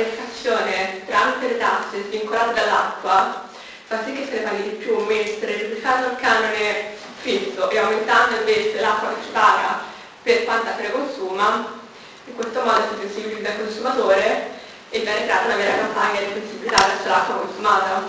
tariffazione 0.00 1.02
tramite 1.06 1.48
le 1.48 1.58
tasse 1.58 2.04
svincolate 2.06 2.54
dall'acqua 2.54 3.48
fa 3.86 4.02
sì 4.04 4.12
che 4.12 4.24
se 4.24 4.38
ne 4.38 4.40
paghi 4.40 4.62
di 4.62 4.76
più, 4.76 4.98
mentre 5.04 5.56
riducendo 5.56 6.08
il 6.08 6.16
canone 6.20 6.96
fisso 7.20 7.68
e 7.68 7.78
aumentando 7.78 8.36
invece 8.36 8.80
l'acqua 8.80 9.08
che 9.10 9.22
si 9.24 9.30
paga 9.32 9.80
per 10.22 10.44
quanta 10.44 10.74
se 10.76 10.82
ne 10.82 10.90
in 12.26 12.34
questo 12.34 12.60
modo 12.60 12.80
si 12.92 13.06
sensibilizza 13.06 13.50
il 13.50 13.58
consumatore 13.58 14.50
e 14.90 14.98
viene 15.00 15.24
creata 15.24 15.46
una 15.46 15.56
vera 15.56 15.76
campagna 15.76 16.20
di 16.20 16.32
sensibilità 16.32 16.86
verso 16.86 17.08
l'acqua 17.08 17.34
consumata, 17.36 18.02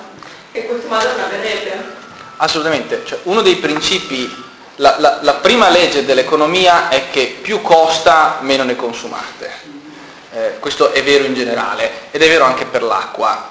che 0.52 0.60
in 0.60 0.68
questo 0.68 0.88
modo 0.88 1.08
non 1.12 1.20
avverrebbe. 1.20 2.00
Assolutamente, 2.38 3.02
cioè, 3.06 3.20
uno 3.24 3.42
dei 3.42 3.56
principi, 3.56 4.32
la, 4.76 4.96
la, 5.00 5.20
la 5.22 5.34
prima 5.36 5.70
legge 5.70 6.06
dell'economia 6.06 6.90
è 6.90 7.10
che 7.10 7.38
più 7.42 7.62
costa 7.62 8.38
meno 8.42 8.64
ne 8.64 8.76
consumate. 8.76 9.81
Eh, 10.34 10.60
questo 10.60 10.94
è 10.94 11.04
vero 11.04 11.26
in 11.26 11.34
generale 11.34 12.10
ed 12.12 12.22
è 12.22 12.28
vero 12.28 12.46
anche 12.46 12.66
per 12.66 12.84
l'acqua. 12.84 13.50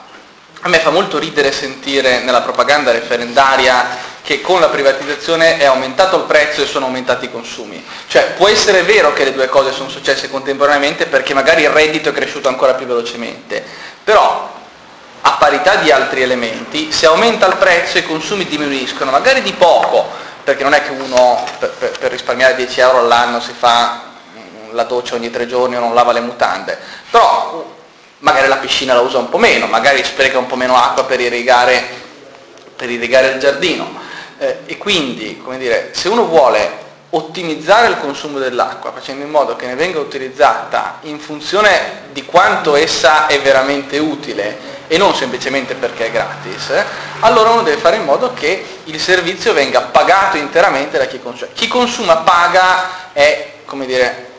A 0.63 0.69
me 0.69 0.79
fa 0.79 0.91
molto 0.91 1.19
ridere 1.19 1.53
sentire 1.53 2.21
nella 2.21 2.41
propaganda 2.41 2.91
referendaria 2.91 4.09
che 4.23 4.41
con 4.41 4.61
la 4.61 4.69
privatizzazione 4.69 5.59
è 5.59 5.65
aumentato 5.65 6.17
il 6.17 6.23
prezzo 6.23 6.63
e 6.63 6.67
sono 6.67 6.87
aumentati 6.87 7.27
i 7.27 7.31
consumi. 7.31 7.85
Cioè 8.07 8.33
può 8.37 8.49
essere 8.49 8.83
vero 8.83 9.13
che 9.13 9.25
le 9.25 9.33
due 9.33 9.49
cose 9.49 9.73
sono 9.73 9.89
successe 9.89 10.31
contemporaneamente 10.31 11.07
perché 11.07 11.35
magari 11.35 11.63
il 11.63 11.71
reddito 11.71 12.11
è 12.11 12.13
cresciuto 12.13 12.49
ancora 12.49 12.75
più 12.75 12.87
velocemente, 12.87 13.63
però 14.05 14.59
a 15.23 15.33
parità 15.33 15.77
di 15.77 15.91
altri 15.91 16.23
elementi, 16.23 16.93
se 16.93 17.07
aumenta 17.07 17.47
il 17.47 17.57
prezzo 17.57 17.99
i 17.99 18.05
consumi 18.05 18.47
diminuiscono, 18.47 19.11
magari 19.11 19.43
di 19.43 19.53
poco, 19.53 20.09
perché 20.45 20.63
non 20.63 20.73
è 20.73 20.83
che 20.83 20.91
uno 20.91 21.45
per, 21.59 21.71
per, 21.99 22.11
risparmiare 22.11 22.55
10 22.55 22.81
euro 22.81 22.99
all'anno 23.01 23.41
si 23.41 23.53
fa 23.57 24.10
la 24.73 24.85
doccia 24.85 25.15
ogni 25.15 25.31
tre 25.31 25.47
giorni 25.47 25.77
o 25.77 25.81
non 25.81 25.95
lava 25.95 26.13
le 26.13 26.21
mutande, 26.21 26.79
però 27.11 27.79
magari 28.19 28.49
la 28.49 28.57
piscina 28.57 28.95
la 28.95 29.01
usa 29.01 29.19
un 29.19 29.29
po' 29.29 29.39
meno, 29.39 29.67
magari 29.67 30.03
spreca 30.05 30.39
un 30.39 30.47
po' 30.47 30.57
meno 30.57 30.77
acqua 30.77 31.05
per 31.05 31.21
irrigare, 31.21 31.85
per 32.77 32.91
irrigare 32.91 33.29
il 33.29 33.39
giardino. 33.39 33.99
Eh, 34.39 34.59
e 34.67 34.79
quindi, 34.79 35.41
come 35.43 35.59
dire, 35.59 35.91
se 35.93 36.09
uno 36.09 36.25
vuole 36.25 36.89
ottimizzare 37.11 37.89
il 37.89 37.99
consumo 37.99 38.39
dell'acqua 38.39 38.93
facendo 38.93 39.25
in 39.25 39.31
modo 39.31 39.57
che 39.57 39.67
ne 39.67 39.75
venga 39.75 39.99
utilizzata 39.99 40.99
in 41.03 41.19
funzione 41.19 42.03
di 42.13 42.25
quanto 42.25 42.77
essa 42.77 43.27
è 43.27 43.41
veramente 43.41 43.99
utile 43.99 44.79
e 44.87 44.97
non 44.97 45.15
semplicemente 45.15 45.75
perché 45.75 46.07
è 46.07 46.11
gratis, 46.11 46.73
allora 47.21 47.51
uno 47.51 47.63
deve 47.63 47.81
fare 47.81 47.97
in 47.97 48.05
modo 48.05 48.33
che 48.35 48.65
il 48.85 49.01
servizio 49.01 49.53
venga 49.53 49.83
pagato 49.83 50.37
interamente 50.37 50.99
da 50.99 51.07
chi 51.07 51.21
consuma. 51.21 51.51
Chi 51.53 51.69
consuma 51.69 52.17
paga 52.19 53.13
è, 53.13 53.53
come 53.65 53.87
dire, 53.87 54.30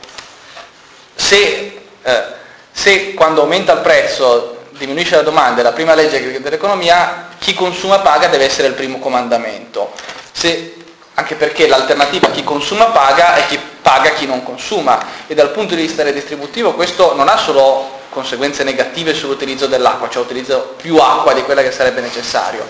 se, 1.22 1.82
eh, 2.02 2.24
se 2.72 3.14
quando 3.14 3.42
aumenta 3.42 3.74
il 3.74 3.80
prezzo 3.82 4.58
diminuisce 4.72 5.16
la 5.16 5.22
domanda, 5.22 5.62
è 5.62 5.64
la 5.64 5.72
prima 5.72 5.94
legge 5.94 6.42
dell'economia, 6.42 7.30
chi 7.38 7.54
consuma 7.54 8.00
paga 8.00 8.28
deve 8.28 8.46
essere 8.46 8.68
il 8.68 8.74
primo 8.74 8.98
comandamento. 8.98 9.92
Se, 10.32 10.76
anche 11.14 11.36
perché 11.36 11.68
l'alternativa 11.68 12.28
a 12.28 12.32
chi 12.32 12.44
consuma 12.44 12.86
paga 12.86 13.36
è 13.36 13.46
chi 13.46 13.60
paga 13.82 14.10
chi 14.12 14.26
non 14.26 14.44
consuma 14.44 15.00
e 15.28 15.36
dal 15.36 15.52
punto 15.52 15.76
di 15.76 15.82
vista 15.82 16.04
redistributivo 16.04 16.74
questo 16.74 17.14
non 17.16 17.28
ha 17.28 17.38
solo 17.38 18.00
conseguenze 18.10 18.64
negative 18.64 19.14
sull'utilizzo 19.14 19.68
dell'acqua, 19.68 20.10
cioè 20.10 20.24
utilizzo 20.24 20.74
più 20.76 20.98
acqua 20.98 21.34
di 21.34 21.44
quella 21.44 21.62
che 21.62 21.72
sarebbe 21.72 22.02
necessario, 22.02 22.66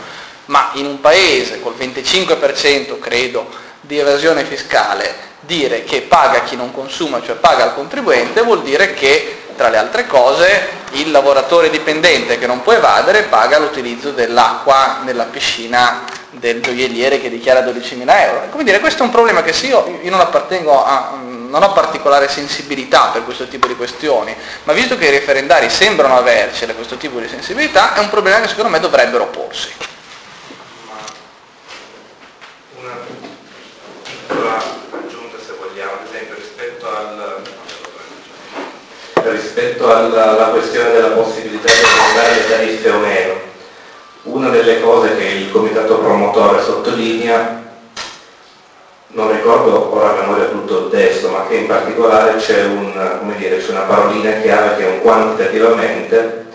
ma 0.46 0.72
in 0.74 0.86
un 0.86 1.00
paese 1.00 1.62
col 1.62 1.76
25% 1.80 3.00
credo 3.00 3.48
di 3.92 4.00
evasione 4.00 4.46
fiscale 4.46 5.14
dire 5.42 5.84
che 5.84 6.04
paga 6.04 6.44
chi 6.44 6.56
non 6.56 6.72
consuma, 6.72 7.22
cioè 7.22 7.36
paga 7.36 7.66
il 7.66 7.74
contribuente, 7.74 8.42
vuol 8.42 8.64
dire 8.64 8.94
che 8.94 9.40
tra 9.58 9.68
le 9.68 9.76
altre 9.76 10.08
cose 10.08 10.80
il 10.92 11.12
lavoratore 11.12 11.70
dipendente 11.70 12.40
che 12.40 12.48
non 12.48 12.62
può 12.62 12.72
evadere 12.72 13.24
paga 13.24 13.60
l'utilizzo 13.60 14.12
dell'acqua 14.12 15.00
nella 15.04 15.26
piscina 15.26 16.06
del 16.30 16.62
gioielliere 16.62 17.20
che 17.20 17.30
dichiara 17.30 17.60
12.000 17.66 18.04
euro. 18.08 18.48
Come 18.50 18.64
dire, 18.64 18.80
questo 18.80 19.04
è 19.04 19.06
un 19.06 19.12
problema 19.12 19.44
che 19.44 19.52
se 19.52 19.68
io, 19.68 20.00
io 20.02 20.10
non 20.10 20.22
appartengo 20.22 20.86
a, 20.86 21.18
non 21.22 21.62
ho 21.62 21.74
particolare 21.74 22.30
sensibilità 22.30 23.10
per 23.12 23.26
questo 23.26 23.50
tipo 23.50 23.68
di 23.68 23.76
questioni, 23.76 24.34
ma 24.64 24.72
visto 24.72 24.98
che 24.98 25.08
i 25.08 25.12
referendari 25.12 25.70
sembrano 25.70 26.16
avercele 26.16 26.76
questo 26.76 26.96
tipo 26.96 27.20
di 27.20 27.28
sensibilità, 27.28 27.94
è 27.96 28.00
un 28.00 28.10
problema 28.10 28.40
che 28.40 28.48
secondo 28.48 28.70
me 28.70 28.80
dovrebbero 28.80 29.28
porsi. 29.28 29.90
Piccola 34.32 34.64
aggiunta 34.92 35.38
se 35.46 35.52
vogliamo, 35.60 35.92
ad 35.92 36.08
esempio 36.10 36.36
rispetto, 36.36 36.88
al, 36.88 37.42
rispetto 39.24 39.94
alla, 39.94 40.30
alla 40.30 40.46
questione 40.52 40.92
della 40.92 41.10
possibilità 41.10 41.68
di 41.68 41.84
aumentare 41.84 42.36
le 42.36 42.50
tariffe 42.50 42.90
o 42.92 43.00
meno. 43.00 43.34
Una 44.24 44.48
delle 44.48 44.80
cose 44.80 45.18
che 45.18 45.26
il 45.26 45.52
comitato 45.52 45.98
promotore 45.98 46.64
sottolinea 46.64 47.62
non 49.08 49.34
ricordo 49.34 49.94
ora 49.94 50.12
a 50.12 50.22
memoria 50.22 50.46
tutto 50.46 50.86
il 50.86 50.90
testo, 50.92 51.28
ma 51.28 51.46
che 51.48 51.56
in 51.56 51.68
particolare 51.68 52.38
c'è, 52.38 52.64
un, 52.64 53.20
una 53.20 53.82
parolina 53.82 54.32
chiave 54.40 54.78
che 54.78 54.88
è 54.88 54.92
un 54.92 55.02
quantitativamente 55.02 56.46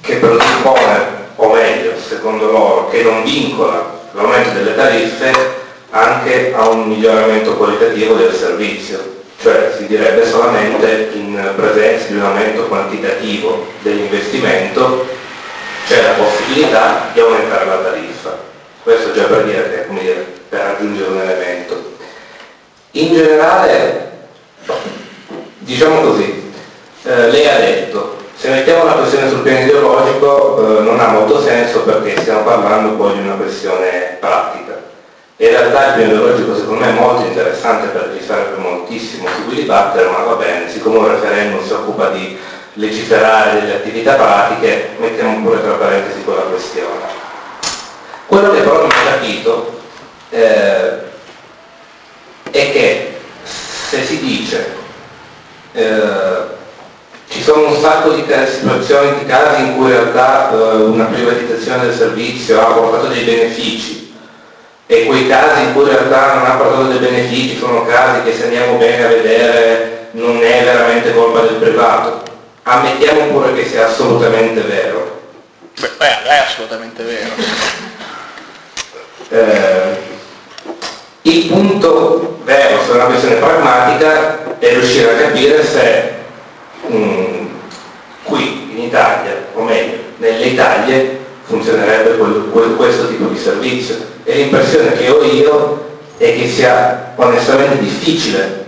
che 0.00 0.16
presuppone, 0.16 1.06
o 1.36 1.52
meglio, 1.52 1.92
secondo 1.98 2.50
loro, 2.50 2.88
che 2.88 3.02
non 3.02 3.22
vincola 3.22 3.92
l'aumento 4.12 4.52
delle 4.52 4.74
tariffe 4.74 5.62
anche 5.96 6.52
a 6.52 6.68
un 6.68 6.88
miglioramento 6.88 7.56
qualitativo 7.56 8.14
del 8.14 8.34
servizio. 8.34 9.12
Cioè 9.40 9.74
si 9.76 9.86
direbbe 9.86 10.26
solamente 10.26 11.10
in 11.14 11.52
presenza 11.54 12.06
di 12.08 12.16
un 12.16 12.24
aumento 12.24 12.64
quantitativo 12.66 13.66
dell'investimento 13.82 15.06
c'è 15.86 16.02
la 16.02 16.12
possibilità 16.12 17.10
di 17.12 17.20
aumentare 17.20 17.66
la 17.66 17.76
tariffa. 17.76 18.38
Questo 18.82 19.12
già 19.12 19.24
per 19.24 19.44
dire 19.44 19.70
che, 19.70 19.86
come 19.86 20.00
dire, 20.00 20.26
per 20.48 20.60
aggiungere 20.60 21.10
un 21.10 21.20
elemento. 21.20 21.92
In 22.92 23.12
generale, 23.12 24.10
diciamo 25.58 26.00
così, 26.00 26.52
eh, 27.04 27.30
lei 27.30 27.46
ha 27.48 27.58
detto, 27.58 28.16
se 28.36 28.48
mettiamo 28.48 28.84
la 28.84 28.92
questione 28.92 29.28
sul 29.28 29.40
piano 29.40 29.60
ideologico 29.60 30.78
eh, 30.78 30.82
non 30.82 30.98
ha 31.00 31.08
molto 31.08 31.40
senso 31.42 31.80
perché 31.80 32.18
stiamo 32.20 32.42
parlando 32.42 32.96
poi 32.96 33.14
di 33.14 33.20
una 33.20 33.34
questione 33.34 34.16
pratica. 34.20 34.63
In 35.44 35.50
realtà 35.50 35.88
il 35.88 35.92
piano 35.92 36.12
ideologico 36.14 36.56
secondo 36.56 36.86
me 36.86 36.88
è 36.88 36.98
molto 36.98 37.26
interessante 37.26 37.88
perché 37.88 38.18
ci 38.18 38.24
sarebbe 38.24 38.56
moltissimo 38.56 39.28
su 39.28 39.44
cui 39.44 39.56
dibattere, 39.56 40.08
ma 40.08 40.22
va 40.22 40.36
bene, 40.36 40.70
siccome 40.70 40.96
un 40.96 41.08
referendum 41.08 41.62
si 41.62 41.72
occupa 41.74 42.08
di 42.08 42.38
legiferare 42.72 43.60
delle 43.60 43.74
attività 43.74 44.14
pratiche, 44.14 44.92
mettiamo 44.96 45.42
pure 45.42 45.60
tra 45.60 45.72
parentesi 45.72 46.24
quella 46.24 46.40
questione. 46.44 47.02
Quello 48.24 48.52
che 48.52 48.60
però 48.60 48.76
non 48.76 48.86
ho 48.86 49.04
capito 49.04 49.80
eh, 50.30 50.92
è 52.50 52.72
che 52.72 53.18
se 53.42 54.02
si 54.02 54.20
dice 54.20 54.74
eh, 55.72 56.52
ci 57.28 57.42
sono 57.42 57.68
un 57.68 57.78
sacco 57.82 58.12
di 58.12 58.22
situazioni, 58.22 59.18
di 59.18 59.26
casi 59.26 59.60
in 59.60 59.76
cui 59.76 59.90
in 59.90 59.92
realtà 59.92 60.52
eh, 60.52 60.76
una 60.84 61.04
privatizzazione 61.04 61.84
del 61.84 61.94
servizio 61.94 62.62
ha 62.62 62.72
portato 62.72 63.08
dei 63.08 63.24
benefici 63.24 64.03
e 64.94 65.06
quei 65.06 65.26
casi 65.26 65.62
in 65.62 65.72
cui 65.72 65.82
in 65.82 65.88
realtà 65.88 66.34
non 66.34 66.46
ha 66.46 66.54
portato 66.54 66.84
dei 66.84 66.98
benefici 66.98 67.58
sono 67.58 67.84
casi 67.84 68.22
che 68.22 68.32
se 68.32 68.44
andiamo 68.44 68.76
bene 68.76 69.04
a 69.04 69.08
vedere 69.08 70.08
non 70.12 70.36
è 70.36 70.62
veramente 70.62 71.12
colpa 71.12 71.40
del 71.40 71.54
privato. 71.54 72.22
Ammettiamo 72.62 73.24
pure 73.26 73.54
che 73.54 73.66
sia 73.66 73.86
assolutamente 73.86 74.60
vero. 74.60 75.22
Beh, 75.80 76.22
è 76.22 76.36
assolutamente 76.36 77.02
vero. 77.02 77.30
Eh, 79.30 79.96
il 81.22 81.46
punto 81.46 82.38
vero 82.44 82.82
su 82.84 82.92
una 82.92 83.06
questione 83.06 83.34
pragmatica 83.36 84.58
è 84.58 84.68
riuscire 84.74 85.10
a 85.10 85.16
capire 85.16 85.64
se 85.64 86.12
mh, 86.86 87.46
qui 88.22 88.70
in 88.70 88.82
Italia, 88.84 89.46
o 89.54 89.62
meglio, 89.62 89.98
nelle 90.18 90.44
Italie 90.44 91.23
funzionerebbe 91.44 92.16
quel, 92.16 92.48
quel, 92.50 92.74
questo 92.76 93.08
tipo 93.08 93.26
di 93.26 93.38
servizio. 93.38 93.96
E 94.24 94.34
l'impressione 94.36 94.92
che 94.92 95.08
ho 95.08 95.22
io 95.22 95.84
è 96.16 96.36
che 96.36 96.48
sia 96.48 97.12
onestamente 97.16 97.78
difficile, 97.78 98.64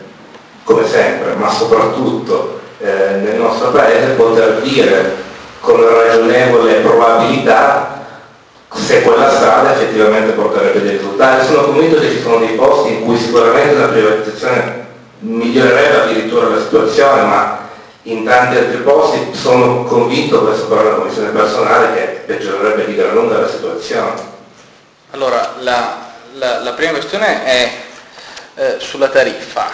come 0.65 0.87
sempre, 0.87 1.35
ma 1.35 1.51
soprattutto 1.51 2.61
eh, 2.79 3.21
nel 3.23 3.37
nostro 3.37 3.71
paese, 3.71 4.13
poter 4.13 4.61
dire 4.61 5.25
con 5.61 5.81
ragionevole 5.81 6.75
probabilità 6.75 8.05
se 8.73 9.03
quella 9.03 9.31
strada 9.31 9.73
effettivamente 9.73 10.33
porterebbe 10.33 10.83
dei 10.83 10.97
risultati. 10.99 11.47
Sono 11.47 11.63
convinto 11.63 11.99
che 11.99 12.11
ci 12.11 12.21
sono 12.21 12.39
dei 12.39 12.55
posti 12.55 12.93
in 12.93 13.05
cui 13.05 13.17
sicuramente 13.17 13.75
la 13.75 13.87
privatizzazione 13.87 14.85
migliorerebbe 15.21 16.03
addirittura 16.03 16.49
la 16.49 16.61
situazione, 16.61 17.23
ma 17.23 17.56
in 18.09 18.25
tanti 18.25 18.57
altri 18.57 18.79
posti 18.79 19.35
sono 19.35 19.85
convinto, 19.85 20.43
questo 20.43 20.67
però 20.67 20.81
è 20.81 20.87
una 20.87 20.95
commissione 20.97 21.31
personale, 21.31 21.95
che 21.95 22.03
peggiorerebbe 22.27 22.87
di 22.87 22.95
gran 22.95 23.15
lunga 23.15 23.39
la 23.39 23.49
situazione. 23.49 24.35
Allora, 25.13 25.55
la, 25.61 25.99
la, 26.33 26.61
la 26.61 26.73
prima 26.73 26.93
questione 26.93 27.45
è 27.45 27.73
eh, 28.55 28.77
sulla 28.79 29.09
tariffa. 29.09 29.69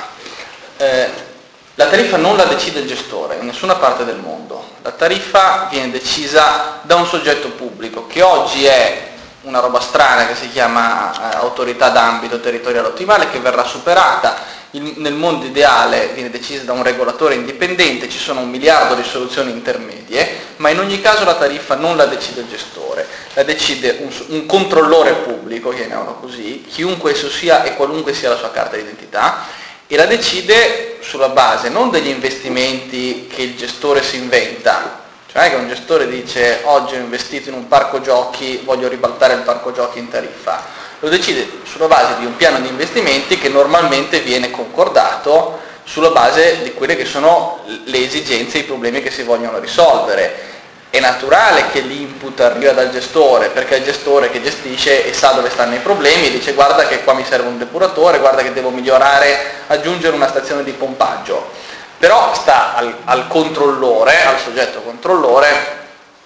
Eh, 0.76 1.30
La 1.76 1.86
tariffa 1.86 2.18
non 2.18 2.36
la 2.36 2.44
decide 2.44 2.80
il 2.80 2.86
gestore 2.86 3.38
in 3.40 3.46
nessuna 3.46 3.76
parte 3.76 4.04
del 4.04 4.18
mondo, 4.18 4.62
la 4.82 4.90
tariffa 4.90 5.68
viene 5.70 5.90
decisa 5.90 6.80
da 6.82 6.96
un 6.96 7.06
soggetto 7.06 7.48
pubblico 7.56 8.06
che 8.06 8.20
oggi 8.20 8.66
è 8.66 9.08
una 9.44 9.60
roba 9.60 9.80
strana 9.80 10.26
che 10.26 10.34
si 10.34 10.50
chiama 10.50 11.10
eh, 11.10 11.36
autorità 11.36 11.88
d'ambito 11.88 12.40
territoriale 12.40 12.88
ottimale 12.88 13.30
che 13.30 13.40
verrà 13.40 13.64
superata. 13.64 14.36
Il, 14.74 14.94
nel 14.96 15.12
mondo 15.12 15.44
ideale 15.44 16.12
viene 16.14 16.30
decisa 16.30 16.62
da 16.62 16.72
un 16.72 16.82
regolatore 16.82 17.34
indipendente, 17.34 18.08
ci 18.08 18.16
sono 18.16 18.40
un 18.40 18.48
miliardo 18.48 18.94
di 18.94 19.04
soluzioni 19.04 19.50
intermedie, 19.50 20.28
ma 20.56 20.70
in 20.70 20.78
ogni 20.78 20.98
caso 21.02 21.24
la 21.24 21.34
tariffa 21.34 21.74
non 21.74 21.96
la 21.96 22.06
decide 22.06 22.40
il 22.40 22.48
gestore, 22.48 23.06
la 23.34 23.42
decide 23.42 23.98
un, 24.00 24.10
un 24.28 24.46
controllore 24.46 25.12
pubblico, 25.12 25.70
chiamiamolo 25.70 26.14
così, 26.14 26.64
chiunque 26.66 27.12
esso 27.12 27.28
sia 27.28 27.64
e 27.64 27.74
qualunque 27.74 28.14
sia 28.14 28.30
la 28.30 28.36
sua 28.36 28.50
carta 28.50 28.76
d'identità, 28.76 29.44
e 29.86 29.94
la 29.94 30.06
decide 30.06 30.96
sulla 31.00 31.28
base 31.28 31.68
non 31.68 31.90
degli 31.90 32.08
investimenti 32.08 33.26
che 33.26 33.42
il 33.42 33.56
gestore 33.56 34.02
si 34.02 34.16
inventa, 34.16 35.00
cioè 35.30 35.50
che 35.50 35.56
un 35.56 35.68
gestore 35.68 36.08
dice 36.08 36.60
oggi 36.62 36.94
ho 36.94 36.98
investito 36.98 37.50
in 37.50 37.56
un 37.56 37.68
parco 37.68 38.00
giochi, 38.00 38.62
voglio 38.64 38.88
ribaltare 38.88 39.34
il 39.34 39.40
parco 39.40 39.70
giochi 39.72 39.98
in 39.98 40.08
tariffa. 40.08 40.80
Lo 41.02 41.08
decide 41.08 41.48
sulla 41.64 41.88
base 41.88 42.14
di 42.20 42.26
un 42.26 42.36
piano 42.36 42.60
di 42.60 42.68
investimenti 42.68 43.36
che 43.36 43.48
normalmente 43.48 44.20
viene 44.20 44.52
concordato 44.52 45.58
sulla 45.82 46.10
base 46.10 46.62
di 46.62 46.74
quelle 46.74 46.94
che 46.94 47.04
sono 47.04 47.64
le 47.86 48.04
esigenze 48.04 48.58
e 48.58 48.60
i 48.60 48.64
problemi 48.64 49.02
che 49.02 49.10
si 49.10 49.24
vogliono 49.24 49.58
risolvere. 49.58 50.50
È 50.90 51.00
naturale 51.00 51.70
che 51.72 51.80
l'input 51.80 52.38
arriva 52.38 52.70
dal 52.70 52.92
gestore, 52.92 53.48
perché 53.48 53.74
è 53.74 53.78
il 53.78 53.84
gestore 53.84 54.30
che 54.30 54.40
gestisce 54.40 55.04
e 55.04 55.12
sa 55.12 55.32
dove 55.32 55.50
stanno 55.50 55.74
i 55.74 55.80
problemi 55.80 56.26
e 56.26 56.30
dice 56.30 56.52
guarda 56.52 56.86
che 56.86 57.02
qua 57.02 57.14
mi 57.14 57.24
serve 57.24 57.48
un 57.48 57.58
depuratore, 57.58 58.20
guarda 58.20 58.42
che 58.42 58.52
devo 58.52 58.70
migliorare, 58.70 59.64
aggiungere 59.66 60.14
una 60.14 60.28
stazione 60.28 60.62
di 60.62 60.70
pompaggio 60.70 61.50
però 61.98 62.32
sta 62.34 62.74
al, 62.74 62.96
al 63.04 63.28
controllore, 63.28 64.24
al 64.24 64.38
soggetto 64.38 64.82
controllore, 64.82 65.46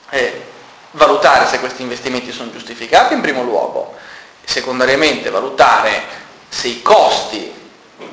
eh, 0.08 0.42
valutare 0.92 1.46
se 1.46 1.60
questi 1.60 1.82
investimenti 1.82 2.32
sono 2.32 2.50
giustificati 2.50 3.12
in 3.12 3.20
primo 3.20 3.42
luogo, 3.42 3.94
secondariamente 4.46 5.28
valutare 5.28 6.02
se 6.48 6.68
i 6.68 6.80
costi 6.80 7.52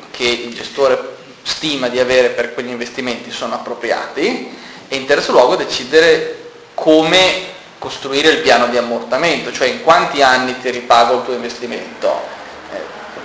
che 0.09 0.23
il 0.23 0.53
gestore 0.53 1.15
stima 1.43 1.87
di 1.89 1.99
avere 1.99 2.29
per 2.29 2.53
quegli 2.53 2.69
investimenti 2.69 3.31
sono 3.31 3.53
appropriati 3.53 4.57
e 4.87 4.95
in 4.95 5.05
terzo 5.05 5.31
luogo 5.31 5.55
decidere 5.55 6.51
come 6.73 7.51
costruire 7.77 8.29
il 8.29 8.39
piano 8.39 8.67
di 8.67 8.77
ammortamento, 8.77 9.51
cioè 9.51 9.67
in 9.67 9.83
quanti 9.83 10.21
anni 10.21 10.59
ti 10.59 10.69
ripago 10.69 11.17
il 11.17 11.23
tuo 11.23 11.33
investimento. 11.33 12.41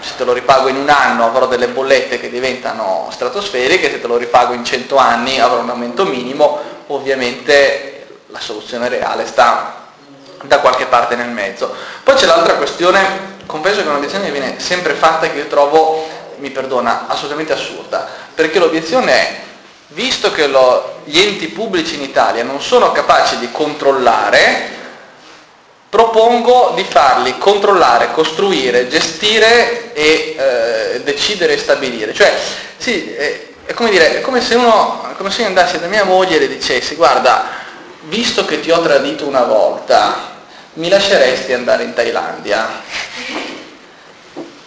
Se 0.00 0.14
te 0.16 0.24
lo 0.24 0.32
ripago 0.32 0.68
in 0.68 0.76
un 0.76 0.88
anno 0.88 1.24
avrò 1.24 1.46
delle 1.46 1.68
bollette 1.68 2.20
che 2.20 2.30
diventano 2.30 3.08
stratosferiche, 3.10 3.90
se 3.90 4.00
te 4.00 4.06
lo 4.06 4.16
ripago 4.16 4.52
in 4.52 4.64
100 4.64 4.96
anni 4.96 5.40
avrò 5.40 5.60
un 5.60 5.70
aumento 5.70 6.04
minimo, 6.04 6.60
ovviamente 6.88 8.06
la 8.26 8.38
soluzione 8.38 8.88
reale 8.88 9.26
sta 9.26 9.77
da 10.44 10.60
qualche 10.60 10.86
parte 10.86 11.16
nel 11.16 11.28
mezzo. 11.28 11.74
Poi 12.02 12.14
c'è 12.14 12.26
l'altra 12.26 12.54
questione, 12.54 13.36
confesso 13.46 13.80
che 13.80 13.86
è 13.86 13.90
un'obiezione 13.90 14.26
che 14.26 14.30
viene 14.30 14.60
sempre 14.60 14.94
fatta 14.94 15.28
che 15.30 15.38
io 15.38 15.46
trovo, 15.46 16.06
mi 16.36 16.50
perdona, 16.50 17.06
assolutamente 17.08 17.52
assurda, 17.52 18.06
perché 18.34 18.58
l'obiezione 18.58 19.12
è, 19.12 19.40
visto 19.88 20.30
che 20.30 20.46
lo, 20.46 21.00
gli 21.04 21.18
enti 21.18 21.48
pubblici 21.48 21.94
in 21.94 22.02
Italia 22.02 22.44
non 22.44 22.60
sono 22.60 22.92
capaci 22.92 23.38
di 23.38 23.50
controllare, 23.50 24.76
propongo 25.88 26.72
di 26.74 26.84
farli 26.84 27.38
controllare, 27.38 28.12
costruire, 28.12 28.88
gestire 28.88 29.94
e 29.94 30.36
eh, 30.38 31.00
decidere 31.02 31.54
e 31.54 31.58
stabilire. 31.58 32.12
Cioè, 32.12 32.32
sì, 32.76 33.12
è, 33.12 33.46
è, 33.64 33.72
come 33.72 33.90
dire, 33.90 34.18
è 34.18 34.20
come 34.20 34.42
se 34.42 34.54
uno, 34.54 35.14
come 35.16 35.30
se 35.30 35.42
io 35.42 35.46
andassi 35.46 35.78
da 35.78 35.86
mia 35.86 36.04
moglie 36.04 36.36
e 36.36 36.40
le 36.40 36.48
dicessi, 36.48 36.94
guarda, 36.94 37.44
visto 38.02 38.44
che 38.44 38.60
ti 38.60 38.70
ho 38.70 38.80
tradito 38.80 39.26
una 39.26 39.44
volta, 39.44 40.36
mi 40.74 40.88
lasceresti 40.88 41.52
andare 41.52 41.84
in 41.84 41.94
Thailandia? 41.94 42.82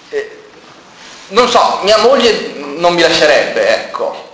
Eh, 0.10 0.38
non 1.30 1.48
so, 1.50 1.80
mia 1.84 1.98
moglie 1.98 2.54
non 2.56 2.94
mi 2.94 3.02
lascerebbe, 3.02 3.68
ecco. 3.68 4.30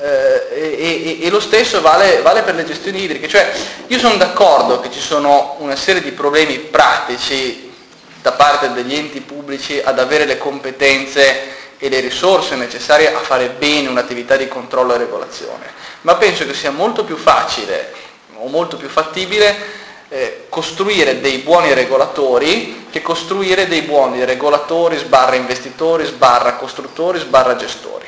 Eh, 0.00 0.48
e, 0.50 1.18
e, 1.20 1.26
e, 1.26 1.30
lo 1.30 1.40
stesso 1.40 1.80
vale, 1.80 2.20
vale, 2.20 2.42
per 2.42 2.56
le 2.56 2.64
gestioni 2.64 3.02
idriche, 3.02 3.28
cioè 3.28 3.50
io 3.86 3.98
sono 3.98 4.16
d'accordo 4.16 4.80
che 4.80 4.90
ci 4.90 5.00
sono 5.00 5.56
una 5.60 5.76
serie 5.76 6.02
di 6.02 6.10
problemi 6.10 6.58
pratici 6.58 7.72
da 8.20 8.32
parte 8.32 8.72
degli 8.72 8.94
enti 8.94 9.20
pubblici 9.20 9.80
ad 9.82 9.98
avere 9.98 10.24
le 10.26 10.36
competenze 10.36 11.52
e 11.78 11.88
le 11.88 12.00
risorse 12.00 12.56
necessarie 12.56 13.14
a 13.14 13.18
fare 13.18 13.50
bene 13.50 13.88
un'attività 13.88 14.36
di 14.36 14.48
controllo 14.48 14.94
e 14.94 14.98
regolazione, 14.98 15.72
ma 16.02 16.16
penso 16.16 16.44
che 16.44 16.54
sia 16.54 16.70
molto 16.70 17.04
più 17.04 17.16
facile 17.16 17.92
o 18.38 18.48
molto 18.48 18.76
più 18.76 18.88
fattibile 18.88 19.82
eh, 20.08 20.46
costruire 20.48 21.20
dei 21.20 21.38
buoni 21.38 21.72
regolatori 21.74 22.86
che 22.90 23.02
costruire 23.02 23.66
dei 23.66 23.82
buoni 23.82 24.24
regolatori 24.24 24.96
sbarra 24.96 25.34
investitori, 25.34 26.04
sbarra 26.04 26.54
costruttori, 26.54 27.18
sbarra 27.18 27.56
gestori. 27.56 28.06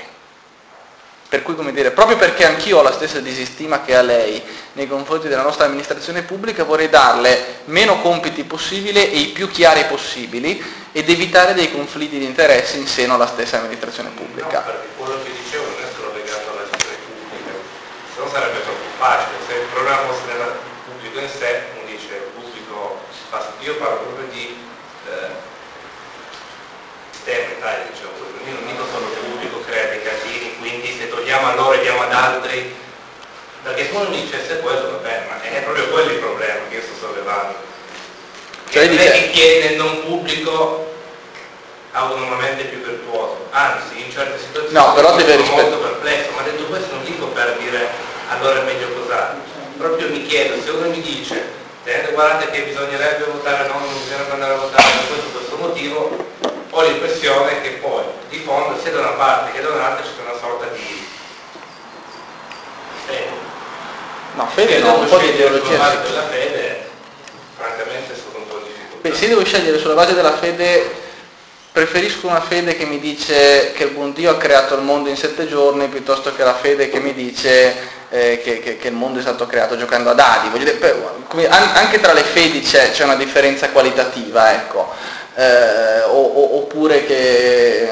Per 1.28 1.42
cui, 1.42 1.56
come 1.56 1.72
dire, 1.72 1.90
proprio 1.90 2.16
perché 2.16 2.46
anch'io 2.46 2.78
ho 2.78 2.82
la 2.82 2.92
stessa 2.92 3.18
disistima 3.18 3.82
che 3.82 3.96
ha 3.96 4.02
lei 4.02 4.40
nei 4.74 4.86
confronti 4.86 5.26
della 5.26 5.42
nostra 5.42 5.64
amministrazione 5.64 6.22
pubblica, 6.22 6.62
vorrei 6.62 6.88
darle 6.88 7.62
meno 7.64 8.00
compiti 8.00 8.44
possibili 8.44 9.10
e 9.10 9.18
i 9.18 9.26
più 9.26 9.50
chiari 9.50 9.84
possibili 9.86 10.62
ed 10.92 11.10
evitare 11.10 11.54
dei 11.54 11.72
conflitti 11.72 12.18
di 12.20 12.24
interesse 12.24 12.76
in 12.76 12.86
seno 12.86 13.14
alla 13.14 13.26
stessa 13.26 13.58
amministrazione 13.58 14.10
pubblica. 14.10 14.58
No, 14.58 14.64
perché 14.64 14.86
quello 14.96 15.22
che 15.24 15.30
dicevo 15.32 15.64
non 15.64 15.82
è 15.82 15.92
solo 15.92 16.12
legato 16.12 16.50
alla 16.52 16.62
gestione 16.70 16.96
pubblica, 17.04 17.50
se 18.14 18.20
no 18.20 18.28
sarebbe 18.30 18.62
troppo 18.62 18.86
facile, 18.96 19.36
se 19.86 19.92
il 19.92 19.98
problema 19.98 20.02
fosse 20.10 20.26
nel 20.26 20.52
pubblico 20.84 21.18
in 21.20 21.28
sé, 21.28 21.62
uno 21.78 21.86
dice 21.86 22.30
pubblico, 22.34 23.00
io 23.60 23.74
parlo 23.76 23.98
proprio 23.98 24.26
di 24.30 24.56
eh, 25.06 25.30
sistema 27.12 27.52
Italia, 27.52 27.86
diciamo, 27.90 28.10
io 28.46 28.52
non 28.52 28.66
dico 28.66 28.84
solo 28.90 29.06
pubblico 29.06 29.60
crea 29.60 29.86
dei 29.90 30.02
casini, 30.02 30.58
quindi 30.58 30.96
se 30.98 31.08
togliamo 31.08 31.46
a 31.46 31.54
loro 31.54 31.72
e 31.74 31.80
diamo 31.80 32.02
ad 32.02 32.12
altri, 32.12 32.74
perché 33.62 33.86
se 33.86 33.90
uno 33.94 34.10
dicesse 34.10 34.58
quello, 34.60 34.90
vabbè, 34.90 35.26
ma 35.28 35.42
è 35.42 35.62
proprio 35.62 35.88
quello 35.88 36.10
il 36.10 36.18
problema 36.18 36.66
che 36.68 36.76
io 36.76 36.82
sto 36.82 37.06
sollevando. 37.06 37.54
Cioè, 38.68 38.86
non 38.86 38.98
è 38.98 39.10
che 39.12 39.30
chiede 39.30 39.76
non 39.76 40.02
pubblico 40.02 40.94
autonomamente 41.92 42.64
più 42.64 42.82
virtuoso, 42.82 43.46
anzi 43.50 44.02
in 44.02 44.10
certe 44.10 44.38
situazioni 44.38 44.74
no, 44.74 44.94
però 44.94 45.14
deve 45.14 45.44
sono 45.44 45.62
molto 45.62 45.78
perplesso, 45.78 46.30
ma 46.34 46.42
detto 46.42 46.64
questo 46.64 46.94
non 46.94 47.04
dico 47.04 47.26
per 47.28 47.56
dire 47.58 48.14
allora 48.28 48.60
è 48.60 48.64
meglio 48.64 48.88
cos'ha, 48.92 49.36
proprio 49.76 50.08
mi 50.08 50.26
chiedo, 50.26 50.60
se 50.62 50.70
uno 50.70 50.88
mi 50.88 51.00
dice 51.00 51.64
tenete 51.86 52.12
guardate 52.12 52.50
che 52.50 52.62
bisognerebbe 52.62 53.24
votare 53.30 53.68
no, 53.68 53.78
non 53.78 53.92
bisognerebbe 53.92 54.32
andare 54.32 54.54
a 54.54 54.56
votare 54.56 54.82
per 54.82 55.06
questo, 55.06 55.38
questo 55.38 55.56
motivo, 55.56 56.26
ho 56.70 56.82
l'impressione 56.82 57.60
che 57.62 57.68
poi 57.80 58.02
di 58.28 58.38
fondo 58.38 58.80
sia 58.80 58.90
da 58.90 59.00
una 59.00 59.10
parte 59.10 59.52
che 59.52 59.62
da 59.62 59.68
un'altra 59.68 60.02
c'è 60.02 60.28
una 60.28 60.38
sorta 60.38 60.66
di 60.74 61.06
fede. 63.06 63.44
No, 64.34 64.46
fede 64.48 64.78
no, 64.80 64.98
un 64.98 65.08
po' 65.08 65.18
di 65.18 65.28
ideologia. 65.28 65.96
Della 66.02 66.26
fede, 66.28 66.88
francamente 67.56 68.14
sono 68.14 68.38
un 68.38 68.48
po' 68.48 68.58
difficile. 68.58 69.14
Se 69.14 69.28
devo 69.28 69.44
scegliere 69.44 69.78
sulla 69.78 69.94
base 69.94 70.14
della 70.14 70.36
fede, 70.36 71.04
preferisco 71.70 72.26
una 72.26 72.40
fede 72.40 72.76
che 72.76 72.84
mi 72.84 72.98
dice 72.98 73.72
che 73.72 73.84
il 73.84 73.90
buon 73.90 74.12
Dio 74.12 74.32
ha 74.32 74.36
creato 74.36 74.74
il 74.74 74.82
mondo 74.82 75.08
in 75.08 75.16
sette 75.16 75.46
giorni 75.46 75.86
piuttosto 75.86 76.34
che 76.34 76.42
la 76.42 76.54
fede 76.54 76.90
che 76.90 76.98
mi 76.98 77.14
dice 77.14 77.94
eh, 78.10 78.40
che, 78.42 78.60
che, 78.60 78.76
che, 78.76 78.88
il 78.88 78.94
mondo 78.94 79.18
è 79.18 79.22
stato 79.22 79.46
creato 79.46 79.76
giocando 79.76 80.10
a 80.10 80.14
dadi. 80.14 80.58
Dire, 80.58 80.72
per, 80.72 81.14
anche 81.48 82.00
tra 82.00 82.12
le 82.12 82.22
fedi 82.22 82.60
c'è, 82.60 82.90
c'è 82.92 83.04
una 83.04 83.16
differenza 83.16 83.70
qualitativa, 83.70 84.52
ecco 84.52 84.92
eh, 85.36 86.02
o, 86.06 86.56
oppure 86.56 87.04
che, 87.04 87.88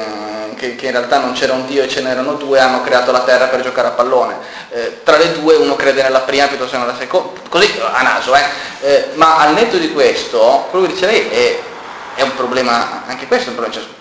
che, 0.55 0.75
che, 0.75 0.85
in 0.85 0.91
realtà 0.91 1.19
non 1.19 1.33
c'era 1.33 1.53
un 1.53 1.65
Dio 1.67 1.83
e 1.83 1.87
ce 1.87 2.01
n'erano 2.01 2.33
due, 2.33 2.59
hanno 2.59 2.81
creato 2.81 3.11
la 3.11 3.21
terra 3.21 3.45
per 3.45 3.61
giocare 3.61 3.89
a 3.89 3.91
pallone. 3.91 4.35
Eh, 4.71 5.01
tra 5.03 5.17
le 5.17 5.31
due 5.33 5.55
uno 5.55 5.75
crede 5.75 6.01
nella 6.01 6.21
prima 6.21 6.47
piuttosto 6.47 6.75
che 6.75 6.81
nella 6.83 6.97
seconda, 6.97 7.39
così 7.49 7.79
a 7.79 8.01
naso, 8.01 8.35
eh. 8.35 8.43
eh. 8.81 9.09
ma 9.13 9.37
al 9.37 9.53
netto 9.53 9.77
di 9.77 9.91
questo, 9.91 10.67
quello 10.71 10.87
che 10.87 10.93
dice 10.93 11.05
lei 11.05 11.29
è, 11.29 11.59
è 12.15 12.21
un 12.23 12.35
problema, 12.35 13.03
anche 13.05 13.27
questo 13.27 13.47
è 13.47 13.49
un 13.49 13.57
problema, 13.57 13.81
cioè, 13.81 13.94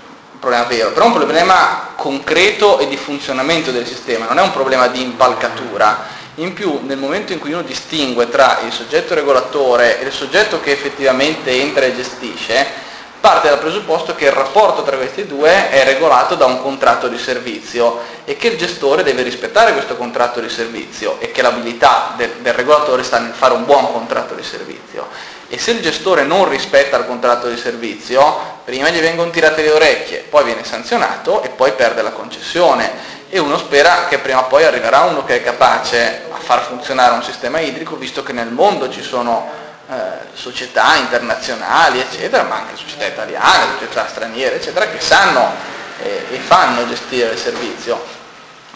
problema 0.44 0.64
vero, 0.64 0.90
però 0.90 1.06
è 1.06 1.08
un 1.08 1.14
problema 1.14 1.92
concreto 1.96 2.78
e 2.78 2.86
di 2.86 2.96
funzionamento 2.96 3.70
del 3.70 3.86
sistema, 3.86 4.26
non 4.26 4.38
è 4.38 4.42
un 4.42 4.52
problema 4.52 4.88
di 4.88 5.00
impalcatura. 5.00 6.22
In 6.36 6.52
più, 6.52 6.80
nel 6.82 6.98
momento 6.98 7.32
in 7.32 7.38
cui 7.38 7.52
uno 7.52 7.62
distingue 7.62 8.28
tra 8.28 8.60
il 8.64 8.72
soggetto 8.72 9.14
regolatore 9.14 10.00
e 10.00 10.04
il 10.04 10.12
soggetto 10.12 10.60
che 10.60 10.72
effettivamente 10.72 11.50
entra 11.50 11.84
e 11.84 11.94
gestisce, 11.94 12.82
parte 13.20 13.48
dal 13.48 13.58
presupposto 13.58 14.14
che 14.14 14.26
il 14.26 14.32
rapporto 14.32 14.82
tra 14.82 14.96
questi 14.96 15.26
due 15.26 15.70
è 15.70 15.82
regolato 15.84 16.34
da 16.34 16.44
un 16.44 16.60
contratto 16.60 17.08
di 17.08 17.16
servizio 17.16 18.00
e 18.26 18.36
che 18.36 18.48
il 18.48 18.58
gestore 18.58 19.02
deve 19.02 19.22
rispettare 19.22 19.72
questo 19.72 19.96
contratto 19.96 20.40
di 20.40 20.50
servizio 20.50 21.18
e 21.20 21.30
che 21.30 21.40
l'abilità 21.40 22.12
del, 22.16 22.32
del 22.42 22.52
regolatore 22.52 23.02
sta 23.02 23.18
nel 23.18 23.32
fare 23.32 23.54
un 23.54 23.64
buon 23.64 23.90
contratto 23.92 24.34
di 24.34 24.42
servizio. 24.42 25.08
E 25.48 25.58
se 25.58 25.72
il 25.72 25.80
gestore 25.80 26.24
non 26.24 26.48
rispetta 26.48 26.96
il 26.96 27.06
contratto 27.06 27.48
di 27.48 27.56
servizio, 27.56 28.60
prima 28.64 28.88
gli 28.88 29.00
vengono 29.00 29.30
tirate 29.30 29.62
le 29.62 29.70
orecchie, 29.70 30.24
poi 30.28 30.44
viene 30.44 30.64
sanzionato 30.64 31.42
e 31.42 31.50
poi 31.50 31.72
perde 31.72 32.02
la 32.02 32.10
concessione 32.10 33.12
e 33.28 33.38
uno 33.38 33.58
spera 33.58 34.06
che 34.06 34.18
prima 34.18 34.44
o 34.44 34.46
poi 34.46 34.64
arriverà 34.64 35.00
uno 35.00 35.24
che 35.24 35.36
è 35.36 35.42
capace 35.42 36.22
a 36.30 36.38
far 36.38 36.62
funzionare 36.62 37.14
un 37.14 37.22
sistema 37.22 37.58
idrico, 37.58 37.96
visto 37.96 38.22
che 38.22 38.32
nel 38.32 38.50
mondo 38.50 38.88
ci 38.88 39.02
sono 39.02 39.50
eh, 39.90 39.94
società 40.34 40.94
internazionali, 40.96 42.00
eccetera, 42.00 42.44
ma 42.44 42.56
anche 42.56 42.76
società 42.76 43.06
italiane, 43.06 43.72
società 43.78 44.06
straniere, 44.08 44.56
eccetera, 44.56 44.88
che 44.88 45.00
sanno 45.00 45.52
eh, 46.00 46.26
e 46.30 46.38
fanno 46.38 46.86
gestire 46.88 47.32
il 47.32 47.38
servizio. 47.38 48.02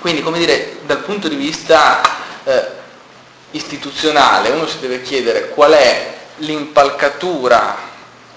Quindi, 0.00 0.22
come 0.22 0.38
dire, 0.38 0.78
dal 0.86 0.98
punto 0.98 1.28
di 1.28 1.36
vista 1.36 2.00
eh, 2.44 2.66
istituzionale 3.52 4.50
uno 4.50 4.66
si 4.66 4.80
deve 4.80 5.02
chiedere 5.02 5.48
qual 5.50 5.72
è 5.72 6.16
l'impalcatura 6.38 7.76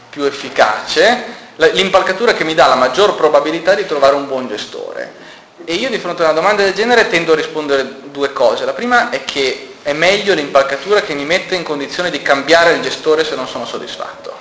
più 0.09 0.23
efficace, 0.23 1.39
l'impalcatura 1.55 2.33
che 2.33 2.43
mi 2.43 2.53
dà 2.53 2.67
la 2.67 2.75
maggior 2.75 3.15
probabilità 3.15 3.73
di 3.73 3.85
trovare 3.85 4.15
un 4.15 4.27
buon 4.27 4.47
gestore. 4.47 5.19
E 5.63 5.75
io 5.75 5.89
di 5.89 5.99
fronte 5.99 6.23
a 6.23 6.25
una 6.25 6.33
domanda 6.33 6.63
del 6.63 6.73
genere 6.73 7.07
tendo 7.07 7.33
a 7.33 7.35
rispondere 7.35 8.01
due 8.05 8.33
cose. 8.33 8.65
La 8.65 8.73
prima 8.73 9.09
è 9.09 9.23
che 9.23 9.75
è 9.83 9.93
meglio 9.93 10.33
l'impalcatura 10.33 11.01
che 11.01 11.13
mi 11.13 11.25
mette 11.25 11.55
in 11.55 11.63
condizione 11.63 12.09
di 12.09 12.21
cambiare 12.21 12.73
il 12.73 12.81
gestore 12.81 13.23
se 13.23 13.35
non 13.35 13.47
sono 13.47 13.65
soddisfatto. 13.65 14.39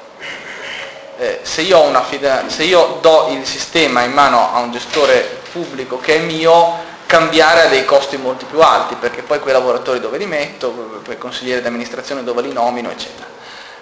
Eh, 1.19 1.41
se, 1.43 1.61
io 1.61 2.03
fida- 2.05 2.49
se 2.49 2.63
io 2.63 2.99
do 3.03 3.29
il 3.31 3.45
sistema 3.47 4.03
in 4.03 4.13
mano 4.13 4.53
a 4.53 4.59
un 4.61 4.73
gestore 4.73 5.39
pubblico 5.53 5.99
che 5.99 6.17
è 6.17 6.19
mio, 6.19 6.89
cambiare 7.07 7.63
a 7.63 7.69
dei 7.69 7.85
costi 7.85 8.17
molto 8.17 8.47
più 8.47 8.61
alti, 8.61 8.95
perché 8.95 9.23
poi 9.23 9.41
quei 9.41 9.53
lavoratori 9.53 10.01
dove 10.01 10.17
li 10.17 10.27
metto, 10.27 11.01
quei 11.05 11.19
consiglieri 11.19 11.61
di 11.61 11.67
amministrazione 11.67 12.25
dove 12.25 12.43
li 12.43 12.53
nomino, 12.53 12.91
eccetera. 12.91 13.27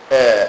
Eh, 0.08 0.48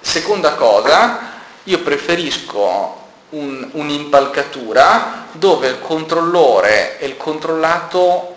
seconda 0.00 0.54
cosa, 0.54 1.18
io 1.64 1.78
preferisco 1.80 2.96
un, 3.30 3.68
un'impalcatura 3.72 5.26
dove 5.32 5.68
il 5.68 5.80
controllore 5.80 6.98
e 6.98 7.06
il 7.06 7.16
controllato 7.16 8.36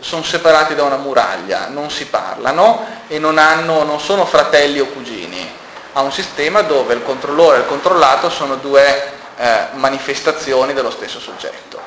sono 0.00 0.22
separati 0.22 0.74
da 0.74 0.82
una 0.82 0.96
muraglia, 0.96 1.68
non 1.68 1.90
si 1.90 2.06
parlano 2.06 2.84
e 3.08 3.18
non, 3.18 3.38
hanno, 3.38 3.84
non 3.84 4.00
sono 4.00 4.26
fratelli 4.26 4.80
o 4.80 4.86
cugini. 4.86 5.48
Ha 5.92 6.00
un 6.00 6.12
sistema 6.12 6.62
dove 6.62 6.94
il 6.94 7.02
controllore 7.02 7.58
e 7.58 7.60
il 7.60 7.66
controllato 7.66 8.28
sono 8.28 8.56
due 8.56 9.12
eh, 9.36 9.66
manifestazioni 9.74 10.74
dello 10.74 10.90
stesso 10.90 11.20
soggetto. 11.20 11.80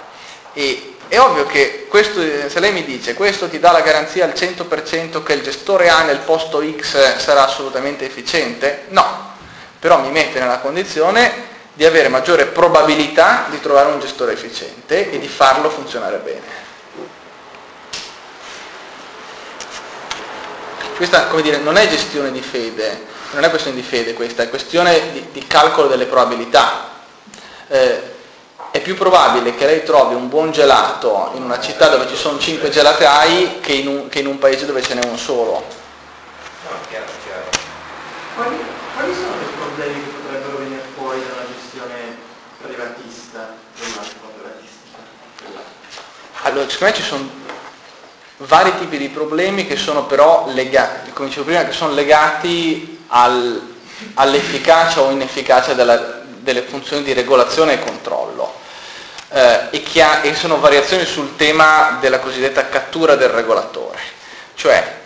E 0.54 0.98
è 1.10 1.20
ovvio 1.20 1.48
che 1.48 1.88
questo, 1.90 2.22
se 2.22 2.60
lei 2.60 2.72
mi 2.72 2.86
dice 2.86 3.16
questo 3.16 3.50
ti 3.50 3.60
dà 3.60 3.72
la 3.72 3.82
garanzia 3.82 4.26
al 4.26 4.32
100% 4.32 5.24
che 5.24 5.34
il 5.34 5.42
gestore 5.42 5.90
A 5.90 6.04
nel 6.04 6.20
posto 6.20 6.64
X 6.64 7.18
sarà 7.18 7.46
assolutamente 7.46 8.06
efficiente, 8.06 8.86
no, 8.90 9.34
però 9.80 10.00
mi 10.00 10.12
mette 10.12 10.40
nella 10.40 10.60
condizione 10.60 11.48
di 11.74 11.84
avere 11.84 12.10
maggiore 12.10 12.46
probabilità 12.46 13.48
di 13.50 13.60
trovare 13.60 13.92
un 13.92 14.00
gestore 14.00 14.34
efficiente 14.34 15.12
e 15.12 15.18
di 15.18 15.28
farlo 15.28 15.72
funzionare 15.72 16.18
bene. 16.18 16.68
Questa, 20.96 21.26
come 21.28 21.42
dire, 21.42 21.58
non 21.58 21.76
è 21.78 21.88
gestione 21.88 22.32
di 22.32 22.42
fede, 22.42 23.02
non 23.32 23.44
è 23.44 23.50
questione 23.50 23.78
di 23.78 23.84
fede 23.84 24.14
questa, 24.14 24.44
è 24.44 24.50
questione 24.50 25.12
di, 25.12 25.26
di 25.32 25.48
calcolo 25.48 25.88
delle 25.88 26.06
probabilità. 26.06 26.90
Eh, 27.68 28.18
è 28.72 28.82
più 28.82 28.96
probabile 28.96 29.56
che 29.56 29.66
lei 29.66 29.84
trovi 29.84 30.14
un 30.14 30.30
buon 30.30 30.52
gelato 30.52 31.32
in 31.34 31.44
una 31.44 31.60
città 31.60 31.88
dove 31.88 32.08
ci 32.08 32.16
sono 32.16 32.38
5 32.38 32.70
gelatai 32.70 33.60
che 33.62 33.74
in 33.74 33.88
un, 33.88 34.10
che 34.10 34.20
in 34.20 34.28
un 34.28 34.38
paese 34.38 34.66
dove 34.66 34.82
ce 34.82 34.94
n'è 34.94 35.06
un 35.06 35.18
solo. 35.18 35.54
No, 35.54 36.70
chiaro, 36.90 37.06
chiaro. 37.26 37.50
Quali, 38.36 38.58
quali 38.96 39.14
sono 39.14 39.42
i 39.42 39.56
problemi 39.58 40.04
che 40.04 40.10
potrebbero 40.10 40.58
venire 40.58 40.82
fuori 40.96 41.20
dalla 41.20 41.48
privatista 42.62 43.56
dell'atto 43.80 44.32
privatistica. 44.38 44.98
Allora, 46.44 46.70
secondo 46.70 46.94
me 46.94 47.00
ci 47.00 47.04
sono 47.04 47.30
vari 48.38 48.78
tipi 48.78 48.98
di 48.98 49.10
problemi 49.10 49.66
che 49.66 49.76
sono 49.76 50.06
però 50.06 50.46
legati, 50.48 51.12
come 51.12 51.28
dicevo 51.28 51.46
prima, 51.46 51.66
che 51.66 51.72
sono 51.72 51.94
legati 51.94 53.04
al, 53.08 53.62
all'efficacia 54.14 55.02
o 55.02 55.10
inefficacia 55.10 55.74
della, 55.74 56.19
delle 56.54 56.66
funzioni 56.66 57.04
di 57.04 57.14
regolazione 57.14 57.74
e 57.74 57.80
controllo. 57.80 58.54
Eh, 59.32 59.84
e, 59.94 60.02
ha, 60.02 60.22
e 60.24 60.34
sono 60.34 60.60
variazioni 60.60 61.06
sul 61.06 61.36
tema 61.36 62.00
della 62.02 62.20
cosiddetta 62.20 62.68
cattura 62.68 63.16
del 63.16 63.30
regolatore. 63.30 64.00
Cioè, 64.56 64.98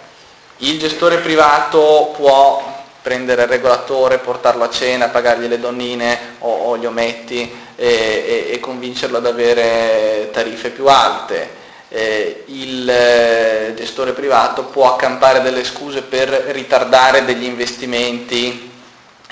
il 0.57 0.79
gestore 0.79 1.17
privato 1.17 2.13
può 2.15 2.71
prendere 3.01 3.43
il 3.43 3.49
regolatore, 3.49 4.19
portarlo 4.19 4.63
a 4.63 4.69
cena, 4.69 5.09
pagargli 5.09 5.47
le 5.47 5.59
donnine 5.59 6.35
o, 6.39 6.69
o 6.69 6.77
gli 6.77 6.85
ometti 6.85 7.53
e, 7.75 7.85
e, 7.85 8.47
e, 8.53 8.59
convincerlo 8.61 9.17
ad 9.17 9.25
avere 9.25 10.29
tariffe 10.31 10.69
più 10.69 10.87
alte. 10.87 11.61
Eh, 11.89 12.43
il 12.47 12.89
eh, 12.89 13.73
gestore 13.75 14.13
privato 14.13 14.63
può 14.63 14.93
accampare 14.93 15.41
delle 15.41 15.65
scuse 15.65 16.01
per 16.01 16.29
ritardare 16.29 17.25
degli 17.25 17.43
investimenti 17.43 18.71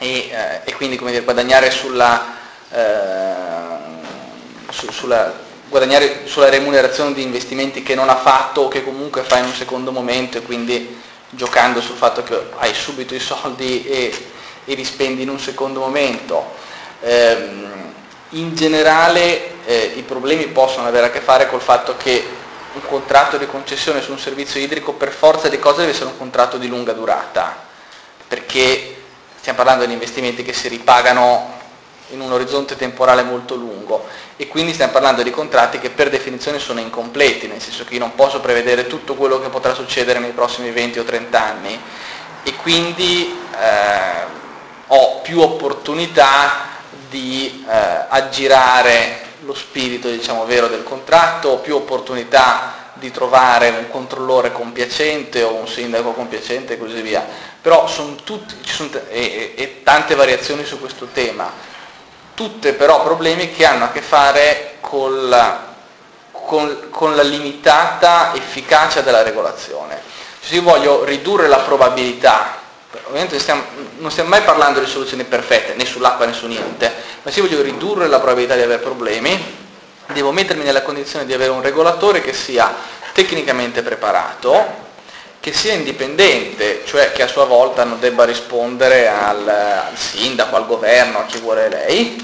e, 0.01 0.29
eh, 0.31 0.61
e 0.63 0.73
quindi 0.73 0.97
dire, 0.97 1.21
guadagnare, 1.21 1.69
sulla, 1.69 2.35
eh, 2.71 3.33
su, 4.71 4.91
sulla, 4.91 5.31
guadagnare 5.69 6.25
sulla 6.25 6.49
remunerazione 6.49 7.13
di 7.13 7.21
investimenti 7.21 7.83
che 7.83 7.93
non 7.93 8.09
ha 8.09 8.15
fatto 8.15 8.61
o 8.61 8.67
che 8.67 8.83
comunque 8.83 9.21
fa 9.21 9.37
in 9.37 9.45
un 9.45 9.53
secondo 9.53 9.91
momento 9.91 10.39
e 10.39 10.41
quindi 10.41 10.99
giocando 11.29 11.81
sul 11.81 11.95
fatto 11.95 12.23
che 12.23 12.35
hai 12.57 12.73
subito 12.73 13.13
i 13.13 13.19
soldi 13.19 13.85
e, 13.85 14.11
e 14.65 14.73
li 14.73 14.83
spendi 14.83 15.21
in 15.21 15.29
un 15.29 15.39
secondo 15.39 15.81
momento. 15.81 16.51
Eh, 17.01 17.69
in 18.29 18.55
generale 18.55 19.63
eh, 19.65 19.93
i 19.97 20.01
problemi 20.01 20.47
possono 20.47 20.87
avere 20.87 21.07
a 21.07 21.11
che 21.11 21.21
fare 21.21 21.47
col 21.47 21.61
fatto 21.61 21.95
che 21.95 22.25
un 22.73 22.81
contratto 22.87 23.37
di 23.37 23.45
concessione 23.45 24.01
su 24.01 24.11
un 24.11 24.19
servizio 24.19 24.59
idrico 24.59 24.93
per 24.93 25.11
forza 25.11 25.47
di 25.47 25.59
cose 25.59 25.81
deve 25.81 25.91
essere 25.91 26.09
un 26.09 26.17
contratto 26.17 26.57
di 26.57 26.67
lunga 26.67 26.93
durata, 26.93 27.55
perché 28.27 28.95
stiamo 29.41 29.57
parlando 29.57 29.87
di 29.87 29.93
investimenti 29.93 30.43
che 30.43 30.53
si 30.53 30.67
ripagano 30.67 31.57
in 32.09 32.21
un 32.21 32.31
orizzonte 32.31 32.75
temporale 32.75 33.23
molto 33.23 33.55
lungo 33.55 34.05
e 34.37 34.47
quindi 34.47 34.71
stiamo 34.71 34.91
parlando 34.91 35.23
di 35.23 35.31
contratti 35.31 35.79
che 35.79 35.89
per 35.89 36.11
definizione 36.11 36.59
sono 36.59 36.79
incompleti, 36.79 37.47
nel 37.47 37.59
senso 37.59 37.83
che 37.83 37.95
io 37.95 38.01
non 38.01 38.13
posso 38.13 38.39
prevedere 38.39 38.85
tutto 38.85 39.15
quello 39.15 39.39
che 39.39 39.49
potrà 39.49 39.73
succedere 39.73 40.19
nei 40.19 40.29
prossimi 40.29 40.69
20 40.69 40.99
o 40.99 41.03
30 41.03 41.43
anni 41.43 41.79
e 42.43 42.55
quindi 42.57 43.35
eh, 43.59 44.39
ho 44.85 45.21
più 45.21 45.39
opportunità 45.39 46.69
di 47.09 47.65
eh, 47.67 48.05
aggirare 48.09 49.21
lo 49.39 49.55
spirito 49.55 50.07
diciamo, 50.07 50.45
vero 50.45 50.67
del 50.67 50.83
contratto, 50.83 51.49
ho 51.49 51.57
più 51.57 51.75
opportunità 51.75 52.80
di 53.01 53.11
trovare 53.11 53.69
un 53.69 53.89
controllore 53.89 54.51
compiacente 54.51 55.41
o 55.41 55.55
un 55.55 55.67
sindaco 55.67 56.11
compiacente 56.13 56.73
e 56.73 56.77
così 56.77 57.01
via. 57.01 57.25
Però 57.59 57.87
sono 57.87 58.15
tutti, 58.15 58.55
ci 58.63 58.73
sono 58.73 58.89
t- 58.89 59.01
e, 59.09 59.53
e 59.57 59.81
tante 59.83 60.15
variazioni 60.15 60.63
su 60.63 60.79
questo 60.79 61.07
tema 61.11 61.69
tutte 62.41 62.73
però 62.73 63.03
problemi 63.03 63.51
che 63.51 63.65
hanno 63.65 63.85
a 63.85 63.91
che 63.91 64.01
fare 64.01 64.77
con 64.79 65.29
la, 65.29 65.73
con, 66.31 66.87
con 66.89 67.15
la 67.15 67.21
limitata 67.21 68.33
efficacia 68.33 69.01
della 69.01 69.21
regolazione. 69.21 70.01
Se 70.39 70.55
io 70.55 70.63
voglio 70.63 71.03
ridurre 71.03 71.47
la 71.47 71.59
probabilità, 71.59 72.57
ovviamente 73.03 73.37
stiamo, 73.37 73.63
non 73.99 74.09
stiamo 74.09 74.29
mai 74.29 74.41
parlando 74.41 74.79
di 74.79 74.87
soluzioni 74.87 75.23
perfette, 75.23 75.75
né 75.75 75.85
sull'acqua 75.85 76.25
né 76.25 76.33
su 76.33 76.47
niente, 76.47 76.91
ma 77.21 77.29
se 77.29 77.41
io 77.41 77.47
voglio 77.47 77.61
ridurre 77.61 78.07
la 78.07 78.17
probabilità 78.17 78.55
di 78.55 78.63
avere 78.63 78.81
problemi, 78.81 79.60
devo 80.13 80.31
mettermi 80.31 80.63
nella 80.63 80.81
condizione 80.81 81.25
di 81.25 81.33
avere 81.33 81.51
un 81.51 81.61
regolatore 81.61 82.21
che 82.21 82.33
sia 82.33 82.73
tecnicamente 83.13 83.81
preparato, 83.81 84.89
che 85.39 85.53
sia 85.53 85.73
indipendente, 85.73 86.83
cioè 86.85 87.11
che 87.11 87.23
a 87.23 87.27
sua 87.27 87.45
volta 87.45 87.83
non 87.83 87.99
debba 87.99 88.25
rispondere 88.25 89.09
al, 89.09 89.47
al 89.47 89.97
sindaco, 89.97 90.55
al 90.55 90.67
governo, 90.67 91.19
a 91.19 91.25
chi 91.25 91.39
vuole 91.39 91.67
lei, 91.67 92.23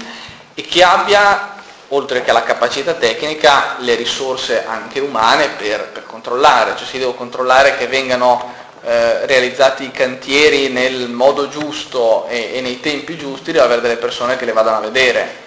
e 0.54 0.62
che 0.62 0.82
abbia, 0.82 1.56
oltre 1.88 2.22
che 2.22 2.32
la 2.32 2.42
capacità 2.42 2.94
tecnica, 2.94 3.76
le 3.78 3.94
risorse 3.96 4.64
anche 4.64 5.00
umane 5.00 5.48
per, 5.50 5.88
per 5.88 6.06
controllare, 6.06 6.76
cioè 6.76 6.86
si 6.86 6.98
deve 6.98 7.14
controllare 7.14 7.76
che 7.76 7.86
vengano 7.86 8.54
eh, 8.84 9.26
realizzati 9.26 9.84
i 9.84 9.90
cantieri 9.90 10.68
nel 10.68 11.08
modo 11.08 11.48
giusto 11.48 12.26
e, 12.28 12.52
e 12.54 12.60
nei 12.60 12.80
tempi 12.80 13.16
giusti, 13.16 13.52
deve 13.52 13.64
avere 13.64 13.80
delle 13.80 13.96
persone 13.96 14.36
che 14.36 14.44
le 14.44 14.52
vadano 14.52 14.76
a 14.76 14.80
vedere. 14.80 15.46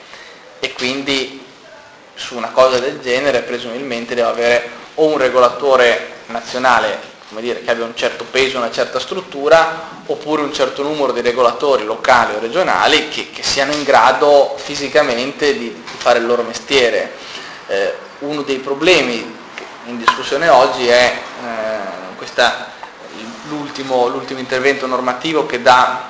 E 0.60 0.74
quindi 0.74 1.41
su 2.22 2.38
una 2.38 2.50
cosa 2.50 2.78
del 2.78 3.02
genere 3.02 3.42
presumibilmente 3.42 4.14
deve 4.14 4.30
avere 4.30 4.70
o 4.96 5.08
un 5.08 5.18
regolatore 5.18 6.20
nazionale 6.28 7.10
dire, 7.40 7.64
che 7.64 7.72
abbia 7.72 7.86
un 7.86 7.96
certo 7.96 8.26
peso, 8.30 8.58
una 8.58 8.72
certa 8.72 9.00
struttura, 9.00 9.90
oppure 10.06 10.42
un 10.42 10.54
certo 10.54 10.84
numero 10.84 11.12
di 11.12 11.22
regolatori 11.22 11.84
locali 11.84 12.36
o 12.36 12.40
regionali 12.40 13.10
che, 13.10 13.32
che 13.32 13.42
siano 13.42 13.72
in 13.72 13.84
grado 13.84 14.56
fisicamente 14.58 15.54
di, 15.54 15.74
di, 15.74 15.84
fare 15.98 16.20
il 16.20 16.26
loro 16.26 16.44
mestiere. 16.44 17.12
Eh, 17.68 17.94
uno 18.20 18.44
dei 18.44 18.58
problemi 18.58 19.40
in 19.86 19.98
discussione 19.98 20.48
oggi 20.50 20.88
è 20.88 21.14
eh, 21.44 22.16
questa, 22.18 22.68
l'ultimo, 23.48 24.08
l'ultimo 24.08 24.40
intervento 24.40 24.86
normativo 24.86 25.46
che 25.46 25.62
dà 25.62 26.10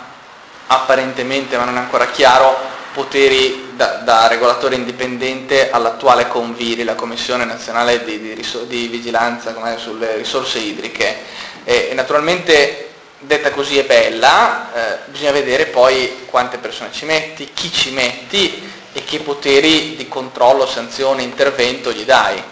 apparentemente, 0.67 1.55
ma 1.57 1.63
non 1.63 1.75
è 1.75 1.79
ancora 1.79 2.07
chiaro, 2.07 2.57
poteri 2.93 3.70
da, 3.81 4.01
da 4.03 4.27
regolatore 4.27 4.75
indipendente 4.75 5.71
all'attuale 5.71 6.27
Conviri, 6.27 6.83
la 6.83 6.93
Commissione 6.93 7.45
Nazionale 7.45 8.03
di, 8.03 8.19
di, 8.19 8.47
di 8.67 8.87
Vigilanza 8.87 9.55
sulle 9.77 10.17
risorse 10.17 10.59
idriche. 10.59 11.17
E, 11.63 11.87
e 11.89 11.93
naturalmente 11.95 12.89
detta 13.17 13.49
così 13.49 13.79
è 13.79 13.85
bella, 13.85 14.71
eh, 14.73 14.97
bisogna 15.05 15.31
vedere 15.31 15.65
poi 15.65 16.25
quante 16.25 16.59
persone 16.59 16.91
ci 16.91 17.05
metti, 17.05 17.49
chi 17.55 17.71
ci 17.71 17.89
metti 17.89 18.69
e 18.93 19.03
che 19.03 19.19
poteri 19.19 19.95
di 19.95 20.07
controllo, 20.07 20.67
sanzione, 20.67 21.23
intervento 21.23 21.91
gli 21.91 22.03
dai. 22.03 22.43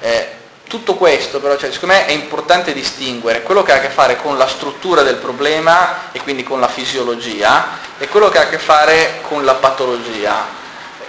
Eh, 0.00 0.34
tutto 0.68 0.94
questo 0.94 1.40
però, 1.40 1.56
cioè, 1.56 1.72
secondo 1.72 1.96
me 1.96 2.06
è 2.06 2.12
importante 2.12 2.72
distinguere 2.72 3.42
quello 3.42 3.64
che 3.64 3.72
ha 3.72 3.76
a 3.76 3.80
che 3.80 3.88
fare 3.88 4.16
con 4.16 4.38
la 4.38 4.46
struttura 4.46 5.02
del 5.02 5.16
problema 5.16 6.12
e 6.12 6.20
quindi 6.20 6.44
con 6.44 6.60
la 6.60 6.68
fisiologia 6.68 7.78
e 7.98 8.06
quello 8.06 8.28
che 8.28 8.38
ha 8.38 8.42
a 8.42 8.48
che 8.48 8.58
fare 8.58 9.20
con 9.22 9.44
la 9.44 9.54
patologia. 9.54 10.64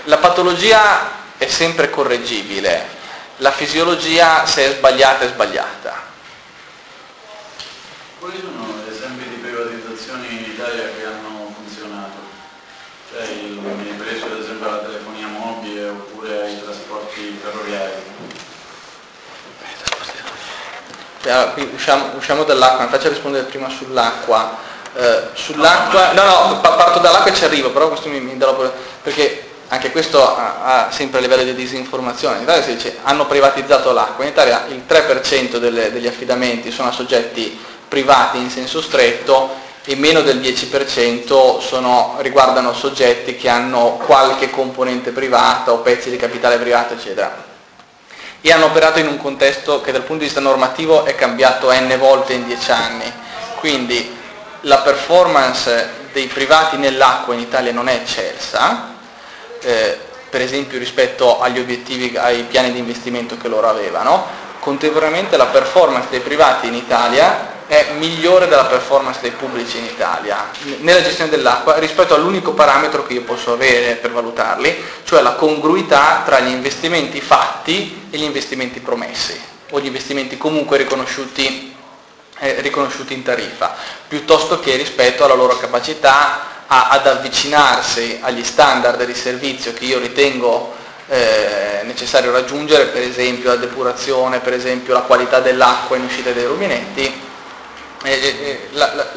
La 0.08 0.20
patologia 0.20 1.36
è 1.38 1.48
sempre 1.48 1.90
correggibile, 1.90 2.88
la 3.38 3.52
fisiologia 3.52 4.46
se 4.46 4.64
è 4.66 4.78
sbagliata 4.78 5.26
è 5.26 5.28
sbagliata. 5.28 5.94
Quali 8.18 8.40
sono 8.40 8.74
esempi 8.90 9.28
di 9.28 9.36
privatizzazioni 9.36 10.28
in 10.30 10.52
Italia 10.54 10.84
che 10.96 11.06
hanno 11.06 11.54
funzionato? 11.54 12.20
Cioè, 13.12 13.28
mi 13.28 13.90
hai 13.90 13.98
preso 13.98 14.28
ad 14.28 14.40
esempio 14.40 14.70
la 14.72 14.78
telefonia 14.78 15.28
mobile 15.28 15.90
oppure 15.90 16.52
i 16.52 16.64
trasporti 16.64 17.38
ferroviari? 17.44 17.92
Allora, 21.24 21.52
qui 21.52 21.70
usciamo, 21.74 22.12
usciamo 22.16 22.46
dall'acqua, 22.46 22.86
mi 22.86 22.92
faccio 22.92 23.10
rispondere 23.10 23.44
prima 23.44 23.68
sull'acqua. 23.68 24.56
Eh, 24.96 25.24
sull'acqua, 25.34 26.14
no, 26.14 26.24
no, 26.24 26.62
parto 26.62 27.00
dall'acqua 27.00 27.30
e 27.30 27.36
ci 27.36 27.44
arrivo, 27.44 27.72
però 27.72 27.90
questo 27.90 28.08
mi, 28.08 28.22
mi 28.22 28.38
darò 28.38 28.72
perché 29.02 29.47
anche 29.70 29.92
questo 29.92 30.24
ha, 30.24 30.90
sempre 30.92 31.20
a 31.20 31.22
livello 31.22 31.44
di 31.44 31.54
disinformazione. 31.54 32.38
In 32.38 32.44
Italia 32.44 32.64
si 32.64 32.76
dice 32.76 32.98
hanno 33.04 33.26
privatizzato 33.26 33.92
l'acqua, 33.92 34.24
in 34.24 34.32
Italia 34.32 34.66
il 34.70 34.84
3% 34.88 35.58
delle, 35.58 35.92
degli 35.92 36.08
affidamenti 36.08 36.72
sono 36.72 36.90
a 36.90 36.92
soggetti 36.92 37.58
privati 37.88 38.38
in 38.38 38.50
senso 38.50 38.82
stretto 38.82 39.66
e 39.84 39.96
meno 39.96 40.22
del 40.22 40.40
10% 40.40 41.60
sono, 41.60 42.16
riguardano 42.20 42.74
soggetti 42.74 43.36
che 43.36 43.48
hanno 43.50 43.98
qualche 44.06 44.50
componente 44.50 45.12
privata 45.12 45.72
o 45.72 45.78
pezzi 45.78 46.10
di 46.10 46.18
capitale 46.18 46.58
privato, 46.58 46.94
eccetera 46.94 47.56
e 48.42 48.52
hanno 48.52 48.66
operato 48.66 49.00
in 49.00 49.08
un 49.08 49.18
contesto 49.18 49.82
che 49.82 49.92
dal 49.92 50.02
punto 50.02 50.22
di 50.22 50.26
vista 50.26 50.40
normativo 50.40 51.06
è 51.06 51.16
cambiato 51.16 51.72
n 51.72 51.98
volte 51.98 52.34
in 52.34 52.46
dieci 52.46 52.72
anni. 52.72 53.12
Quindi 53.56 54.16
la 54.62 54.78
performance 54.80 56.06
dei 56.14 56.28
privati 56.28 56.78
nell'acqua 56.78 57.34
in 57.34 57.40
Italia 57.42 57.72
non 57.72 57.90
è 57.90 57.96
eccelsa, 57.96 58.96
eh, 59.68 59.98
per 60.30 60.40
esempio 60.40 60.80
rispetto 60.80 61.42
agli 61.42 61.60
obiettivi, 61.60 62.16
ai 62.16 62.44
piani 62.44 62.72
di 62.72 62.80
investimento 62.80 63.38
che 63.38 63.50
loro 63.50 63.68
avevano, 63.68 64.26
contemporaneamente 64.60 65.36
la 65.36 65.48
performance 65.48 66.08
dei 66.10 66.22
privati 66.22 66.68
in 66.68 66.74
Italia 66.74 67.56
è 67.68 67.88
migliore 67.98 68.48
della 68.48 68.64
performance 68.64 69.20
dei 69.20 69.32
pubblici 69.32 69.78
in 69.78 69.84
Italia 69.84 70.52
nella 70.80 71.02
gestione 71.02 71.30
dell'acqua 71.30 71.78
rispetto 71.80 72.16
all'unico 72.16 72.54
parametro 72.54 73.06
che 73.06 73.12
io 73.12 73.24
posso 73.24 73.52
avere 73.52 73.96
per 73.96 74.12
valutarli, 74.12 74.74
cioè 75.04 75.22
la 75.22 75.34
congruità 75.34 76.22
tra 76.26 76.40
gli 76.40 76.52
investimenti 76.52 77.20
fatti 77.20 78.08
e 78.10 78.18
gli 78.18 78.24
investimenti 78.24 78.80
promessi 78.80 79.38
o 79.72 79.82
gli 79.82 79.88
investimenti 79.88 80.38
comunque 80.38 80.78
riconosciuti, 80.78 81.76
eh, 82.40 82.62
riconosciuti 82.62 83.14
in 83.14 83.24
tariffa, 83.24 83.76
piuttosto 84.08 84.62
che 84.62 84.78
rispetto 84.78 85.26
alla 85.26 85.34
loro 85.34 85.58
capacità 85.58 86.56
a, 86.68 86.90
ad 86.90 87.08
avvicinarsi 87.08 88.20
agli 88.22 88.44
standard 88.44 89.04
di 89.04 89.16
servizio 89.16 89.74
che 89.74 89.86
io 89.86 90.00
ritengo 90.00 90.76
eh, 91.08 91.82
necessario 91.84 92.32
raggiungere, 92.32 92.86
per 92.86 93.02
esempio 93.02 93.50
la 93.50 93.56
depurazione, 93.56 94.40
per 94.40 94.54
esempio 94.54 94.94
la 94.94 95.02
qualità 95.02 95.40
dell'acqua 95.40 95.96
in 95.96 96.04
uscita 96.04 96.32
dai 96.32 96.46
rubinetti, 96.46 97.22
eh, 98.04 98.68
la, 98.72 98.94
la, 98.94 99.12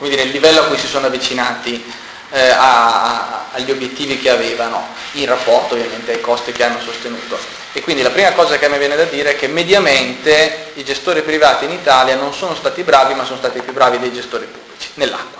dire, 0.00 0.22
il 0.22 0.30
livello 0.30 0.60
a 0.60 0.64
cui 0.64 0.78
si 0.78 0.86
sono 0.86 1.06
avvicinati 1.06 1.82
eh, 2.30 2.48
a, 2.48 3.46
agli 3.52 3.70
obiettivi 3.70 4.18
che 4.18 4.30
avevano, 4.30 4.86
in 5.12 5.26
rapporto 5.26 5.74
ovviamente 5.74 6.12
ai 6.12 6.20
costi 6.20 6.52
che 6.52 6.64
hanno 6.64 6.80
sostenuto. 6.80 7.38
E 7.72 7.80
quindi 7.80 8.02
la 8.02 8.10
prima 8.10 8.32
cosa 8.32 8.58
che 8.58 8.68
me 8.68 8.78
viene 8.78 8.96
da 8.96 9.04
dire 9.04 9.30
è 9.30 9.36
che 9.36 9.46
mediamente 9.46 10.72
i 10.74 10.84
gestori 10.84 11.22
privati 11.22 11.64
in 11.64 11.70
Italia 11.70 12.16
non 12.16 12.34
sono 12.34 12.54
stati 12.54 12.82
bravi, 12.82 13.14
ma 13.14 13.24
sono 13.24 13.38
stati 13.38 13.60
più 13.60 13.72
bravi 13.72 13.98
dei 13.98 14.12
gestori 14.12 14.44
pubblici, 14.44 14.90
nell'acqua. 14.94 15.39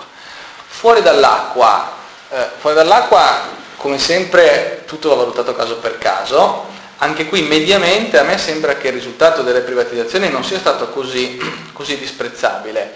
Fuori 0.73 1.01
dall'acqua, 1.01 1.91
eh, 2.29 2.47
fuori 2.57 2.75
dall'acqua 2.75 3.59
come 3.77 3.97
sempre 3.97 4.83
tutto 4.85 5.09
va 5.09 5.15
valutato 5.15 5.55
caso 5.55 5.77
per 5.77 5.97
caso, 5.97 6.65
anche 6.97 7.25
qui 7.25 7.41
mediamente 7.41 8.19
a 8.19 8.23
me 8.23 8.37
sembra 8.37 8.75
che 8.75 8.87
il 8.87 8.93
risultato 8.93 9.41
delle 9.41 9.61
privatizzazioni 9.61 10.29
non 10.29 10.43
sia 10.43 10.59
stato 10.59 10.89
così, 10.89 11.39
così 11.73 11.97
disprezzabile, 11.97 12.93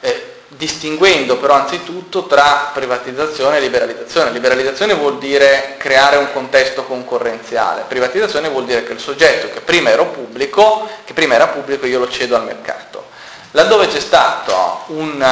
eh, 0.00 0.32
distinguendo 0.48 1.36
però 1.38 1.54
anzitutto 1.54 2.26
tra 2.26 2.70
privatizzazione 2.72 3.58
e 3.58 3.60
liberalizzazione. 3.60 4.30
Liberalizzazione 4.30 4.94
vuol 4.94 5.18
dire 5.18 5.76
creare 5.78 6.16
un 6.16 6.32
contesto 6.32 6.84
concorrenziale, 6.84 7.84
privatizzazione 7.86 8.48
vuol 8.48 8.64
dire 8.64 8.82
che 8.84 8.92
il 8.92 9.00
soggetto 9.00 9.48
che 9.52 9.60
prima 9.60 9.90
pubblico, 10.04 10.88
che 11.04 11.12
prima 11.12 11.34
era 11.34 11.46
pubblico 11.46 11.86
io 11.86 12.00
lo 12.00 12.08
cedo 12.08 12.36
al 12.36 12.44
mercato. 12.44 12.93
Laddove 13.56 13.86
c'è 13.86 14.00
stato 14.00 14.82
un 14.86 15.24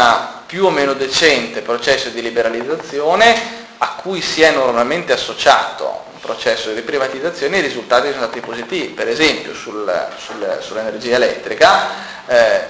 più 0.47 0.67
o 0.67 0.71
meno 0.71 0.93
decente 0.93 1.61
processo 1.61 2.09
di 2.11 2.23
liberalizzazione, 2.23 3.35
a 3.79 3.95
cui 4.01 4.21
si 4.21 4.43
è 4.43 4.53
normalmente 4.53 5.13
associato 5.13 6.05
un 6.13 6.21
processo 6.21 6.71
di 6.73 6.83
privatizzazione, 6.83 7.59
i 7.59 7.63
risultati 7.63 8.13
sono 8.13 8.23
stati 8.23 8.39
positivi. 8.39 8.93
Per 8.93 9.09
esempio 9.09 9.55
sul, 9.55 9.93
sul, 10.19 10.59
sull'energia 10.61 11.17
elettrica, 11.17 11.89
eh, 12.29 12.65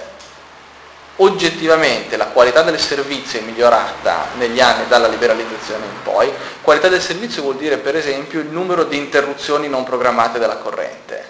oggettivamente 1.17 2.17
la 2.17 2.29
qualità 2.29 2.63
del 2.63 2.79
servizio 2.79 3.37
è 3.37 3.43
migliorata 3.43 4.29
negli 4.37 4.59
anni 4.59 4.87
dalla 4.87 5.07
liberalizzazione 5.07 5.85
in 5.85 6.01
poi. 6.01 6.33
Qualità 6.63 6.87
del 6.87 7.01
servizio 7.01 7.43
vuol 7.43 7.57
dire 7.57 7.77
per 7.77 7.95
esempio 7.95 8.39
il 8.39 8.47
numero 8.47 8.85
di 8.85 8.97
interruzioni 8.97 9.69
non 9.69 9.83
programmate 9.83 10.39
della 10.39 10.57
corrente. 10.57 11.29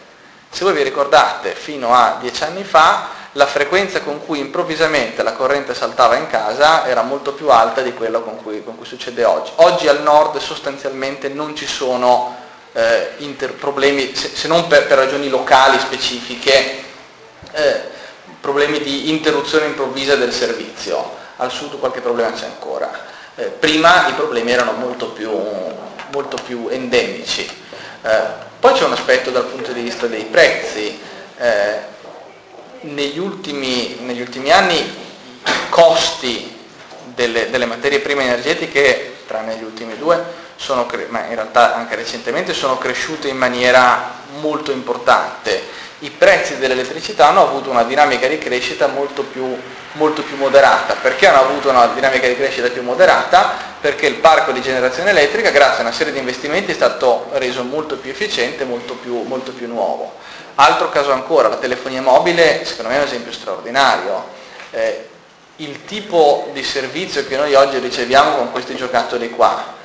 Se 0.50 0.64
voi 0.64 0.76
vi 0.76 0.84
ricordate, 0.84 1.56
fino 1.56 1.94
a 1.94 2.20
dieci 2.22 2.44
anni 2.44 2.64
fa 2.64 3.22
la 3.34 3.48
frequenza 3.48 4.02
con 4.02 4.24
cui 4.24 4.40
improvvisamente 4.40 5.24
la 5.24 5.34
corrente 5.34 5.74
saltava 5.74 6.16
in 6.16 6.28
casa 6.28 6.86
era 6.86 7.02
molto 7.02 7.34
più 7.34 7.50
alta 7.50 7.82
di 7.82 7.94
quella 7.94 8.20
con 8.20 8.42
cui, 8.42 8.64
con 8.64 8.78
cui 8.78 8.86
succede 8.86 9.24
oggi. 9.24 9.52
Oggi 9.56 9.88
al 9.88 10.02
nord 10.02 10.38
sostanzialmente 10.38 11.30
non 11.30 11.56
ci 11.56 11.66
sono 11.66 12.36
eh, 12.74 13.14
inter- 13.18 13.54
problemi, 13.54 14.16
se, 14.16 14.30
se, 14.34 14.48
non 14.48 14.68
per, 14.68 14.86
per, 14.86 14.98
ragioni 14.98 15.30
locali 15.30 15.80
specifiche, 15.80 16.84
eh, 17.52 17.82
problemi 18.40 18.80
di 18.82 19.10
interruzione 19.10 19.66
improvvisa 19.66 20.16
del 20.16 20.32
servizio. 20.32 21.22
Al 21.38 21.52
sud 21.52 21.80
qualche 21.80 22.02
problema 22.02 22.32
c'è 22.32 22.46
ancora. 22.46 22.92
Eh, 23.36 23.46
prima 23.46 24.08
i 24.10 24.14
problemi 24.14 24.52
erano 24.52 24.74
molto 24.74 25.08
più, 25.08 25.32
molto 26.12 26.38
più 26.46 26.68
endemici. 26.70 27.50
Eh, 28.04 28.22
poi 28.60 28.74
c'è 28.74 28.84
un 28.84 28.94
aspetto 28.94 29.32
dal 29.32 29.46
punto 29.46 29.72
di 29.72 29.82
vista 29.82 30.06
dei 30.06 30.26
prezzi 30.26 31.00
eh, 31.38 31.92
negli 32.84 33.20
ultimi, 33.20 33.98
negli 34.02 34.22
ultimi 34.22 34.52
anni 34.52 34.78
i 34.78 35.70
costi 35.70 36.52
delle, 37.14 37.50
delle, 37.50 37.66
materie 37.66 38.00
prime 38.00 38.24
energetiche, 38.24 39.18
tranne 39.28 39.56
gli 39.58 39.64
ultimi 39.64 39.98
due, 39.98 40.42
sono, 40.56 40.88
ma 41.10 41.26
in 41.26 41.36
realtà 41.36 41.76
anche 41.76 41.96
recentemente, 41.96 42.54
sono 42.54 42.78
cresciute 42.78 43.28
in 43.28 43.38
maniera 43.38 44.22
molto 44.40 44.72
importante. 44.72 45.82
I 46.00 46.10
prezzi 46.10 46.58
dell'elettricità 46.58 47.30
hanno 47.30 47.44
avuto 47.44 47.70
una 47.70 47.84
dinamica 47.84 48.28
di 48.28 48.38
crescita 48.38 48.88
molto 48.88 49.24
più, 49.24 49.58
molto 49.94 50.22
più 50.22 50.36
moderata. 50.36 50.96
Perché 50.96 51.28
hanno 51.28 51.42
avuto 51.42 51.70
una 51.70 51.88
dinamica 51.88 52.28
di 52.28 52.36
crescita 52.36 52.68
più 52.68 52.84
moderata? 52.84 53.72
Perché 53.80 54.08
il 54.08 54.16
parco 54.16 54.52
di 54.52 54.62
generazione 54.62 55.12
elettrica, 55.12 55.50
grazie 55.50 55.80
a 55.80 55.82
una 55.82 55.94
serie 55.94 56.12
di 56.12 56.20
investimenti, 56.20 56.72
è 56.72 56.76
stato 56.76 57.30
reso 57.34 57.64
molto 57.64 57.96
più 57.98 58.12
efficiente, 58.12 58.66
molto 58.66 58.96
più, 58.96 59.22
molto 59.22 59.52
più 59.52 59.68
nuovo. 59.68 60.16
Altro 60.56 60.90
caso 60.90 61.12
ancora, 61.12 61.48
la 61.48 61.56
telefonia 61.56 62.02
mobile 62.02 62.64
secondo 62.64 62.92
me 62.92 62.98
è 62.98 63.02
un 63.02 63.08
esempio 63.08 63.32
straordinario. 63.32 64.24
Eh, 64.70 65.08
il 65.58 65.86
tipo 65.86 66.50
di 66.54 66.64
servizio 66.64 67.26
che 67.26 67.38
noi 67.38 67.56
oggi 67.56 67.80
riceviamo 67.80 68.36
con 68.36 68.52
questi 68.52 68.76
giocattoli 68.76 69.30
qua, 69.32 69.82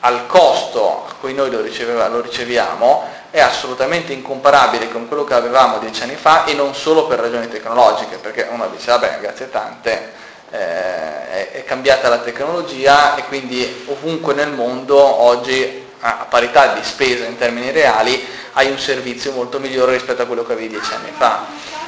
al 0.00 0.26
costo 0.26 1.06
a 1.08 1.14
cui 1.18 1.32
noi 1.32 1.50
lo, 1.50 1.58
lo 1.60 2.20
riceviamo, 2.20 3.04
è 3.30 3.40
assolutamente 3.40 4.12
incomparabile 4.12 4.90
con 4.90 5.08
quello 5.08 5.24
che 5.24 5.34
avevamo 5.34 5.78
dieci 5.78 6.02
anni 6.02 6.14
fa 6.14 6.44
e 6.44 6.54
non 6.54 6.74
solo 6.74 7.06
per 7.06 7.18
ragioni 7.18 7.48
tecnologiche, 7.48 8.16
perché 8.16 8.46
uno 8.50 8.68
dice, 8.68 8.90
vabbè, 8.90 9.18
grazie 9.20 9.50
tante, 9.50 10.12
eh, 10.50 10.58
è, 10.58 11.50
è 11.52 11.64
cambiata 11.64 12.08
la 12.08 12.18
tecnologia 12.18 13.16
e 13.16 13.24
quindi 13.24 13.84
ovunque 13.88 14.34
nel 14.34 14.50
mondo 14.50 14.98
oggi 14.98 15.85
a 16.00 16.26
parità 16.28 16.74
di 16.74 16.84
spesa 16.84 17.24
in 17.24 17.36
termini 17.36 17.70
reali 17.70 18.26
hai 18.52 18.70
un 18.70 18.78
servizio 18.78 19.32
molto 19.32 19.58
migliore 19.58 19.92
rispetto 19.92 20.22
a 20.22 20.26
quello 20.26 20.44
che 20.44 20.52
avevi 20.52 20.68
dieci 20.68 20.92
anni 20.92 21.12
fa. 21.16 21.44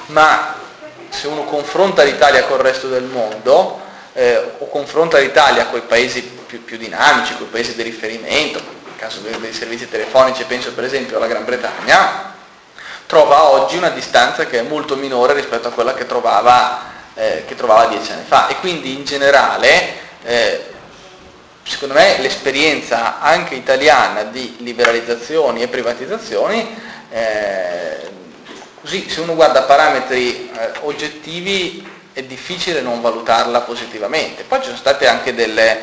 Ma 0.07 0.55
se 1.09 1.27
uno 1.27 1.45
confronta 1.45 2.03
l'Italia 2.03 2.45
con 2.45 2.59
il 2.59 2.65
resto 2.65 2.89
del 2.89 3.05
mondo, 3.05 3.81
eh, 4.13 4.53
o 4.59 4.69
confronta 4.69 5.19
l'Italia 5.19 5.67
con 5.67 5.79
i 5.79 5.83
paesi 5.83 6.23
più, 6.23 6.65
più 6.65 6.77
dinamici, 6.77 7.37
con 7.37 7.47
i 7.47 7.51
paesi 7.51 7.75
di 7.75 7.83
riferimento, 7.83 8.61
nel 8.85 8.97
caso 8.97 9.21
dei, 9.21 9.39
dei 9.39 9.53
servizi 9.53 9.89
telefonici 9.89 10.45
penso 10.45 10.73
per 10.73 10.85
esempio 10.85 11.17
alla 11.17 11.27
Gran 11.27 11.45
Bretagna, 11.45 12.35
trova 13.07 13.51
oggi 13.51 13.77
una 13.77 13.91
distanza 13.91 14.45
che 14.47 14.59
è 14.59 14.63
molto 14.63 14.97
minore 14.97 15.35
rispetto 15.35 15.69
a 15.69 15.71
quella 15.71 15.95
che 15.95 16.07
trovava, 16.07 16.81
eh, 17.15 17.45
che 17.47 17.55
trovava 17.55 17.87
dieci 17.87 18.13
anni 18.13 18.25
fa 18.27 18.49
e 18.49 18.57
quindi 18.57 18.95
in 18.95 19.05
generale 19.05 19.95
eh, 20.25 20.65
secondo 21.69 21.95
me 21.95 22.17
l'esperienza 22.19 23.21
anche 23.21 23.55
italiana 23.55 24.25
di 24.25 24.57
liberalizzazioni 24.61 25.63
e 25.63 25.69
privatizzazioni 25.69 26.77
eh, 27.11 28.09
così 28.81 29.09
se 29.09 29.21
uno 29.21 29.35
guarda 29.35 29.63
parametri 29.63 30.51
eh, 30.51 30.71
oggettivi 30.81 31.87
è 32.19 32.23
difficile 32.23 32.81
non 32.81 33.01
valutarla 33.01 33.61
positivamente. 33.61 34.43
Poi 34.43 34.59
ci 34.59 34.67
sono 34.67 34.77
state 34.77 35.07
anche 35.07 35.35
delle, 35.35 35.83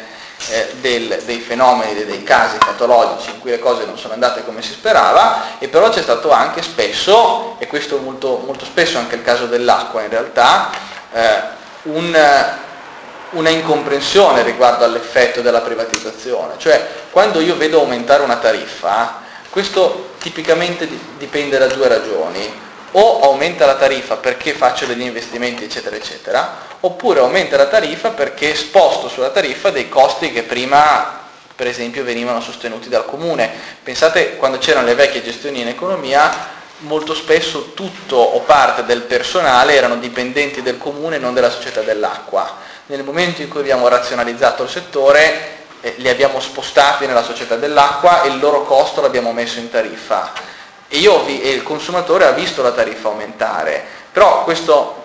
eh, 0.50 0.74
del, 0.82 1.22
dei 1.24 1.40
fenomeni, 1.40 2.04
dei 2.04 2.24
casi 2.24 2.58
patologici 2.58 3.30
in 3.30 3.40
cui 3.40 3.52
le 3.52 3.60
cose 3.60 3.86
non 3.86 3.98
sono 3.98 4.14
andate 4.14 4.44
come 4.44 4.62
si 4.62 4.72
sperava 4.72 5.60
e 5.60 5.70
però 5.70 5.90
c'è 5.90 6.02
stato 6.02 6.32
anche 6.32 6.62
spesso, 6.62 7.56
e 7.60 7.68
questo 7.68 8.00
molto, 8.00 8.44
molto 8.46 8.66
spesso 8.66 8.98
anche 8.98 9.16
il 9.16 9.22
caso 9.22 9.46
dell'acqua 9.46 10.02
in 10.02 10.10
realtà, 10.10 10.72
eh, 11.14 11.42
un, 11.84 12.14
una 13.32 13.50
incomprensione 13.50 14.44
riguardo 14.44 14.86
all'effetto 14.86 15.42
della 15.42 15.62
privatizzazione. 15.62 16.54
Cioè 16.58 16.88
quando 17.12 17.40
io 17.40 17.58
vedo 17.58 17.80
aumentare 17.80 18.24
una 18.24 18.38
tariffa, 18.38 19.22
questo 19.50 20.14
tipicamente 20.20 20.88
dipende 21.18 21.58
da 21.58 21.68
due 21.68 21.88
ragioni 21.88 22.64
o 22.92 23.22
aumenta 23.22 23.66
la 23.66 23.76
tariffa 23.76 24.16
perché 24.16 24.54
faccio 24.54 24.86
degli 24.86 25.02
investimenti 25.02 25.66
eccetera 25.66 25.96
eccetera, 25.96 26.58
oppure 26.80 27.20
aumenta 27.20 27.58
la 27.58 27.68
tariffa 27.68 28.10
perché 28.10 28.56
sposto 28.56 29.10
sulla 29.10 29.30
tariffa 29.30 29.70
dei 29.70 29.90
costi 29.90 30.32
che 30.32 30.44
prima 30.44 31.24
per 31.56 31.68
esempio 31.68 32.04
venivano 32.04 32.42
sostenuti 32.42 32.90
dal 32.90 33.06
comune. 33.06 33.50
Pensate 33.82 34.36
quando 34.36 34.58
c'erano 34.58 34.88
le 34.88 34.96
vecchie 34.96 35.24
gestioni 35.24 35.62
in 35.62 35.70
economia, 35.70 36.54
molto 36.80 37.14
spesso 37.14 37.72
tutto 37.74 38.18
o 38.18 38.42
parte 38.42 38.84
del 38.84 39.02
personale 39.02 39.74
erano 39.74 39.96
dipendenti 39.96 40.62
del 40.62 40.78
comune 40.78 41.16
e 41.16 41.20
non 41.20 41.34
della 41.34 41.50
società 41.50 41.82
dell'acqua. 41.82 42.65
Nel 42.88 43.04
momento 43.04 43.42
in 43.42 43.50
cui 43.50 43.62
abbiamo 43.62 43.88
razionalizzato 43.88 44.62
il 44.62 44.70
settore, 44.70 45.58
eh, 45.82 45.96
li 45.98 46.08
abbiamo 46.08 46.40
spostati 46.40 47.08
nella 47.08 47.24
società 47.24 47.56
dell'acqua 47.56 48.22
e 48.22 48.28
il 48.28 48.40
loro 48.40 48.64
costo 48.64 49.02
l'abbiamo 49.02 49.34
messo 49.34 49.58
in 49.58 49.72
tariffa. 49.72 50.32
E, 50.88 50.98
io, 51.00 51.26
e 51.26 51.50
il 51.50 51.64
consumatore 51.64 52.26
ha 52.26 52.32
visto 52.32 52.62
la 52.62 52.74
tariffa 52.74 53.08
aumentare, 53.08 53.84
però 54.12 54.44
questo 54.44 55.04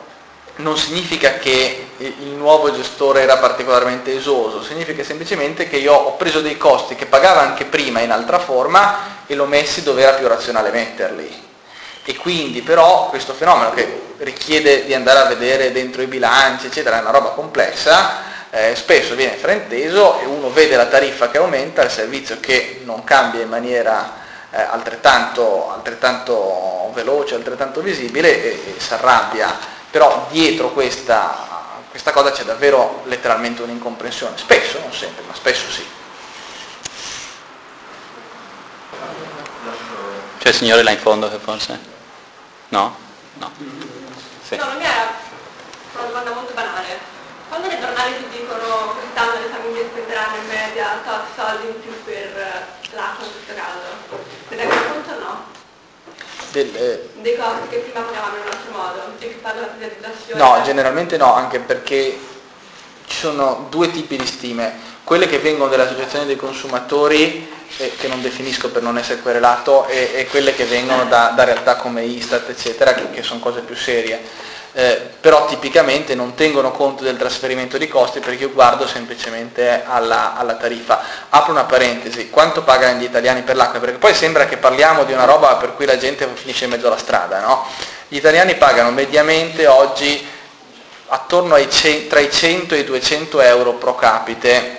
non 0.57 0.77
significa 0.77 1.38
che 1.38 1.88
il 1.97 2.35
nuovo 2.37 2.71
gestore 2.71 3.23
era 3.23 3.38
particolarmente 3.38 4.14
esoso, 4.14 4.62
significa 4.62 5.03
semplicemente 5.03 5.66
che 5.66 5.79
io 5.79 5.95
ho 5.95 6.16
preso 6.16 6.43
dei 6.43 6.59
costi 6.59 6.97
che 6.97 7.07
pagava 7.07 7.40
anche 7.40 7.64
prima 7.64 8.01
in 8.01 8.11
altra 8.11 8.38
forma 8.38 9.25
e 9.27 9.35
l'ho 9.35 9.47
messi 9.47 9.83
dove 9.83 10.03
era 10.03 10.19
più 10.19 10.29
razionale 10.29 10.71
metterli. 10.71 11.49
E 12.05 12.16
quindi 12.16 12.61
però 12.61 13.07
questo 13.09 13.33
fenomeno 13.33 13.71
che 13.71 14.10
richiede 14.20 14.85
di 14.85 14.94
andare 14.94 15.20
a 15.20 15.24
vedere 15.24 15.72
dentro 15.72 16.02
i 16.02 16.06
bilanci, 16.06 16.66
eccetera, 16.66 16.98
è 16.98 17.00
una 17.00 17.11
roba 17.11 17.30
complessa, 17.30 18.28
eh, 18.50 18.74
spesso 18.74 19.14
viene 19.14 19.37
frainteso 19.37 20.20
e 20.20 20.24
uno 20.26 20.50
vede 20.50 20.76
la 20.76 20.87
tariffa 20.87 21.30
che 21.30 21.38
aumenta, 21.38 21.83
il 21.83 21.90
servizio 21.90 22.38
che 22.40 22.80
non 22.85 23.04
cambia 23.04 23.40
in 23.40 23.48
maniera 23.48 24.18
eh, 24.50 24.61
altrettanto, 24.61 25.70
altrettanto, 25.72 26.90
veloce, 26.92 27.35
altrettanto 27.35 27.80
visibile 27.80 28.42
e, 28.42 28.74
e 28.76 28.80
si 28.80 28.92
arrabbia, 28.92 29.56
però 29.90 30.26
dietro 30.30 30.72
questa, 30.72 31.48
questa 31.88 32.11
cosa 32.11 32.33
c'è 32.33 32.42
davvero 32.44 33.02
letteralmente 33.06 33.62
un'incomprensione, 33.62 34.37
spesso, 34.37 34.78
non 34.80 34.92
sempre, 34.92 35.24
ma 35.26 35.35
spesso 35.35 35.70
sì. 35.70 35.87
C'è 40.38 40.48
il 40.48 40.54
signore 40.54 40.83
là 40.83 40.90
in 40.90 40.98
fondo 40.98 41.30
che 41.30 41.38
forse? 41.38 41.78
No? 42.68 42.96
No. 43.35 43.89
Sì. 44.50 44.56
No, 44.56 44.66
la 44.66 44.74
mia 44.74 44.90
era 44.90 45.14
una 45.94 46.06
domanda 46.08 46.30
molto 46.32 46.52
banale. 46.54 46.98
Quando 47.48 47.68
nei 47.68 47.78
giornali 47.78 48.16
ti 48.16 48.40
dicono 48.40 48.98
quest'anno 48.98 49.38
le 49.38 49.46
famiglie 49.46 49.86
spenderanno 49.86 50.36
in 50.42 50.46
media 50.48 50.98
tot 51.04 51.22
soldi 51.36 51.68
in 51.68 51.80
più 51.80 51.92
per 52.02 52.34
l'acqua 52.90 53.26
in 53.26 53.30
questo 53.30 53.54
caso, 53.54 54.18
ne 54.48 54.56
dai 54.56 54.66
conto 54.66 55.10
o 55.10 55.18
no? 55.20 55.44
Del, 56.50 56.76
eh... 56.76 57.10
Dei 57.22 57.36
costi 57.36 57.68
che 57.68 57.76
prima 57.76 58.04
pagavano 58.04 58.36
in 58.38 58.42
un 58.42 58.48
altro 58.50 58.72
modo 58.72 59.12
e 59.20 59.28
che 59.28 59.38
fanno 59.40 59.60
la 59.60 59.66
privatizzazione? 59.68 60.42
No, 60.42 60.62
generalmente 60.62 61.16
no, 61.16 61.32
anche 61.32 61.60
perché 61.60 62.18
ci 63.11 63.18
sono 63.18 63.66
due 63.68 63.90
tipi 63.90 64.16
di 64.16 64.27
stime. 64.27 64.88
Quelle 65.03 65.27
che 65.27 65.38
vengono 65.38 65.68
dalle 65.68 65.83
associazioni 65.83 66.27
dei 66.27 66.37
consumatori, 66.37 67.51
eh, 67.79 67.92
che 67.99 68.07
non 68.07 68.23
definisco 68.23 68.70
per 68.70 68.83
non 68.83 68.96
essere 68.96 69.20
querelato, 69.20 69.87
e, 69.88 70.12
e 70.14 70.27
quelle 70.27 70.55
che 70.55 70.64
vengono 70.64 71.05
da, 71.07 71.33
da, 71.35 71.42
realtà 71.44 71.77
come 71.77 72.05
Istat, 72.05 72.49
eccetera, 72.49 72.94
che, 72.94 73.11
che 73.11 73.23
sono 73.23 73.40
cose 73.40 73.61
più 73.61 73.75
serie 73.75 74.49
eh, 74.73 75.01
però 75.20 75.46
tipicamente 75.46 76.14
non 76.14 76.35
tengono 76.35 76.70
conto 76.70 77.03
del 77.03 77.16
trasferimento 77.16 77.77
di 77.77 77.88
costi 77.88 78.20
perché 78.20 78.44
io 78.44 78.53
guardo 78.53 78.87
semplicemente 78.87 79.83
alla, 79.85 80.37
alla, 80.37 80.55
tariffa. 80.55 81.03
Apro 81.29 81.53
una 81.53 81.64
parentesi, 81.64 82.31
quanto 82.31 82.62
pagano 82.62 83.01
gli 83.01 83.05
italiani 83.05 83.42
per 83.42 83.57
l'acqua? 83.57 83.81
Perché 83.81 83.99
poi 83.99 84.14
sembra 84.14 84.46
che 84.46 84.59
parliamo 84.59 85.05
di 85.05 85.12
una 85.12 85.25
roba 85.25 85.57
per 85.57 85.75
cui 85.75 85.87
la 85.87 85.99
gente 85.99 86.29
finisce 86.35 86.64
in 86.64 86.70
mezzo 86.70 86.87
alla 86.87 86.99
strada, 86.99 87.40
no? 87.40 87.66
Gli 88.07 88.16
italiani 88.16 88.55
pagano 88.55 88.90
mediamente 88.90 89.66
oggi 89.66 90.25
attorno 91.12 91.55
ai 91.55 91.68
tra 92.09 92.20
i 92.20 92.31
100 92.31 92.75
e 92.75 92.79
i 92.79 92.85
200 92.85 93.40
euro 93.40 93.73
pro 93.75 93.94
capite 93.94 94.79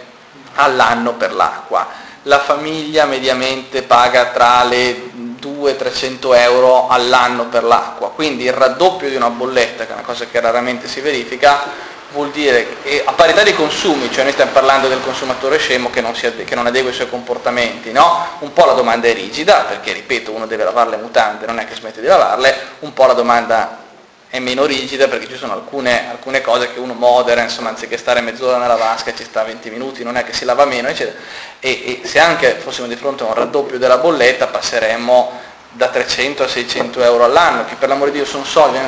all'anno 0.56 1.14
per 1.14 1.34
l'acqua. 1.34 1.88
La 2.24 2.40
famiglia 2.40 3.06
mediamente 3.06 3.82
paga 3.82 4.26
tra 4.28 4.64
le 4.64 5.10
200-300 5.42 6.36
euro 6.36 6.88
all'anno 6.88 7.48
per 7.48 7.64
l'acqua, 7.64 8.12
quindi 8.12 8.44
il 8.44 8.54
raddoppio 8.54 9.10
di 9.10 9.16
una 9.16 9.30
bolletta, 9.30 9.86
che 9.86 9.92
è 9.92 9.94
una 9.94 10.04
cosa 10.04 10.26
che 10.30 10.40
raramente 10.40 10.88
si 10.88 11.02
verifica, 11.02 11.90
vuol 12.12 12.30
dire 12.30 12.78
che 12.84 13.04
a 13.04 13.14
parità 13.14 13.42
di 13.42 13.54
consumi, 13.54 14.12
cioè 14.12 14.24
noi 14.24 14.34
stiamo 14.34 14.52
parlando 14.52 14.88
del 14.88 15.02
consumatore 15.02 15.58
scemo 15.58 15.90
che 15.90 16.02
non, 16.02 16.14
ade- 16.14 16.44
che 16.44 16.56
non 16.56 16.68
adegua 16.68 16.92
i 16.92 16.94
suoi 16.94 17.10
comportamenti, 17.10 17.92
no? 17.92 18.28
un 18.40 18.54
po' 18.54 18.66
la 18.66 18.74
domanda 18.74 19.08
è 19.08 19.14
rigida, 19.14 19.66
perché 19.68 19.94
ripeto 19.94 20.32
uno 20.32 20.46
deve 20.46 20.64
lavare 20.64 20.92
le 20.92 20.98
mutande, 20.98 21.46
non 21.46 21.60
è 21.60 21.66
che 21.66 21.76
smette 21.76 22.02
di 22.02 22.08
lavarle, 22.08 22.56
un 22.80 22.94
po' 22.94 23.06
la 23.06 23.14
domanda 23.14 23.90
è 24.32 24.40
meno 24.40 24.64
rigida 24.64 25.10
perché 25.10 25.28
ci 25.28 25.36
sono 25.36 25.52
alcune, 25.52 26.10
alcune, 26.10 26.40
cose 26.40 26.72
che 26.72 26.80
uno 26.80 26.94
modera, 26.94 27.42
insomma, 27.42 27.68
anziché 27.68 27.98
stare 27.98 28.22
mezz'ora 28.22 28.58
nella 28.58 28.78
vasca 28.78 29.14
ci 29.14 29.26
sta 29.26 29.44
20 29.44 29.70
minuti, 29.70 30.04
non 30.06 30.16
è 30.16 30.24
che 30.24 30.32
si 30.32 30.46
lava 30.46 30.64
meno, 30.64 30.88
eccetera. 30.88 31.20
E, 31.60 32.02
e 32.02 32.08
se 32.08 32.18
anche 32.18 32.56
fossimo 32.56 32.88
di 32.88 32.96
fronte 32.96 33.24
a 33.24 33.26
un 33.26 33.34
raddoppio 33.34 33.78
della 33.78 33.98
bolletta 33.98 34.48
passeremmo 34.48 35.38
da 35.72 35.90
300 35.90 36.44
a 36.44 36.48
600 36.48 37.04
euro 37.04 37.26
all'anno, 37.26 37.66
che 37.66 37.76
per 37.76 37.90
l'amore 37.90 38.12
di 38.12 38.20
Dio 38.20 38.26
sono 38.26 38.46
soldi, 38.46 38.78
eh, 38.78 38.82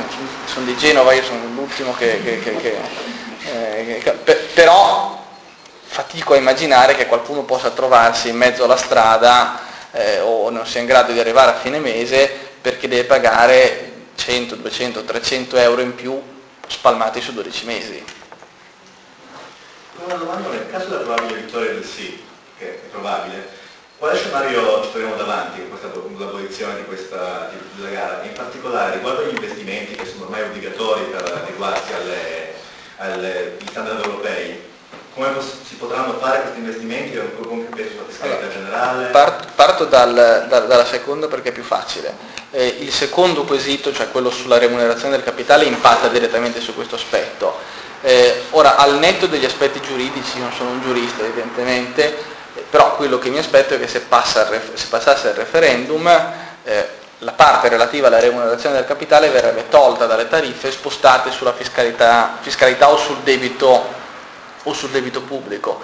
sono 0.46 0.66
di 0.66 0.78
Genova, 0.78 1.12
io 1.12 1.24
sono 1.24 1.44
l'ultimo 1.54 1.94
che... 1.94 2.24
che, 2.24 2.40
che, 2.40 2.56
che 2.56 2.78
eh, 3.46 4.16
per, 4.24 4.46
però 4.54 5.22
fatico 5.84 6.34
a 6.34 6.38
immaginare 6.38 6.96
che 6.96 7.06
qualcuno 7.06 7.44
possa 7.44 7.72
trovarsi 7.72 8.30
in 8.30 8.38
mezzo 8.38 8.64
alla 8.64 8.78
strada 8.78 9.60
eh, 9.92 10.22
o 10.22 10.50
non 10.50 10.66
sia 10.66 10.80
in 10.80 10.86
grado 10.86 11.12
di 11.12 11.20
arrivare 11.20 11.52
a 11.52 11.56
fine 11.56 11.80
mese 11.80 12.32
perché 12.62 12.88
deve 12.88 13.04
pagare 13.04 13.93
100, 14.24 14.56
200, 14.56 15.04
300 15.04 15.58
euro 15.58 15.82
in 15.82 15.96
più 15.96 16.18
spalmati 16.66 17.20
su 17.20 17.34
12 17.34 17.66
mesi. 17.66 18.06
Una 19.98 20.16
domanda, 20.16 20.48
nel 20.48 20.70
caso 20.72 20.88
della 20.88 21.02
probabile 21.02 21.42
vittoria 21.42 21.74
del 21.74 21.84
sì, 21.84 22.24
che 22.58 22.70
è 22.70 22.80
probabile, 22.90 23.50
quale 23.98 24.18
scenario 24.18 24.82
ci 24.82 24.92
troviamo 24.92 25.16
davanti 25.16 25.60
con 25.60 25.68
questa 25.72 25.88
l'abolizione 25.88 26.78
di 26.78 26.86
questa 26.86 27.52
della 27.74 27.90
gara? 27.90 28.24
In 28.24 28.32
particolare 28.32 28.96
riguardo 28.96 29.24
agli 29.24 29.36
investimenti 29.36 29.96
che 29.96 30.06
sono 30.06 30.24
ormai 30.24 30.44
obbligatori 30.44 31.04
per 31.04 31.44
adeguarsi 31.44 31.92
agli 33.00 33.68
standard 33.68 34.06
europei, 34.06 34.72
come 35.14 35.30
si 35.68 35.76
potranno 35.76 36.18
fare 36.18 36.42
questi 36.42 36.60
investimenti 36.60 37.20
con 37.42 37.66
più 37.66 37.70
peso 37.70 37.92
sulla 37.92 38.04
fiscalità 38.08 38.38
allora, 38.40 38.54
generale? 38.54 39.06
Parto, 39.10 39.48
parto 39.56 39.86
dal, 39.86 40.46
da, 40.50 40.60
dalla 40.62 40.86
seconda 40.86 41.28
perché 41.28 41.50
è 41.50 41.52
più 41.52 41.64
facile. 41.64 42.16
Eh, 42.50 42.78
il 42.80 42.92
secondo 42.92 43.44
quesito, 43.44 43.94
cioè 43.94 44.10
quello 44.10 44.32
sulla 44.32 44.58
remunerazione 44.58 45.12
del 45.12 45.24
capitale, 45.24 45.66
impatta 45.66 46.08
direttamente 46.08 46.60
su 46.62 46.74
questo 46.74 46.96
aspetto. 46.96 47.58
Eh, 48.02 48.44
ora, 48.52 48.76
al 48.76 48.98
netto 48.98 49.28
degli 49.28 49.46
aspetti 49.46 49.80
giuridici, 49.82 50.40
non 50.40 50.52
sono 50.52 50.72
un 50.72 50.82
giurista 50.82 51.24
evidentemente, 51.24 52.18
eh, 52.56 52.66
però 52.68 52.96
quello 52.96 53.20
che 53.20 53.30
mi 53.30 53.38
aspetto 53.38 53.76
è 53.76 53.80
che 53.80 53.88
se, 53.88 54.02
passa 54.02 54.48
se 54.74 54.88
passasse 54.90 55.30
il 55.30 55.36
referendum, 55.36 56.08
eh, 56.64 57.02
la 57.20 57.32
parte 57.34 57.70
relativa 57.70 58.08
alla 58.08 58.20
remunerazione 58.20 58.76
del 58.76 58.86
capitale 58.86 59.30
verrebbe 59.30 59.70
tolta 59.70 60.08
dalle 60.08 60.28
tariffe 60.28 60.70
e 60.70 60.72
spostate 60.72 61.32
sulla 61.32 61.54
fiscalità, 61.54 62.38
fiscalità 62.42 62.90
o 62.90 62.98
sul 62.98 63.18
debito 63.24 64.02
o 64.64 64.74
sul 64.74 64.90
debito 64.90 65.22
pubblico 65.22 65.82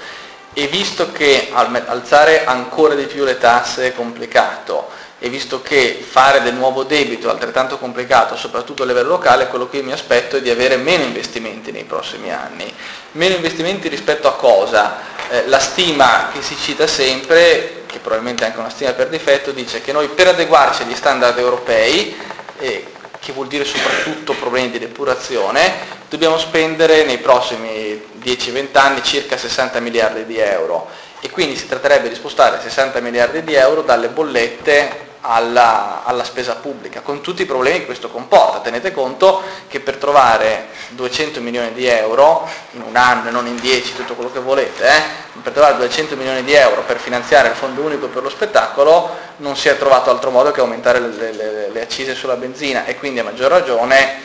e 0.54 0.68
visto 0.68 1.12
che 1.12 1.50
alzare 1.54 2.46
ancora 2.46 2.96
di 2.96 3.06
più 3.06 3.24
le 3.24 3.38
tasse 3.38 3.88
è 3.88 3.94
complicato 3.94 4.90
e 5.22 5.28
visto 5.28 5.62
che 5.62 6.04
fare 6.08 6.42
del 6.42 6.54
nuovo 6.54 6.84
debito 6.84 7.28
è 7.28 7.32
altrettanto 7.32 7.78
complicato, 7.78 8.38
soprattutto 8.38 8.84
a 8.84 8.86
livello 8.86 9.10
locale, 9.10 9.48
quello 9.48 9.70
che 9.70 9.78
io 9.78 9.84
mi 9.84 9.92
aspetto 9.92 10.38
è 10.38 10.42
di 10.42 10.50
avere 10.50 10.78
meno 10.78 11.04
investimenti 11.04 11.72
nei 11.72 11.84
prossimi 11.84 12.32
anni. 12.32 12.74
Meno 13.12 13.36
investimenti 13.36 13.90
rispetto 13.90 14.30
a 14.30 14.36
cosa? 14.36 14.98
Eh, 15.30 15.48
la 15.48 15.60
stima 15.60 16.30
che 16.34 16.42
si 16.42 16.56
cita 16.56 16.88
sempre, 16.88 17.84
che 17.86 18.00
probabilmente 18.00 18.44
è 18.44 18.48
anche 18.48 18.60
una 18.60 18.70
stima 18.70 18.94
per 18.94 19.10
difetto, 19.10 19.52
dice 19.52 19.82
che 19.82 19.92
noi 19.92 20.08
per 20.08 20.30
adeguarci 20.30 20.84
agli 20.84 20.96
standard 20.96 21.38
europei, 21.38 22.16
eh, 22.58 22.86
che 23.20 23.34
vuol 23.34 23.48
dire 23.48 23.66
soprattutto 23.66 24.34
problemi 24.34 24.72
di 24.72 24.80
depurazione, 24.80 25.98
dobbiamo 26.08 26.38
spendere 26.38 27.04
nei 27.04 27.18
prossimi 27.18 28.02
10-20 28.24 28.78
anni 28.78 29.04
circa 29.04 29.38
60 29.38 29.80
miliardi 29.80 30.26
di 30.26 30.38
euro 30.38 30.88
e 31.22 31.30
quindi 31.30 31.56
si 31.56 31.68
tratterebbe 31.68 32.10
di 32.10 32.16
spostare 32.16 32.60
60 32.62 33.00
miliardi 33.02 33.44
di 33.44 33.54
euro 33.54 33.82
dalle 33.82 34.10
bollette 34.10 35.08
alla, 35.22 36.04
alla, 36.06 36.24
spesa 36.24 36.56
pubblica, 36.56 37.02
con 37.02 37.22
tutti 37.22 37.42
i 37.42 37.46
problemi 37.46 37.80
che 37.80 37.86
questo 37.86 38.10
comporta. 38.10 38.60
Tenete 38.60 38.94
conto 38.94 39.42
che 39.68 39.82
per 39.82 39.98
trovare 39.98 40.68
200 40.90 41.42
milioni 41.42 41.74
di 41.74 41.88
euro 41.88 42.48
in 42.72 42.82
un 42.82 42.96
anno 42.96 43.28
e 43.28 43.32
non 43.32 43.46
in 43.48 43.58
10, 43.58 43.96
tutto 43.96 44.16
quello 44.16 44.32
che 44.32 44.40
volete, 44.40 44.88
eh, 44.88 45.02
per 45.42 45.52
trovare 45.52 45.76
200 45.76 46.16
milioni 46.16 46.44
di 46.44 46.54
euro 46.54 46.84
per 46.84 46.98
finanziare 46.98 47.50
il 47.50 47.56
fondo 47.56 47.82
unico 47.82 48.08
per 48.08 48.24
lo 48.24 48.30
spettacolo 48.30 49.28
non 49.38 49.56
si 49.56 49.68
è 49.68 49.78
trovato 49.78 50.10
altro 50.10 50.32
modo 50.32 50.52
che 50.52 50.60
aumentare 50.62 51.00
le, 51.00 51.32
le, 51.32 51.70
le 51.70 51.82
accise 51.82 52.16
sulla 52.16 52.36
benzina 52.36 52.86
e 52.86 52.98
quindi 52.98 53.20
a 53.20 53.24
maggior 53.24 53.50
ragione 53.50 54.22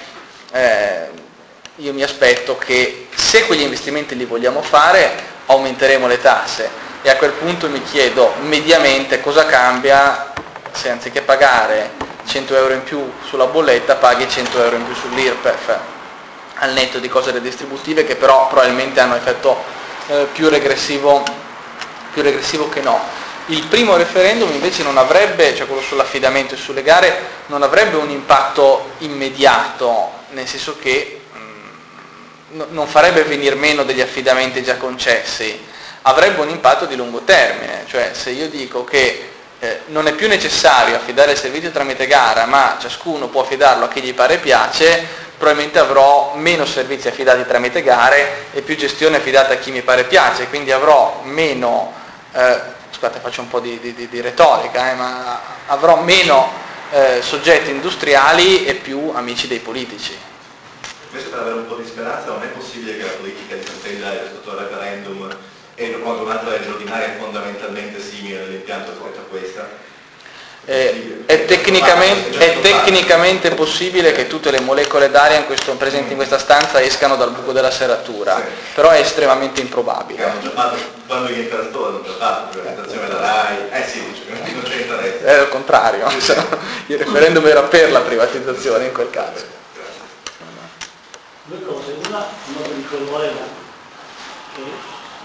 eh, 0.53 1.09
io 1.77 1.93
mi 1.93 2.05
aspetto 2.05 2.57
che 2.57 3.09
se 3.15 3.47
quegli 3.47 3.63
investimenti 3.63 4.17
li 4.17 4.25
vogliamo 4.25 4.63
fare 4.63 5.33
aumenteremo 5.47 6.07
le 6.07 6.21
tasse 6.21 6.71
e 7.03 7.11
a 7.11 7.17
quel 7.17 7.33
punto 7.33 7.69
mi 7.69 7.83
chiedo 7.83 8.35
mediamente 8.43 9.21
cosa 9.21 9.45
cambia 9.45 10.33
se 10.71 10.91
anziché 10.91 11.23
pagare 11.23 11.91
100 12.27 12.57
euro 12.57 12.75
in 12.75 12.85
più 12.85 13.13
sulla 13.29 13.47
bolletta 13.47 13.97
paghi 13.97 14.29
100 14.29 14.63
euro 14.63 14.77
in 14.77 14.85
più 14.85 14.95
sull'IRPEF 14.95 15.79
al 16.59 16.73
netto 16.73 16.99
di 16.99 17.09
cose 17.09 17.33
redistributive 17.33 18.05
che 18.05 18.15
però 18.15 18.47
probabilmente 18.47 19.01
hanno 19.01 19.17
effetto 19.17 19.61
eh, 20.07 20.29
più, 20.33 20.49
regressivo, 20.49 21.25
più 22.13 22.23
regressivo 22.23 22.69
che 22.69 22.81
no. 22.81 23.01
Il 23.47 23.65
primo 23.65 23.97
referendum 23.97 24.51
invece 24.53 24.83
non 24.83 24.97
avrebbe, 24.97 25.55
cioè 25.55 25.67
quello 25.67 25.83
sull'affidamento 25.83 26.55
e 26.55 26.57
sulle 26.57 26.83
gare, 26.83 27.43
non 27.47 27.63
avrebbe 27.63 27.97
un 27.97 28.09
impatto 28.09 28.93
immediato, 28.99 30.13
nel 30.31 30.47
senso 30.47 30.79
che 30.79 31.24
non 32.55 32.87
farebbe 32.87 33.25
venire 33.25 33.55
meno 33.57 33.83
degli 33.83 34.01
affidamenti 34.01 34.63
già 34.63 34.77
concessi, 34.77 35.59
avrebbe 36.03 36.41
un 36.41 36.51
impatto 36.51 36.85
di 36.85 36.95
lungo 36.95 37.23
termine, 37.23 37.85
cioè 37.87 38.11
se 38.13 38.31
io 38.31 38.49
dico 38.49 38.85
che 38.85 39.31
eh, 39.59 39.81
non 39.87 40.07
è 40.07 40.13
più 40.13 40.29
necessario 40.29 40.95
affidare 40.95 41.33
il 41.33 41.39
servizio 41.39 41.71
tramite 41.71 42.07
gara, 42.07 42.45
ma 42.47 42.77
ciascuno 42.81 43.29
può 43.29 43.43
affidarlo 43.43 43.87
a 43.87 43.89
chi 43.89 44.03
gli 44.03 44.15
pare 44.15 44.35
e 44.35 44.39
piace, 44.39 45.07
probabilmente 45.37 45.79
avrò 45.79 46.35
meno 46.37 46.65
servizi 46.65 47.09
affidati 47.09 47.45
tramite 47.47 47.83
gare 47.83 48.47
e 48.53 48.63
più 48.63 48.77
gestione 48.77 49.17
affidata 49.17 49.55
a 49.55 49.57
chi 49.57 49.71
mi 49.71 49.83
pare 49.83 50.03
e 50.03 50.05
piace, 50.05 50.49
quindi 50.49 50.71
avrò 50.71 51.23
meno, 51.25 51.93
eh, 52.33 52.61
scusate 52.91 53.19
faccio 53.21 53.41
un 53.41 53.49
po' 53.49 53.61
di, 53.61 53.81
di, 53.81 54.09
di 54.09 54.21
retorica, 54.21 54.91
eh, 54.91 54.95
ma 54.95 55.41
avrò 55.67 55.97
meno 55.97 56.53
eh, 56.91 57.21
soggetti 57.23 57.71
industriali 57.71 58.65
e 58.67 58.75
più 58.75 59.11
amici 59.15 59.49
dei 59.49 59.59
politici. 59.59 60.33
Invece 61.15 61.31
per 61.31 61.39
avere 61.39 61.55
un 61.59 61.69
po' 61.69 61.77
di 61.77 61.87
speranza 61.87 62.27
non 62.27 62.43
è 62.43 62.49
possibile 62.49 62.97
che 62.97 63.05
la 63.05 63.13
politica 63.13 63.55
di 63.55 63.63
Fratelli 63.63 64.03
sotto 64.33 64.51
il 64.51 64.67
referendum 64.67 65.37
e 65.77 66.01
quando 66.01 66.23
un'altra 66.23 66.51
legge 66.51 66.71
ordinaria 66.71 67.07
è 67.07 67.17
fondamentalmente 67.19 68.03
simile 68.03 68.43
all'impianto 68.43 68.91
rispetto 68.91 69.21
a 69.21 69.23
questa? 69.31 69.69
Eh, 70.65 71.23
è, 71.27 71.45
tecnicamente, 71.45 72.37
è, 72.37 72.61
tecnicamente, 72.61 73.51
possibile 73.51 74.11
che 74.11 74.27
tutte 74.27 74.51
le 74.51 74.59
molecole 74.59 75.09
d'aria 75.09 75.37
in 75.37 75.47
questo, 75.47 75.77
presenti 75.77 76.11
in 76.11 76.17
questa 76.17 76.39
stanza 76.39 76.83
escano 76.83 77.15
dal 77.15 77.31
buco 77.31 77.53
della 77.53 77.71
serratura, 77.71 78.35
sì. 78.39 78.43
però 78.75 78.91
è 78.91 78.99
estremamente 78.99 79.61
improbabile. 79.61 80.33
quando 81.07 81.29
gli 81.29 81.39
interestori 81.39 81.95
hanno 81.95 82.03
già 82.03 82.13
fatto 82.17 82.59
la 82.59 82.63
presentazione 82.63 83.07
della 83.07 83.21
RAI, 83.21 83.57
eh 83.71 83.87
sì, 83.87 84.01
non 84.53 84.63
c'è 84.65 84.81
interesse. 84.81 85.25
È 85.25 85.41
il 85.43 85.49
contrario, 85.49 86.09
il 86.87 86.99
referendum 86.99 87.47
era 87.47 87.63
per 87.63 87.93
la 87.93 88.01
privatizzazione 88.01 88.87
in 88.87 88.93
quel 88.93 89.11
caso. 89.11 89.63
Due 91.47 91.61
cose, 91.61 91.93
una, 92.07 92.25
una 92.57 92.67
di 92.75 92.85
colore 92.87 93.31
che 94.55 94.63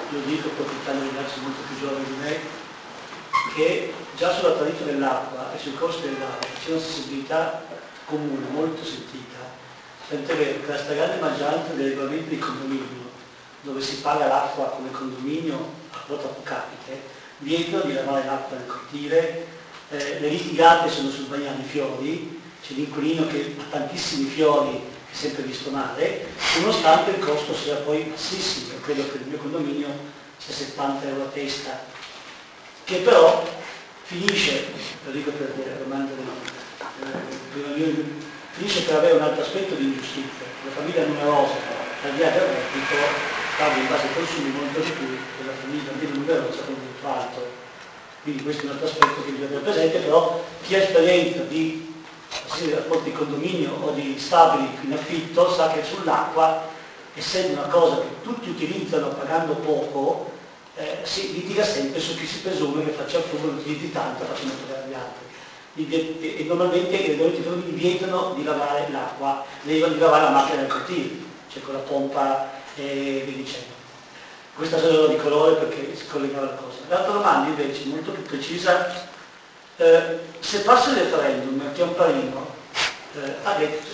lo 0.09 0.19
dico 0.25 0.49
approfittando 0.49 1.03
di 1.03 1.15
ragazzi 1.15 1.39
molto 1.39 1.61
più 1.65 1.79
giovani 1.79 2.03
di 2.03 2.15
me, 2.21 2.39
che 3.55 3.93
già 4.17 4.33
sulla 4.33 4.51
tariffa 4.51 4.83
dell'acqua 4.83 5.53
e 5.53 5.57
sul 5.57 5.77
costo 5.79 6.07
dell'acqua 6.07 6.45
c'è 6.61 6.71
una 6.71 6.81
sensibilità 6.81 7.63
comune 8.03 8.47
molto 8.49 8.83
sentita, 8.83 9.37
tant'è 10.09 10.35
vero 10.35 10.59
che 10.59 10.67
la 10.67 10.77
stragrande 10.77 11.21
maggioranza 11.21 11.71
dei 11.71 11.87
regolamenti 11.87 12.29
di 12.31 12.39
condominio, 12.39 13.09
dove 13.61 13.79
si 13.79 14.01
paga 14.01 14.27
l'acqua 14.27 14.65
come 14.71 14.91
condominio 14.91 15.71
a 15.91 15.99
quota 16.05 16.27
pro 16.27 16.43
capite, 16.43 17.01
vietano 17.37 17.83
di 17.83 17.93
lavare 17.93 18.25
l'acqua 18.25 18.57
nel 18.57 18.67
cortile, 18.67 19.47
eh, 19.89 20.19
le 20.19 20.27
litigate 20.27 20.89
sono 20.89 21.11
sul 21.11 21.27
bagnare 21.27 21.61
i 21.61 21.63
fiori, 21.63 22.41
c'è 22.61 22.73
l'inquilino 22.73 23.25
che 23.27 23.55
ha 23.57 23.71
tantissimi 23.71 24.27
fiori 24.27 24.97
sempre 25.11 25.43
visto 25.43 25.69
male, 25.71 26.27
nonostante 26.59 27.11
il 27.11 27.19
costo 27.19 27.53
sia 27.55 27.75
poi 27.75 28.03
bassissimo, 28.03 28.79
credo 28.81 29.09
che 29.09 29.17
il 29.17 29.27
mio 29.27 29.37
condominio 29.37 29.89
sia 30.37 30.53
70 30.53 31.07
euro 31.07 31.23
a 31.23 31.27
testa, 31.27 31.85
che 32.83 32.97
però 32.97 33.43
finisce, 34.03 34.65
lo 35.05 35.11
dico 35.11 35.31
per 35.31 35.53
eh, 35.57 35.77
finisce 38.51 38.81
per 38.83 38.95
avere 38.95 39.13
un 39.13 39.21
altro 39.21 39.41
aspetto 39.41 39.75
di 39.75 39.83
ingiustizia. 39.83 40.45
La 40.65 40.71
famiglia 40.71 41.05
numerosa, 41.05 41.53
al 42.03 42.17
là 42.17 42.29
del 42.29 42.41
reddito, 42.41 42.95
paga 43.57 43.75
in 43.75 43.87
base 43.87 44.07
ai 44.07 44.13
consumi 44.13 44.49
molto 44.49 44.79
di 44.79 44.91
più 44.91 45.17
della 45.37 45.53
famiglia 45.61 45.91
meno 45.99 46.15
numerosa 46.15 46.61
con 46.63 46.75
molto 46.75 47.07
alto. 47.07 47.51
Quindi 48.23 48.43
questo 48.43 48.63
è 48.63 48.65
un 48.65 48.71
altro 48.71 48.87
aspetto 48.87 49.23
che 49.23 49.31
bisogna 49.31 49.47
avere 49.47 49.61
presente, 49.61 49.97
però 49.99 50.43
chi 50.63 50.75
ha 50.75 50.79
esperienza 50.79 51.41
di 51.43 51.88
rapporti 52.73 53.09
di 53.09 53.15
condominio 53.15 53.71
o 53.81 53.91
di 53.91 54.17
stabili 54.19 54.69
in 54.81 54.93
affitto 54.93 55.51
sa 55.51 55.71
che 55.71 55.83
sull'acqua, 55.83 56.67
essendo 57.13 57.61
una 57.61 57.69
cosa 57.69 57.97
che 57.97 58.21
tutti 58.23 58.49
utilizzano 58.49 59.07
pagando 59.09 59.53
poco, 59.55 60.31
eh, 60.75 60.99
si 61.03 61.33
litiga 61.33 61.63
sempre 61.63 61.99
su 61.99 62.15
chi 62.15 62.25
si 62.25 62.39
presume 62.39 62.85
che 62.85 62.91
faccia 62.91 63.17
il 63.17 63.23
furbo, 63.23 63.47
utilizzi 63.47 63.91
tanto 63.91 64.23
facendo 64.25 64.53
pagare 64.65 64.87
gli 64.87 64.93
altri. 64.93 65.27
E 65.75 66.43
normalmente 66.47 66.95
i 66.95 67.07
regolamenti 67.07 67.43
condomini 67.43 67.77
vietano 67.77 68.33
di 68.35 68.43
lavare 68.43 68.89
l'acqua, 68.91 69.45
di 69.61 69.79
lavare 69.79 70.23
la 70.23 70.29
macchina 70.29 70.61
del 70.61 70.67
cortile, 70.67 71.17
cioè 71.51 71.61
con 71.61 71.73
la 71.73 71.79
pompa 71.79 72.51
e 72.75 73.23
via 73.25 73.35
dicendo. 73.35 73.77
Questa 74.55 74.77
solo 74.77 75.07
di 75.07 75.15
colore 75.15 75.55
perché 75.55 75.95
si 75.95 76.05
collegava 76.07 76.47
la 76.47 76.55
cosa. 76.55 76.77
L'altra 76.89 77.13
domanda 77.13 77.49
invece, 77.49 77.85
molto 77.85 78.11
più 78.11 78.23
precisa, 78.23 79.08
eh, 79.79 80.19
se 80.39 80.59
passa 80.59 80.89
il 80.89 80.97
referendum, 80.97 81.71
che 81.71 81.81
è 81.81 81.83
un 81.83 81.95
parino, 81.95 82.53
eh, 83.15 83.35
ha 83.43 83.53
detto, 83.53 83.87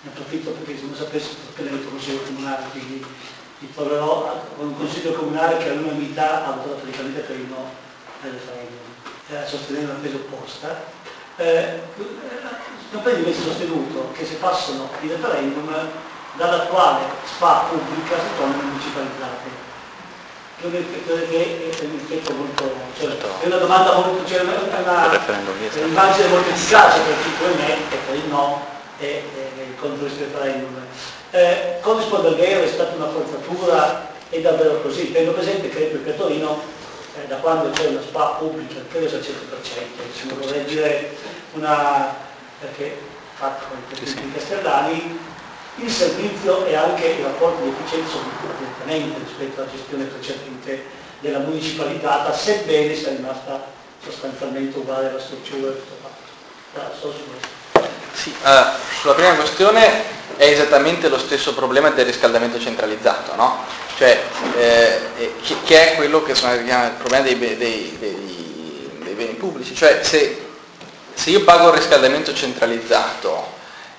ne 0.00 0.10
approfitto 0.10 0.50
perché 0.52 0.78
se 0.78 0.86
non 0.86 0.94
sapessi 0.94 1.36
perché 1.44 1.70
l'ho 1.70 1.76
detto 1.76 1.90
consiglio 1.90 2.22
comunale, 2.22 2.64
quindi 2.70 3.04
mi 3.58 3.74
troverò 3.74 4.42
con 4.56 4.68
un 4.68 4.76
consiglio 4.76 5.12
comunale 5.12 5.58
che 5.58 5.68
all'unanimità 5.68 6.46
ha 6.46 6.50
votato 6.52 6.80
praticamente 6.80 7.20
per 7.20 7.36
il 7.36 7.46
no 7.46 7.70
al 8.22 8.30
referendum, 8.30 8.78
eh, 9.28 9.46
sostenendo 9.46 9.92
la 9.92 9.98
tesi 9.98 10.14
opposta. 10.14 10.82
Eh, 11.36 11.80
Campagna 12.90 13.18
invece 13.18 13.42
sostenuto 13.42 14.12
che 14.12 14.24
se 14.24 14.36
passano 14.36 14.88
i 15.02 15.08
referendum 15.08 15.68
dall'attuale 16.36 17.04
SPA 17.24 17.66
pubblica 17.68 18.16
si 18.16 18.36
tornano 18.38 18.62
municipalizzate 18.62 19.65
credo 20.60 21.28
che 21.28 21.70
è 21.70 21.84
un 21.84 22.00
effetto 22.00 22.32
molto 22.34 22.72
cioè, 22.98 23.16
è 23.40 23.46
una 23.46 23.56
domanda 23.56 23.92
molto 23.94 24.26
cioè 24.26 24.40
una, 24.40 24.54
una 24.54 25.20
immagine 25.84 26.28
molto 26.28 26.48
efficace 26.50 27.00
per 27.00 27.14
chi 27.22 27.30
come 27.38 27.54
me 27.54 27.74
e 27.74 27.96
per 28.06 28.14
il 28.14 28.24
no 28.28 28.64
e, 28.98 29.22
e 29.34 29.62
il 29.62 29.76
contro 29.78 30.06
il 30.06 30.12
referendum 30.12 30.76
eh, 31.32 31.78
con 31.80 32.00
Spodalghero 32.00 32.62
è 32.62 32.68
stata 32.68 32.94
una 32.94 33.08
forzatura? 33.08 34.14
È 34.28 34.40
davvero 34.40 34.80
così? 34.80 35.12
Tengo 35.12 35.32
presente 35.32 35.68
che 35.68 36.00
a 36.06 36.12
Torino 36.12 36.62
eh, 37.14 37.26
da 37.26 37.36
quando 37.36 37.70
c'è 37.70 37.88
una 37.88 38.00
SPA 38.00 38.36
pubblica 38.38 38.80
credo 38.90 39.08
sia 39.08 39.18
al 39.18 39.24
100% 39.24 39.66
se 40.14 40.26
non 40.26 40.38
vorrei 40.38 40.64
dire 40.64 41.16
una 41.52 42.14
perché 42.58 42.96
fatto 43.34 43.64
con 43.68 43.98
i 44.02 44.06
sì. 44.06 44.32
castellani 44.32 45.18
il 45.76 45.90
servizio 45.90 46.64
e 46.66 46.74
anche 46.74 47.06
i 47.06 47.22
rapporti 47.22 47.62
di 47.62 47.68
efficienza 47.68 48.12
sono 48.12 48.30
direttamente 48.58 49.18
rispetto 49.24 49.60
alla 49.60 49.70
gestione 49.70 50.04
precedente 50.04 50.84
della 51.20 51.38
municipalità, 51.38 52.32
sebbene 52.32 52.94
sia 52.94 53.10
rimasta 53.10 53.66
sostanzialmente 54.02 54.78
uguale 54.78 55.12
la 55.12 55.20
struttura 55.20 55.70
e 55.70 55.74
tutto 55.74 55.96
fatto. 56.02 56.24
Sì, 58.14 58.30
uh, 58.30 58.78
sulla 59.00 59.14
prima 59.14 59.34
questione 59.34 60.14
è 60.36 60.44
esattamente 60.44 61.08
lo 61.08 61.18
stesso 61.18 61.54
problema 61.54 61.90
del 61.90 62.06
riscaldamento 62.06 62.58
centralizzato, 62.58 63.34
no? 63.34 63.64
Cioè, 63.96 64.22
eh, 64.56 65.00
che, 65.42 65.56
che, 65.64 65.92
è 65.92 65.96
quello 65.96 66.22
che 66.22 66.34
sono 66.34 66.52
il 66.52 66.94
problema 66.98 67.24
dei, 67.24 67.38
dei, 67.38 67.56
dei, 67.56 67.98
dei 69.02 69.14
beni 69.14 69.34
pubblici. 69.34 69.74
Cioè, 69.74 70.00
se 70.02 70.44
se 71.16 71.30
io 71.30 71.44
pago 71.44 71.68
il 71.68 71.78
riscaldamento 71.78 72.34
centralizzato 72.34 73.54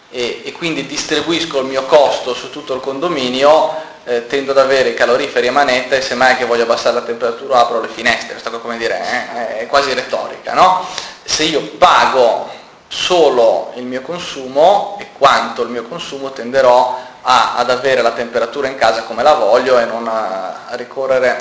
e, 0.09 0.41
e 0.45 0.51
quindi 0.53 0.85
distribuisco 0.85 1.59
il 1.59 1.65
mio 1.65 1.83
costo 1.83 2.33
su 2.33 2.49
tutto 2.49 2.73
il 2.73 2.81
condominio, 2.81 3.75
eh, 4.05 4.25
tendo 4.27 4.51
ad 4.51 4.57
avere 4.57 4.93
caloriferi 4.93 5.47
a 5.47 5.51
manetta 5.51 5.95
e 5.95 6.01
semmai 6.01 6.37
che 6.37 6.45
voglio 6.45 6.63
abbassare 6.63 6.95
la 6.95 7.01
temperatura 7.01 7.59
apro 7.59 7.81
le 7.81 7.89
finestre, 7.89 8.31
questa 8.31 8.49
come 8.49 8.77
dire, 8.77 8.99
eh, 8.99 9.57
è 9.59 9.67
quasi 9.67 9.93
retorica, 9.93 10.53
no? 10.53 10.85
Se 11.23 11.43
io 11.43 11.61
pago 11.77 12.49
solo 12.87 13.73
il 13.75 13.83
mio 13.83 14.01
consumo 14.01 14.97
e 14.99 15.07
quanto 15.17 15.61
il 15.61 15.69
mio 15.69 15.83
consumo 15.83 16.31
tenderò 16.31 16.97
a, 17.21 17.55
ad 17.55 17.69
avere 17.69 18.01
la 18.01 18.11
temperatura 18.11 18.69
in 18.69 18.77
casa 18.77 19.03
come 19.03 19.23
la 19.23 19.33
voglio 19.33 19.77
e 19.77 19.85
non 19.85 20.07
a, 20.07 20.67
a 20.67 20.75
ricorrere 20.75 21.37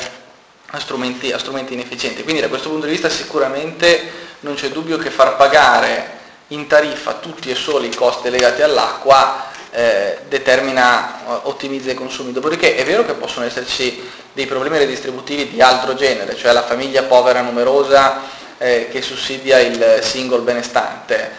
a 0.70 0.80
strumenti, 0.80 1.30
a 1.30 1.38
strumenti 1.38 1.74
inefficienti. 1.74 2.24
Quindi 2.24 2.40
da 2.40 2.48
questo 2.48 2.68
punto 2.68 2.86
di 2.86 2.92
vista 2.92 3.08
sicuramente 3.08 4.24
non 4.40 4.54
c'è 4.54 4.70
dubbio 4.70 4.98
che 4.98 5.10
far 5.10 5.36
pagare 5.36 6.15
in 6.48 6.66
tariffa 6.66 7.14
tutti 7.14 7.50
e 7.50 7.54
solo 7.54 7.84
i 7.84 7.94
costi 7.94 8.30
legati 8.30 8.62
all'acqua 8.62 9.46
eh, 9.70 10.20
determina, 10.28 11.42
ottimizza 11.42 11.90
i 11.90 11.94
consumi. 11.94 12.32
Dopodiché 12.32 12.76
è 12.76 12.84
vero 12.84 13.04
che 13.04 13.14
possono 13.14 13.46
esserci 13.46 14.08
dei 14.32 14.46
problemi 14.46 14.78
redistributivi 14.78 15.50
di 15.50 15.60
altro 15.60 15.94
genere, 15.94 16.36
cioè 16.36 16.52
la 16.52 16.62
famiglia 16.62 17.02
povera 17.04 17.40
numerosa 17.40 18.20
eh, 18.58 18.88
che 18.90 19.02
sussidia 19.02 19.58
il 19.58 19.98
single 20.02 20.40
benestante. 20.40 21.32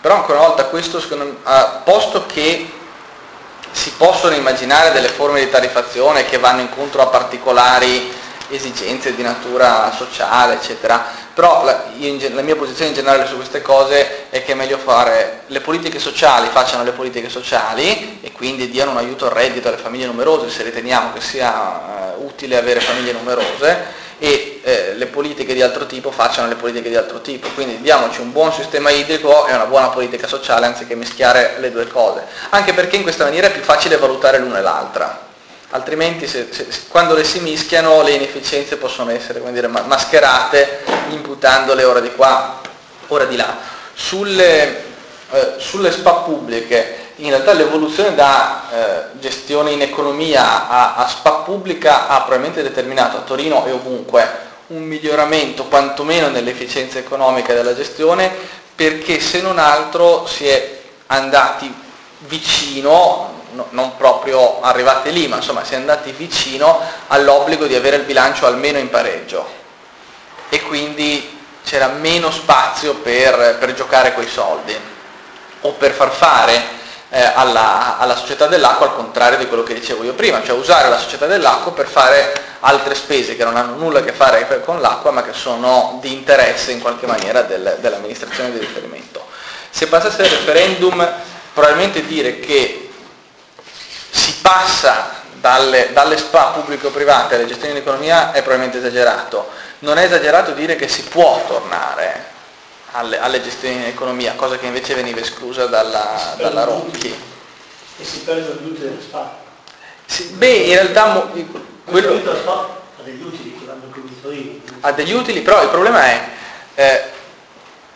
Però 0.00 0.14
ancora 0.14 0.38
una 0.38 0.48
volta 0.48 0.64
questo, 0.64 1.00
secondo, 1.00 1.40
ah, 1.42 1.82
posto 1.84 2.24
che 2.26 2.70
si 3.72 3.92
possono 3.96 4.34
immaginare 4.34 4.92
delle 4.92 5.08
forme 5.08 5.40
di 5.40 5.50
tariffazione 5.50 6.24
che 6.24 6.38
vanno 6.38 6.62
incontro 6.62 7.02
a 7.02 7.06
particolari 7.06 8.12
esigenze 8.50 9.14
di 9.14 9.22
natura 9.22 9.92
sociale, 9.96 10.54
eccetera. 10.54 11.04
Però 11.34 11.64
la, 11.64 11.84
in, 11.96 12.18
la, 12.34 12.42
mia 12.42 12.56
posizione 12.56 12.90
in 12.90 12.96
generale 12.96 13.26
su 13.26 13.36
queste 13.36 13.62
cose 13.62 14.28
è 14.30 14.44
che 14.44 14.52
è 14.52 14.54
meglio 14.54 14.78
fare 14.78 15.42
le 15.46 15.60
politiche 15.60 15.98
sociali, 15.98 16.48
facciano 16.48 16.82
le 16.82 16.90
politiche 16.90 17.28
sociali 17.28 18.18
e 18.20 18.32
quindi 18.32 18.68
diano 18.68 18.90
un 18.90 18.98
aiuto 18.98 19.26
al 19.26 19.32
reddito 19.32 19.68
alle 19.68 19.76
famiglie 19.76 20.06
numerose 20.06 20.50
se 20.50 20.62
riteniamo 20.62 21.12
che 21.12 21.20
sia 21.20 22.16
uh, 22.16 22.24
utile 22.24 22.58
avere 22.58 22.80
famiglie 22.80 23.12
numerose 23.12 23.98
e 24.18 24.60
eh, 24.62 24.94
le 24.96 25.06
politiche 25.06 25.54
di 25.54 25.62
altro 25.62 25.86
tipo 25.86 26.10
facciano 26.10 26.48
le 26.48 26.56
politiche 26.56 26.90
di 26.90 26.96
altro 26.96 27.22
tipo. 27.22 27.48
Quindi 27.54 27.80
diamoci 27.80 28.20
un 28.20 28.32
buon 28.32 28.52
sistema 28.52 28.90
idrico 28.90 29.46
e 29.46 29.54
una 29.54 29.64
buona 29.64 29.88
politica 29.88 30.26
sociale 30.26 30.66
anziché 30.66 30.94
mischiare 30.94 31.56
le 31.58 31.70
due 31.70 31.86
cose. 31.86 32.24
Anche 32.50 32.74
perché 32.74 32.96
in 32.96 33.02
questa 33.02 33.24
maniera 33.24 33.46
è 33.46 33.52
più 33.52 33.62
facile 33.62 33.96
valutare 33.96 34.38
l'una 34.38 34.58
e 34.58 34.62
l'altra 34.62 35.28
altrimenti 35.70 36.26
se, 36.26 36.48
se, 36.50 36.66
quando 36.88 37.14
le 37.14 37.24
si 37.24 37.40
mischiano 37.40 38.02
le 38.02 38.12
inefficienze 38.12 38.76
possono 38.76 39.10
essere 39.10 39.40
dire, 39.52 39.66
mascherate 39.68 40.80
imputandole 41.10 41.84
ora 41.84 42.00
di 42.00 42.12
qua, 42.12 42.60
ora 43.08 43.24
di 43.24 43.36
là. 43.36 43.56
Sulle, 43.94 44.84
eh, 45.30 45.54
sulle 45.58 45.92
spa 45.92 46.12
pubbliche 46.12 47.08
in 47.16 47.28
realtà 47.28 47.52
l'evoluzione 47.52 48.14
da 48.14 48.62
eh, 48.70 49.18
gestione 49.18 49.72
in 49.72 49.82
economia 49.82 50.68
a, 50.68 50.94
a 50.94 51.08
spa 51.08 51.32
pubblica 51.44 52.08
ha 52.08 52.20
probabilmente 52.20 52.62
determinato 52.62 53.18
a 53.18 53.20
Torino 53.20 53.66
e 53.66 53.72
ovunque 53.72 54.48
un 54.68 54.82
miglioramento 54.82 55.64
quantomeno 55.64 56.28
nell'efficienza 56.28 56.98
economica 56.98 57.52
della 57.52 57.74
gestione 57.74 58.30
perché 58.74 59.20
se 59.20 59.42
non 59.42 59.58
altro 59.58 60.26
si 60.26 60.46
è 60.46 60.78
andati 61.08 61.72
vicino 62.20 63.39
no, 63.52 63.66
non 63.70 63.96
proprio 63.96 64.60
arrivate 64.60 65.10
lì, 65.10 65.26
ma 65.28 65.36
insomma 65.36 65.64
si 65.64 65.74
è 65.74 65.76
andati 65.76 66.12
vicino 66.12 66.80
all'obbligo 67.08 67.66
di 67.66 67.74
avere 67.74 67.96
il 67.96 68.02
bilancio 68.02 68.46
almeno 68.46 68.78
in 68.78 68.90
pareggio 68.90 69.58
e 70.48 70.62
quindi 70.62 71.38
c'era 71.64 71.88
meno 71.88 72.30
spazio 72.30 72.94
per, 72.96 73.56
per 73.58 73.74
giocare 73.74 74.12
quei 74.12 74.28
soldi 74.28 74.76
o 75.62 75.72
per 75.72 75.92
far 75.92 76.10
fare 76.10 76.78
eh, 77.10 77.20
alla, 77.34 77.98
alla, 77.98 78.16
società 78.16 78.46
dell'acqua 78.46 78.86
al 78.86 78.94
contrario 78.94 79.38
di 79.38 79.46
quello 79.46 79.62
che 79.62 79.74
dicevo 79.74 80.04
io 80.04 80.14
prima, 80.14 80.42
cioè 80.42 80.56
usare 80.56 80.88
la 80.88 80.98
società 80.98 81.26
dell'acqua 81.26 81.72
per 81.72 81.86
fare 81.86 82.32
altre 82.60 82.94
spese 82.94 83.36
che 83.36 83.44
non 83.44 83.56
hanno 83.56 83.74
nulla 83.74 84.00
a 84.00 84.02
che 84.02 84.12
fare 84.12 84.62
con 84.64 84.80
l'acqua 84.80 85.10
ma 85.10 85.22
che 85.22 85.32
sono 85.32 85.98
di 86.00 86.12
interesse 86.12 86.72
in 86.72 86.80
qualche 86.80 87.06
maniera 87.06 87.42
del, 87.42 87.78
dell'amministrazione 87.80 88.52
di 88.52 88.58
riferimento. 88.58 89.26
Se 89.70 89.86
passasse 89.86 90.22
il 90.22 90.30
referendum 90.30 91.08
probabilmente 91.52 92.06
dire 92.06 92.40
che 92.40 92.89
si 94.10 94.34
passa 94.40 95.22
dalle, 95.40 95.90
dalle 95.92 96.18
spa 96.18 96.46
pubblico-private 96.48 97.34
alle 97.34 97.46
gestioni 97.46 97.74
di 97.74 97.80
economia 97.80 98.32
è 98.32 98.42
probabilmente 98.42 98.78
esagerato. 98.78 99.48
Non 99.80 99.98
è 99.98 100.04
esagerato 100.04 100.52
dire 100.52 100.76
che 100.76 100.88
si 100.88 101.02
può 101.04 101.42
tornare 101.46 102.24
alle, 102.92 103.18
alle 103.18 103.42
gestioni 103.42 103.78
di 103.78 103.86
economia, 103.86 104.34
cosa 104.34 104.58
che 104.58 104.66
invece 104.66 104.94
veniva 104.94 105.20
esclusa 105.20 105.66
dalla, 105.66 106.34
dalla 106.36 106.64
Ronchi. 106.64 107.08
E 107.98 108.04
si 108.04 108.18
perdono 108.18 108.60
gli 108.60 108.66
utili 108.66 108.88
delle 108.88 109.00
spa? 109.00 109.38
Sì, 110.04 110.24
beh, 110.24 110.46
in 110.46 110.74
realtà... 110.74 111.30
Quello... 111.84 112.08
Degli 113.02 113.22
utili, 113.22 113.50
ha 114.80 114.92
degli 114.92 115.12
utili, 115.12 115.40
però 115.40 115.62
il 115.62 115.68
problema 115.68 116.04
è... 116.04 116.28
Eh, 116.74 117.18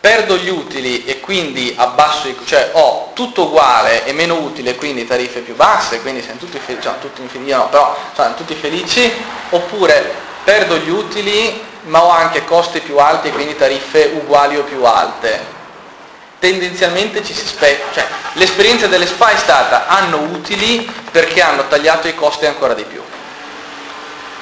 perdo 0.05 0.37
gli 0.37 0.49
utili 0.49 1.03
e 1.03 1.19
quindi 1.19 1.73
abbasso 1.75 2.27
i 2.27 2.37
cioè 2.45 2.69
ho 2.73 3.09
tutto 3.15 3.45
uguale 3.45 4.05
e 4.05 4.13
meno 4.13 4.35
utile 4.35 4.75
quindi 4.75 5.07
tariffe 5.07 5.39
più 5.39 5.55
basse 5.55 5.99
quindi 6.01 6.21
siamo 6.21 6.37
tutti 6.37 6.59
felici 6.59 6.83
cioè, 6.83 6.99
tutti 6.99 7.51
no, 7.51 7.69
però 7.69 7.97
siamo 8.13 8.35
tutti 8.35 8.53
felici 8.53 9.11
oppure 9.49 10.13
perdo 10.43 10.77
gli 10.77 10.91
utili 10.91 11.59
ma 11.85 12.03
ho 12.03 12.11
anche 12.11 12.45
costi 12.45 12.81
più 12.81 12.99
alti 12.99 13.29
e 13.29 13.31
quindi 13.31 13.55
tariffe 13.55 14.11
uguali 14.13 14.57
o 14.57 14.63
più 14.63 14.83
alte. 14.83 15.53
Tendenzialmente 16.37 17.23
ci 17.23 17.33
si 17.33 17.43
specchia 17.43 18.03
cioè 18.03 18.07
l'esperienza 18.33 18.85
delle 18.85 19.07
SPA 19.07 19.31
è 19.31 19.37
stata 19.37 19.87
hanno 19.87 20.17
utili 20.17 20.87
perché 21.09 21.41
hanno 21.41 21.67
tagliato 21.67 22.07
i 22.07 22.13
costi 22.13 22.45
ancora 22.45 22.75
di 22.75 22.83
più 22.83 23.01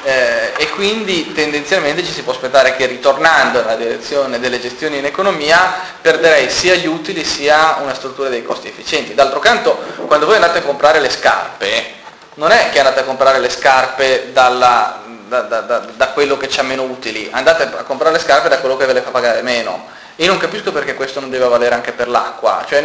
eh, 0.03 0.51
e 0.57 0.69
quindi 0.69 1.31
tendenzialmente 1.31 2.03
ci 2.03 2.11
si 2.11 2.23
può 2.23 2.33
aspettare 2.33 2.75
che 2.75 2.85
ritornando 2.85 3.61
nella 3.61 3.75
direzione 3.75 4.39
delle 4.39 4.59
gestioni 4.59 4.97
in 4.97 5.05
economia 5.05 5.73
perderei 6.01 6.49
sia 6.49 6.75
gli 6.75 6.87
utili 6.87 7.23
sia 7.23 7.77
una 7.81 7.93
struttura 7.93 8.29
dei 8.29 8.43
costi 8.43 8.67
efficienti. 8.67 9.13
D'altro 9.13 9.39
canto, 9.39 9.77
quando 10.05 10.25
voi 10.25 10.35
andate 10.35 10.59
a 10.59 10.63
comprare 10.63 10.99
le 10.99 11.09
scarpe, 11.09 12.01
non 12.35 12.51
è 12.51 12.69
che 12.71 12.79
andate 12.79 12.99
a 12.99 13.03
comprare 13.03 13.39
le 13.39 13.49
scarpe 13.49 14.31
dalla, 14.33 15.03
da, 15.27 15.41
da, 15.41 15.61
da, 15.61 15.79
da, 15.95 16.07
quello 16.09 16.35
che 16.37 16.49
ha 16.57 16.63
meno 16.63 16.83
utili, 16.83 17.29
andate 17.31 17.63
a 17.63 17.83
comprare 17.83 18.13
le 18.13 18.19
scarpe 18.19 18.49
da 18.49 18.59
quello 18.59 18.75
che 18.75 18.85
ve 18.85 18.93
le 18.93 19.01
fa 19.01 19.11
pagare 19.11 19.41
meno. 19.41 19.87
Io 20.17 20.27
non 20.27 20.37
capisco 20.37 20.71
perché 20.71 20.95
questo 20.95 21.19
non 21.19 21.29
deve 21.29 21.47
valere 21.47 21.73
anche 21.73 21.91
per 21.91 22.07
l'acqua. 22.07 22.63
Cioè, 22.67 22.81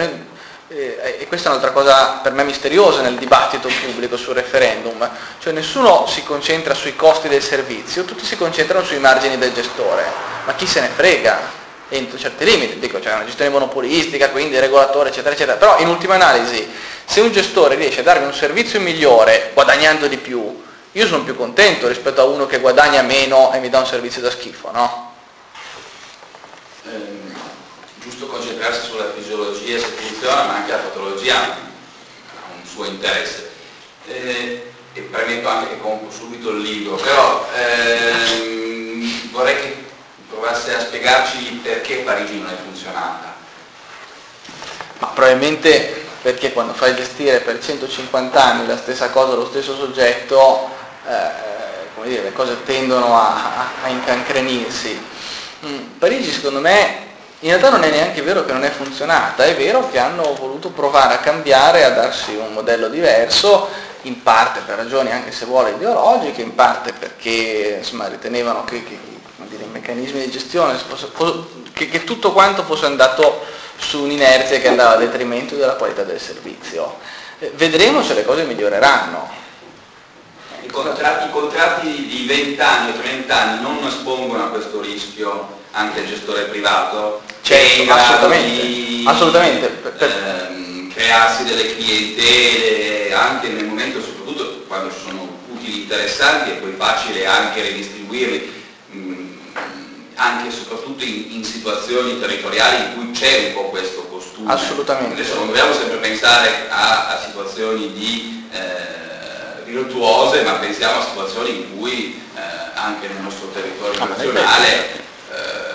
e 0.70 1.24
questa 1.28 1.48
è 1.48 1.50
un'altra 1.50 1.72
cosa 1.72 2.20
per 2.22 2.32
me 2.32 2.44
misteriosa 2.44 3.00
nel 3.00 3.16
dibattito 3.16 3.70
pubblico 3.86 4.18
sul 4.18 4.34
referendum, 4.34 5.08
cioè 5.38 5.54
nessuno 5.54 6.06
si 6.06 6.22
concentra 6.22 6.74
sui 6.74 6.94
costi 6.94 7.28
del 7.28 7.42
servizio, 7.42 8.04
tutti 8.04 8.24
si 8.24 8.36
concentrano 8.36 8.84
sui 8.84 8.98
margini 8.98 9.38
del 9.38 9.54
gestore, 9.54 10.04
ma 10.44 10.54
chi 10.54 10.66
se 10.66 10.80
ne 10.80 10.88
frega? 10.88 11.56
entro 11.90 12.18
certi 12.18 12.44
limiti, 12.44 12.78
dico 12.78 12.98
c'è 12.98 13.14
una 13.14 13.24
gestione 13.24 13.50
monopolistica, 13.50 14.28
quindi 14.28 14.58
regolatore, 14.58 15.08
eccetera, 15.08 15.34
eccetera, 15.34 15.56
però 15.56 15.78
in 15.78 15.88
ultima 15.88 16.16
analisi 16.16 16.70
se 17.06 17.20
un 17.20 17.32
gestore 17.32 17.76
riesce 17.76 18.00
a 18.00 18.02
darmi 18.02 18.26
un 18.26 18.34
servizio 18.34 18.78
migliore 18.78 19.52
guadagnando 19.54 20.06
di 20.06 20.18
più, 20.18 20.62
io 20.92 21.06
sono 21.06 21.24
più 21.24 21.34
contento 21.34 21.88
rispetto 21.88 22.20
a 22.20 22.24
uno 22.24 22.44
che 22.44 22.58
guadagna 22.58 23.00
meno 23.00 23.54
e 23.54 23.58
mi 23.60 23.70
dà 23.70 23.78
un 23.78 23.86
servizio 23.86 24.20
da 24.20 24.30
schifo, 24.30 24.70
no? 24.70 25.14
Eh 26.84 27.17
giusto 28.08 28.26
concentrarsi 28.26 28.88
sulla 28.88 29.12
fisiologia 29.12 29.78
se 29.78 29.86
funziona, 29.86 30.44
ma 30.44 30.54
anche 30.56 30.70
la 30.70 30.78
patologia 30.78 31.42
ha 31.42 31.56
un 32.54 32.66
suo 32.66 32.86
interesse. 32.86 33.50
Eh, 34.06 34.72
e 34.94 35.00
premetto 35.02 35.46
anche 35.46 35.68
che 35.74 35.80
compro 35.80 36.10
subito 36.10 36.50
il 36.50 36.62
libro, 36.62 36.96
però 36.96 37.46
ehm, 37.54 39.30
vorrei 39.30 39.56
che 39.60 39.84
provasse 40.28 40.74
a 40.74 40.80
spiegarci 40.80 41.60
perché 41.62 41.96
Parigi 41.96 42.40
non 42.40 42.50
è 42.50 42.56
funzionata. 42.64 43.36
Ma 44.98 45.06
probabilmente 45.08 46.06
perché 46.22 46.52
quando 46.52 46.72
fai 46.72 46.96
gestire 46.96 47.40
per 47.40 47.62
150 47.62 48.42
anni 48.42 48.66
la 48.66 48.78
stessa 48.78 49.10
cosa, 49.10 49.34
lo 49.34 49.46
stesso 49.46 49.76
soggetto, 49.76 50.70
eh, 51.06 52.06
dire, 52.08 52.22
le 52.22 52.32
cose 52.32 52.56
tendono 52.64 53.14
a, 53.14 53.66
a 53.82 53.88
incancrenirsi. 53.88 54.98
Mm, 55.66 55.98
Parigi 55.98 56.32
secondo 56.32 56.60
me 56.60 57.07
in 57.40 57.50
realtà 57.50 57.70
non 57.70 57.84
è 57.84 57.90
neanche 57.90 58.20
vero 58.22 58.44
che 58.44 58.52
non 58.52 58.64
è 58.64 58.70
funzionata, 58.70 59.44
è 59.44 59.54
vero 59.54 59.88
che 59.90 59.98
hanno 59.98 60.34
voluto 60.34 60.70
provare 60.70 61.14
a 61.14 61.18
cambiare, 61.18 61.84
a 61.84 61.90
darsi 61.90 62.34
un 62.34 62.52
modello 62.52 62.88
diverso, 62.88 63.68
in 64.02 64.22
parte 64.22 64.60
per 64.66 64.76
ragioni 64.76 65.12
anche 65.12 65.30
se 65.30 65.44
vuole 65.44 65.70
ideologiche, 65.70 66.42
in 66.42 66.56
parte 66.56 66.92
perché 66.92 67.76
insomma, 67.78 68.08
ritenevano 68.08 68.64
che, 68.64 68.82
che 68.82 68.98
dire, 69.48 69.64
i 69.64 69.68
meccanismi 69.68 70.20
di 70.20 70.30
gestione, 70.30 70.76
che, 71.72 71.88
che 71.88 72.04
tutto 72.04 72.32
quanto 72.32 72.64
fosse 72.64 72.86
andato 72.86 73.44
su 73.76 74.02
un'inerzia 74.02 74.58
che 74.58 74.68
andava 74.68 74.94
a 74.94 74.98
detrimento 74.98 75.54
della 75.54 75.74
qualità 75.74 76.02
del 76.02 76.20
servizio. 76.20 76.98
Eh, 77.38 77.52
vedremo 77.54 78.02
se 78.02 78.14
le 78.14 78.24
cose 78.24 78.42
miglioreranno. 78.42 79.36
I 80.62 80.66
contratti, 80.66 81.26
i 81.28 81.30
contratti 81.30 82.06
di 82.06 82.26
20 82.26 82.60
anni 82.60 82.90
o 82.90 83.00
30 83.00 83.36
anni 83.36 83.62
non 83.62 83.86
espongono 83.86 84.44
a 84.44 84.48
questo 84.48 84.80
rischio 84.80 85.56
anche 85.70 86.00
il 86.00 86.08
gestore 86.08 86.44
privato? 86.44 87.22
Certo, 87.42 87.80
in 87.80 87.86
grado 87.86 88.02
assolutamente, 88.02 88.66
di 88.66 89.04
assolutamente. 89.06 89.82
Ehm, 89.98 90.92
crearsi 90.92 91.44
delle 91.44 91.76
clientele 91.76 93.12
anche 93.14 93.48
nel 93.48 93.64
momento, 93.64 94.00
soprattutto 94.00 94.64
quando 94.66 94.90
ci 94.92 95.00
sono 95.06 95.38
utili 95.52 95.82
interessanti 95.82 96.50
e 96.50 96.54
poi 96.54 96.74
facile 96.76 97.26
anche 97.26 97.62
redistribuirli, 97.62 98.52
mh, 98.90 99.36
anche 100.16 100.48
e 100.48 100.50
soprattutto 100.50 101.04
in, 101.04 101.26
in 101.30 101.44
situazioni 101.44 102.18
territoriali 102.18 102.84
in 102.84 102.94
cui 102.94 103.10
c'è 103.12 103.46
un 103.48 103.52
po' 103.54 103.68
questo 103.70 104.02
costume. 104.02 104.52
Assolutamente. 104.52 105.14
Adesso 105.14 105.34
non 105.36 105.46
dobbiamo 105.46 105.72
sempre 105.72 105.96
pensare 105.98 106.66
a, 106.68 107.08
a 107.08 107.22
situazioni 107.24 107.92
di 107.92 108.48
eh, 108.52 109.62
virtuose, 109.64 110.42
ma 110.42 110.54
pensiamo 110.54 110.98
a 111.00 111.04
situazioni 111.04 111.50
in 111.50 111.78
cui 111.78 112.20
eh, 112.34 112.40
anche 112.74 113.06
nel 113.08 113.22
nostro 113.22 113.48
territorio 113.48 114.00
Ah, 114.02 114.06
nazionale 114.06 114.90
eh, 115.30 115.67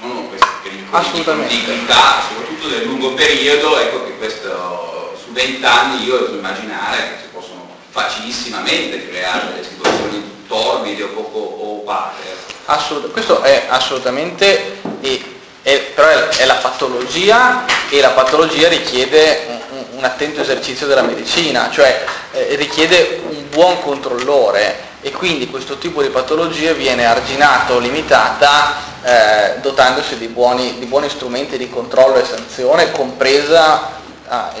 sono 0.00 0.28
pericoli 0.62 0.86
Assolutamente. 0.90 1.54
di 1.54 1.64
continuità, 1.64 2.22
soprattutto 2.28 2.68
nel 2.68 2.84
lungo 2.84 3.14
periodo, 3.14 3.78
ecco 3.78 4.04
che 4.04 4.16
questo 4.16 5.16
su 5.22 5.32
20 5.32 5.64
anni 5.64 6.04
io 6.04 6.18
devo 6.18 6.34
immaginare 6.36 6.96
che 6.96 7.14
si 7.22 7.28
possono 7.32 7.68
facilissimamente 7.90 9.08
creare 9.08 9.46
delle 9.52 9.64
situazioni 9.64 10.44
torbide 10.46 11.02
o 11.02 11.08
poco 11.08 11.62
opache. 11.80 12.36
Assolut- 12.66 13.10
questo 13.12 13.40
è 13.42 13.64
assolutamente, 13.68 14.78
e- 15.00 15.22
è- 15.62 15.80
però 15.94 16.08
è, 16.08 16.28
è 16.36 16.44
la 16.46 16.54
patologia 16.54 17.64
e 17.88 18.00
la 18.00 18.10
patologia 18.10 18.68
richiede 18.68 19.46
un, 19.48 19.60
un- 19.78 19.84
un 19.98 20.04
attento 20.04 20.40
esercizio 20.40 20.86
della 20.86 21.02
medicina, 21.02 21.70
cioè 21.72 22.04
eh, 22.32 22.54
richiede 22.56 23.20
un 23.28 23.48
buon 23.48 23.80
controllore 23.82 24.86
e 25.00 25.10
quindi 25.12 25.48
questo 25.48 25.78
tipo 25.78 26.02
di 26.02 26.08
patologia 26.08 26.72
viene 26.72 27.04
arginato 27.04 27.74
o 27.74 27.78
limitata 27.78 28.74
eh, 29.02 29.54
dotandosi 29.60 30.18
di 30.18 30.26
buoni, 30.26 30.78
di 30.78 30.86
buoni 30.86 31.08
strumenti 31.08 31.56
di 31.56 31.70
controllo 31.70 32.16
e 32.16 32.24
sanzione, 32.24 32.90
compresa 32.90 33.90
ah, 34.26 34.52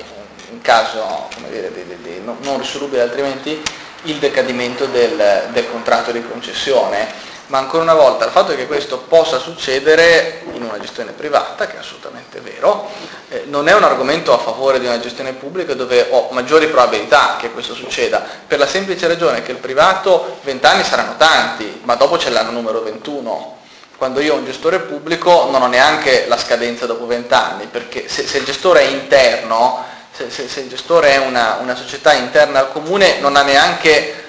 in 0.50 0.60
caso 0.62 1.28
dire, 1.50 1.72
di- 1.72 1.96
di- 2.02 2.22
non 2.22 2.58
risolubile 2.58 3.02
altrimenti 3.02 3.60
il 4.02 4.16
decadimento 4.18 4.86
del, 4.86 5.48
del 5.50 5.70
contratto 5.70 6.12
di 6.12 6.22
concessione. 6.22 7.26
Ma 7.48 7.56
ancora 7.56 7.82
una 7.82 7.94
volta 7.94 8.26
il 8.26 8.30
fatto 8.30 8.54
che 8.54 8.66
questo 8.66 8.98
possa 8.98 9.38
succedere 9.38 10.42
in 10.52 10.62
una 10.62 10.78
gestione 10.78 11.12
privata, 11.12 11.66
che 11.66 11.76
è 11.76 11.78
assolutamente 11.78 12.40
vero, 12.40 12.86
eh, 13.30 13.44
non 13.46 13.68
è 13.68 13.74
un 13.74 13.84
argomento 13.84 14.34
a 14.34 14.38
favore 14.38 14.78
di 14.78 14.84
una 14.84 15.00
gestione 15.00 15.32
pubblica 15.32 15.72
dove 15.72 16.08
ho 16.10 16.28
maggiori 16.32 16.66
probabilità 16.66 17.36
che 17.38 17.50
questo 17.50 17.72
succeda, 17.72 18.22
per 18.46 18.58
la 18.58 18.66
semplice 18.66 19.06
ragione 19.06 19.40
che 19.40 19.52
il 19.52 19.56
privato 19.56 20.38
20 20.42 20.66
anni 20.66 20.84
saranno 20.84 21.16
tanti, 21.16 21.80
ma 21.84 21.94
dopo 21.94 22.16
c'è 22.16 22.28
l'anno 22.28 22.50
numero 22.50 22.82
21. 22.82 23.56
Quando 23.96 24.20
io 24.20 24.34
ho 24.34 24.36
un 24.36 24.44
gestore 24.44 24.80
pubblico 24.80 25.48
non 25.50 25.62
ho 25.62 25.68
neanche 25.68 26.26
la 26.28 26.36
scadenza 26.36 26.84
dopo 26.84 27.06
20 27.06 27.32
anni, 27.32 27.66
perché 27.66 28.08
se, 28.08 28.26
se 28.26 28.38
il 28.38 28.44
gestore 28.44 28.82
è 28.82 28.88
interno, 28.88 29.84
se, 30.12 30.28
se- 30.28 30.48
se 30.48 30.60
il 30.60 30.68
gestore 30.68 31.14
è 31.14 31.16
una, 31.16 31.56
una 31.62 31.74
società 31.74 32.12
interna 32.12 32.58
al 32.58 32.72
comune, 32.72 33.20
non 33.20 33.36
ha 33.36 33.42
neanche 33.42 34.26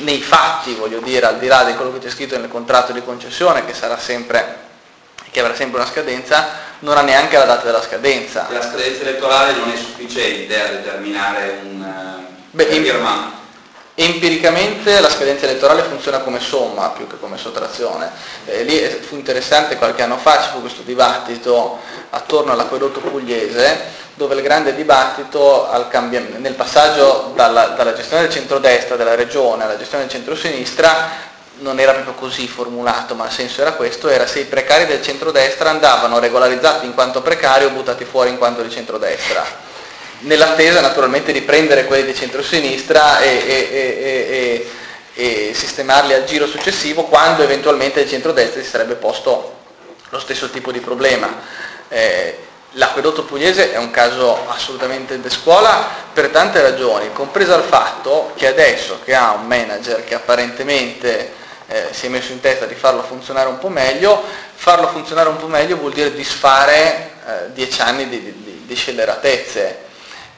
nei 0.00 0.20
fatti, 0.20 0.74
voglio 0.74 1.00
dire, 1.00 1.26
al 1.26 1.38
di 1.38 1.46
là 1.46 1.64
di 1.64 1.74
quello 1.74 1.92
che 1.92 1.98
c'è 1.98 2.10
scritto 2.10 2.38
nel 2.38 2.48
contratto 2.48 2.92
di 2.92 3.02
concessione, 3.02 3.64
che 3.64 3.74
sarà 3.74 3.98
sempre, 3.98 4.58
che 5.30 5.40
avrà 5.40 5.54
sempre 5.54 5.80
una 5.80 5.90
scadenza, 5.90 6.48
non 6.80 6.96
ha 6.96 7.02
neanche 7.02 7.36
la 7.36 7.44
data 7.44 7.64
della 7.64 7.82
scadenza. 7.82 8.46
La 8.50 8.62
scadenza 8.62 9.02
elettorale 9.02 9.54
non 9.54 9.70
è 9.70 9.76
sufficiente 9.76 10.60
a 10.60 10.66
determinare 10.68 11.58
un 11.62 11.82
eh, 11.82 12.42
Beh, 12.50 12.64
in-. 12.64 13.42
Empiricamente 13.96 14.98
la 14.98 15.08
scadenza 15.08 15.44
elettorale 15.44 15.82
funziona 15.82 16.18
come 16.18 16.40
somma 16.40 16.88
più 16.88 17.06
che 17.06 17.16
come 17.20 17.38
sottrazione. 17.38 18.10
Eh, 18.44 18.64
lì 18.64 18.80
eh, 18.80 18.88
fu 18.88 19.14
interessante 19.14 19.76
qualche 19.76 20.02
anno 20.02 20.16
fa, 20.16 20.42
ci 20.42 20.48
fu 20.50 20.60
questo 20.60 20.82
dibattito 20.82 21.78
attorno 22.10 22.50
all'acquedotto 22.50 22.98
pugliese, 22.98 24.02
dove 24.14 24.34
il 24.34 24.42
grande 24.42 24.74
dibattito 24.74 25.68
nel 26.38 26.54
passaggio 26.54 27.30
dalla, 27.36 27.66
dalla 27.68 27.94
gestione 27.94 28.22
del 28.22 28.32
centrodestra 28.32 28.96
della 28.96 29.14
regione 29.14 29.62
alla 29.62 29.78
gestione 29.78 30.04
del 30.04 30.12
centrosinistra 30.12 31.32
non 31.58 31.78
era 31.78 31.92
proprio 31.92 32.14
così 32.14 32.48
formulato, 32.48 33.14
ma 33.14 33.26
il 33.26 33.32
senso 33.32 33.60
era 33.60 33.74
questo, 33.74 34.08
era 34.08 34.26
se 34.26 34.40
i 34.40 34.44
precari 34.44 34.86
del 34.86 35.02
centrodestra 35.02 35.70
andavano 35.70 36.18
regolarizzati 36.18 36.84
in 36.84 36.94
quanto 36.94 37.22
precari 37.22 37.64
o 37.64 37.70
buttati 37.70 38.04
fuori 38.04 38.30
in 38.30 38.38
quanto 38.38 38.60
di 38.60 38.70
centrodestra 38.70 39.63
nell'attesa 40.24 40.80
naturalmente 40.80 41.32
di 41.32 41.42
prendere 41.42 41.86
quelli 41.86 42.04
di 42.04 42.14
centrosinistra 42.14 43.20
e, 43.20 43.28
e, 43.28 43.68
e, 43.70 44.70
e, 45.14 45.54
sistemarli 45.54 46.12
al 46.12 46.24
giro 46.24 46.46
successivo 46.46 47.04
quando 47.04 47.42
eventualmente 47.42 48.00
il 48.00 48.08
centrodestra 48.08 48.62
si 48.62 48.68
sarebbe 48.68 48.94
posto 48.94 49.56
lo 50.08 50.18
stesso 50.18 50.50
tipo 50.50 50.72
di 50.72 50.80
problema. 50.80 51.40
Eh, 51.88 52.38
L'acquedotto 52.76 53.22
pugliese 53.22 53.72
è 53.72 53.76
un 53.76 53.92
caso 53.92 54.48
assolutamente 54.48 55.20
de 55.20 55.30
scuola 55.30 55.86
per 56.12 56.30
tante 56.30 56.60
ragioni, 56.60 57.12
compresa 57.12 57.54
il 57.54 57.62
fatto 57.62 58.32
che 58.34 58.48
adesso 58.48 58.98
che 59.04 59.14
ha 59.14 59.30
un 59.30 59.46
manager 59.46 60.02
che 60.02 60.16
apparentemente 60.16 61.32
eh, 61.68 61.86
si 61.92 62.06
è 62.06 62.08
messo 62.08 62.32
in 62.32 62.40
testa 62.40 62.66
di 62.66 62.74
farlo 62.74 63.04
funzionare 63.04 63.48
un 63.48 63.58
po' 63.58 63.68
meglio, 63.68 64.20
farlo 64.54 64.88
funzionare 64.88 65.28
un 65.28 65.36
po' 65.36 65.46
meglio 65.46 65.76
vuol 65.76 65.92
dire 65.92 66.12
disfare 66.12 67.12
eh, 67.24 67.52
dieci 67.52 67.80
anni 67.80 68.08
di, 68.08 68.20
di, 68.20 68.62
di 68.66 68.74
scelleratezze 68.74 69.83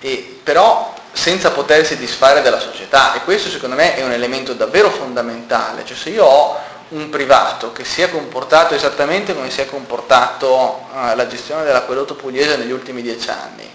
e 0.01 0.40
però 0.42 0.94
senza 1.12 1.51
potersi 1.51 1.97
disfare 1.97 2.42
della 2.42 2.61
società. 2.61 3.14
E 3.14 3.24
questo 3.24 3.49
secondo 3.49 3.74
me 3.74 3.97
è 3.97 4.05
un 4.05 4.12
elemento 4.12 4.53
davvero 4.53 4.90
fondamentale, 4.90 5.84
cioè 5.84 5.97
se 5.97 6.11
io 6.11 6.24
ho 6.24 6.59
un 6.88 7.09
privato 7.11 7.72
che 7.72 7.84
si 7.84 8.03
è 8.03 8.11
comportato 8.11 8.74
esattamente 8.74 9.34
come 9.34 9.51
si 9.51 9.61
è 9.61 9.66
comportato 9.66 10.86
eh, 10.94 11.16
la 11.16 11.26
gestione 11.26 11.64
dell'acquedotto 11.64 12.14
pugliese 12.14 12.57
negli 12.57 12.70
ultimi 12.70 13.03
dieci 13.03 13.28
anni 13.28 13.68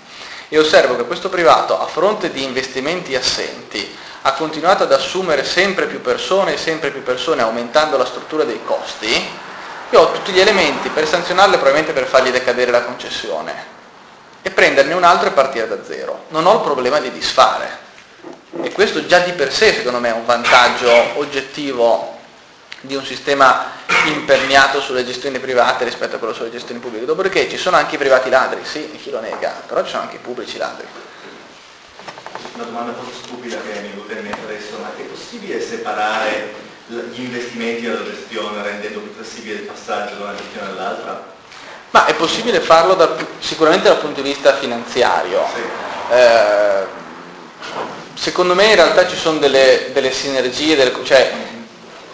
e 0.47 0.57
osservo 0.57 0.95
che 0.95 1.05
questo 1.05 1.27
privato 1.27 1.77
a 1.77 1.87
fronte 1.87 2.31
di 2.31 2.43
investimenti 2.43 3.15
assenti 3.15 3.97
ha 4.21 4.33
continuato 4.33 4.83
ad 4.83 4.93
assumere 4.93 5.43
sempre 5.43 5.87
più 5.87 5.99
persone 5.99 6.53
e 6.53 6.57
sempre 6.57 6.91
più 6.91 7.03
persone 7.03 7.41
aumentando 7.41 7.97
la 7.97 8.05
struttura 8.05 8.43
dei 8.43 8.61
costi, 8.63 9.29
io 9.89 9.99
ho 9.99 10.11
tutti 10.11 10.31
gli 10.31 10.39
elementi 10.39 10.89
per 10.89 11.07
sanzionarle 11.07 11.57
probabilmente 11.57 11.91
per 11.91 12.07
fargli 12.07 12.31
decadere 12.31 12.71
la 12.71 12.83
concessione 12.83 13.79
e 14.41 14.49
prenderne 14.49 14.93
un 14.93 15.03
altro 15.03 15.27
e 15.27 15.31
partire 15.31 15.67
da 15.67 15.83
zero. 15.83 16.25
Non 16.29 16.45
ho 16.45 16.55
il 16.55 16.61
problema 16.61 16.99
di 16.99 17.11
disfare. 17.11 17.89
E 18.61 18.71
questo 18.71 19.05
già 19.05 19.19
di 19.19 19.31
per 19.31 19.51
sé 19.53 19.73
secondo 19.73 19.99
me 19.99 20.09
è 20.09 20.13
un 20.13 20.25
vantaggio 20.25 21.17
oggettivo 21.19 22.19
di 22.81 22.95
un 22.95 23.05
sistema 23.05 23.71
imperniato 24.05 24.81
sulle 24.81 25.05
gestioni 25.05 25.39
private 25.39 25.83
rispetto 25.83 26.15
a 26.15 26.19
quello 26.19 26.33
sulle 26.33 26.51
gestioni 26.51 26.79
pubbliche. 26.79 27.05
Dopodiché 27.05 27.49
ci 27.49 27.57
sono 27.57 27.77
anche 27.77 27.95
i 27.95 27.97
privati 27.97 28.29
ladri, 28.29 28.61
sì, 28.63 28.91
chi 29.01 29.09
lo 29.11 29.19
nega, 29.19 29.61
però 29.67 29.83
ci 29.83 29.91
sono 29.91 30.03
anche 30.03 30.15
i 30.15 30.19
pubblici 30.19 30.57
ladri. 30.57 30.85
Una 32.55 32.63
domanda 32.63 32.93
forse 32.93 33.23
stupida 33.23 33.57
che 33.57 33.79
mi 33.79 33.89
è 33.89 34.13
venuta 34.13 34.43
adesso, 34.43 34.77
ma 34.81 34.91
è 34.95 35.01
possibile 35.03 35.61
separare 35.61 36.53
gli 36.87 37.21
investimenti 37.21 37.83
dalla 37.83 38.03
gestione 38.03 38.61
rendendo 38.63 38.99
più 38.99 39.13
flessibile 39.13 39.59
il 39.59 39.61
passaggio 39.61 40.15
da 40.15 40.23
una 40.23 40.35
gestione 40.35 40.67
all'altra? 40.67 41.39
Ma 41.91 42.05
è 42.05 42.13
possibile 42.13 42.59
farlo 42.59 42.95
pu- 42.95 43.25
sicuramente 43.39 43.87
dal 43.87 43.97
punto 43.97 44.21
di 44.21 44.29
vista 44.29 44.55
finanziario. 44.55 45.45
Sì. 45.53 45.61
Eh, 46.13 46.85
secondo 48.13 48.55
me 48.55 48.65
in 48.65 48.75
realtà 48.75 49.07
ci 49.07 49.15
sono 49.15 49.39
delle, 49.39 49.89
delle 49.93 50.11
sinergie, 50.11 50.75
delle- 50.75 50.93
cioè 51.03 51.31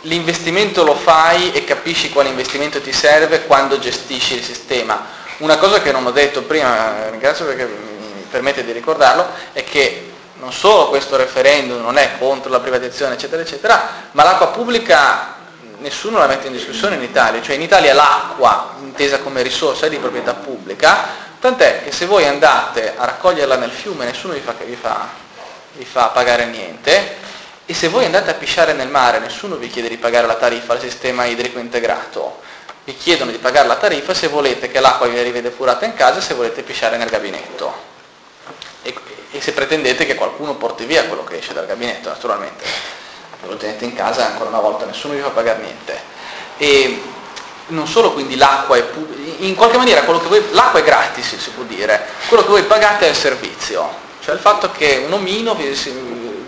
l'investimento 0.01 0.83
lo 0.83 0.95
fai 0.95 1.51
e 1.51 1.63
capisci 1.63 2.09
quale 2.09 2.29
investimento 2.29 2.81
ti 2.81 2.93
serve 2.93 3.45
quando 3.45 3.77
gestisci 3.77 4.35
il 4.35 4.43
sistema. 4.43 5.05
Una 5.37 5.57
cosa 5.57 5.81
che 5.81 5.91
non 5.91 6.05
ho 6.05 6.11
detto 6.11 6.41
prima, 6.43 7.09
ringrazio 7.09 7.45
perché 7.45 7.65
mi 7.65 8.25
permette 8.29 8.63
di 8.63 8.71
ricordarlo, 8.71 9.27
è 9.53 9.63
che 9.63 10.11
non 10.39 10.51
solo 10.51 10.89
questo 10.89 11.17
referendum 11.17 11.81
non 11.81 11.97
è 11.97 12.17
contro 12.17 12.49
la 12.49 12.59
privatizzazione 12.59 13.13
eccetera 13.13 13.41
eccetera, 13.41 13.89
ma 14.11 14.23
l'acqua 14.23 14.47
pubblica 14.47 15.35
nessuno 15.79 16.17
la 16.17 16.27
mette 16.27 16.47
in 16.47 16.53
discussione 16.53 16.95
in 16.95 17.03
Italia, 17.03 17.41
cioè 17.41 17.55
in 17.55 17.61
Italia 17.61 17.93
l'acqua 17.93 18.75
intesa 18.97 19.19
come 19.19 19.43
risorsa 19.43 19.87
di 19.87 19.97
proprietà 19.97 20.33
pubblica, 20.33 21.05
tant'è 21.39 21.83
che 21.83 21.91
se 21.91 22.07
voi 22.07 22.25
andate 22.25 22.95
a 22.97 23.05
raccoglierla 23.05 23.55
nel 23.55 23.69
fiume 23.69 24.05
nessuno 24.05 24.33
vi 24.33 24.39
fa, 24.39 24.55
vi 24.65 24.75
fa, 24.75 25.07
vi 25.73 25.85
fa 25.85 26.07
pagare 26.07 26.45
niente 26.45 27.15
e 27.67 27.75
se 27.75 27.89
voi 27.89 28.05
andate 28.05 28.31
a 28.31 28.33
pisciare 28.33 28.73
nel 28.73 28.87
mare 28.87 29.19
nessuno 29.19 29.55
vi 29.57 29.69
chiede 29.69 29.87
di 29.87 29.97
pagare 29.97 30.25
la 30.25 30.33
tariffa 30.33 30.73
al 30.73 30.79
sistema 30.79 31.25
idrico 31.25 31.59
integrato, 31.59 32.41
vi 32.85 32.97
chiedono 32.97 33.29
di 33.29 33.37
pagare 33.37 33.67
la 33.67 33.75
tariffa 33.75 34.15
se 34.15 34.29
volete 34.29 34.67
che 34.71 34.79
l'acqua 34.79 35.05
vi 35.05 35.19
arrivi 35.19 35.41
depurata 35.41 35.85
in 35.85 35.93
casa 35.93 36.19
se 36.19 36.33
volete 36.33 36.63
pisciare 36.63 36.97
nel 36.97 37.09
gabinetto. 37.09 37.95
E, 38.81 38.95
e 39.29 39.41
se 39.41 39.51
pretendete 39.51 40.07
che 40.07 40.15
qualcuno 40.15 40.55
porti 40.55 40.85
via 40.85 41.05
quello 41.05 41.23
che 41.23 41.37
esce 41.37 41.53
dal 41.53 41.67
gabinetto, 41.67 42.09
naturalmente. 42.09 42.63
Se 42.63 43.45
lo 43.47 43.57
tenete 43.57 43.85
in 43.85 43.93
casa 43.93 44.25
ancora 44.25 44.49
una 44.49 44.59
volta 44.59 44.85
nessuno 44.85 45.13
vi 45.13 45.21
fa 45.21 45.29
pagare 45.29 45.61
niente. 45.61 45.99
E 46.57 47.15
non 47.67 47.87
solo 47.87 48.13
quindi 48.13 48.35
l'acqua 48.35 48.77
è 48.77 48.83
pubblica, 48.83 49.43
in 49.43 49.55
qualche 49.55 49.77
maniera 49.77 50.01
quello 50.01 50.19
che 50.19 50.27
voi, 50.27 50.43
l'acqua 50.51 50.79
è 50.79 50.83
gratis 50.83 51.37
si 51.37 51.49
può 51.51 51.63
dire, 51.63 52.05
quello 52.27 52.43
che 52.43 52.49
voi 52.49 52.63
pagate 52.63 53.07
è 53.07 53.09
il 53.09 53.15
servizio, 53.15 53.89
cioè 54.23 54.33
il 54.33 54.39
fatto 54.39 54.71
che 54.71 55.03
un 55.05 55.13
omino 55.13 55.55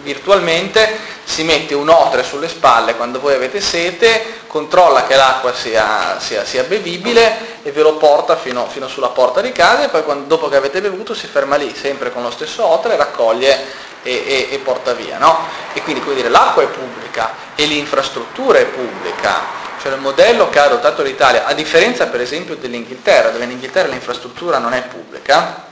virtualmente 0.02 1.18
si 1.24 1.44
mette 1.44 1.76
un 1.76 1.90
otre 1.90 2.24
sulle 2.24 2.48
spalle 2.48 2.96
quando 2.96 3.20
voi 3.20 3.34
avete 3.34 3.62
sete, 3.62 4.42
controlla 4.48 5.06
che 5.06 5.16
l'acqua 5.16 5.54
sia, 5.54 6.20
sia- 6.20 6.46
sia 6.46 6.64
bevibile 6.64 7.62
e 7.62 7.72
ve 7.72 7.82
lo 7.82 7.98
porta 7.98 8.36
fino, 8.36 8.68
fino 8.68 8.88
sulla 8.88 9.10
porta 9.10 9.42
di 9.42 9.52
casa 9.52 9.84
e 9.84 9.90
poi 9.90 10.04
quando, 10.04 10.26
dopo 10.26 10.50
che 10.50 10.56
avete 10.56 10.82
bevuto 10.82 11.14
si 11.14 11.28
ferma 11.28 11.56
lì, 11.56 11.76
sempre 11.76 12.12
con 12.12 12.24
lo 12.24 12.32
stesso 12.32 12.66
otre, 12.66 12.96
raccoglie 12.96 13.88
e, 14.04 14.12
e, 14.12 14.48
e 14.52 14.58
porta 14.60 14.94
via. 14.94 15.18
No? 15.18 15.38
E 15.74 15.82
quindi 15.82 16.02
come 16.02 16.16
dire, 16.16 16.30
l'acqua 16.30 16.64
è 16.64 16.68
pubblica 16.68 17.34
e 17.56 17.66
l'infrastruttura 17.66 18.60
è 18.60 18.66
pubblica. 18.66 19.58
Cioè 19.82 19.94
il 19.94 20.00
modello 20.00 20.50
che 20.50 20.60
ha 20.60 20.66
adottato 20.66 21.02
l'Italia, 21.04 21.46
a 21.46 21.54
differenza 21.54 22.08
per 22.08 22.22
esempio 22.22 22.56
dell'Inghilterra, 22.56 23.30
dove 23.30 23.46
in 23.46 23.52
Inghilterra 23.52 23.88
l'infrastruttura 23.88 24.58
non 24.58 24.74
è 24.74 24.84
pubblica, 24.84 25.68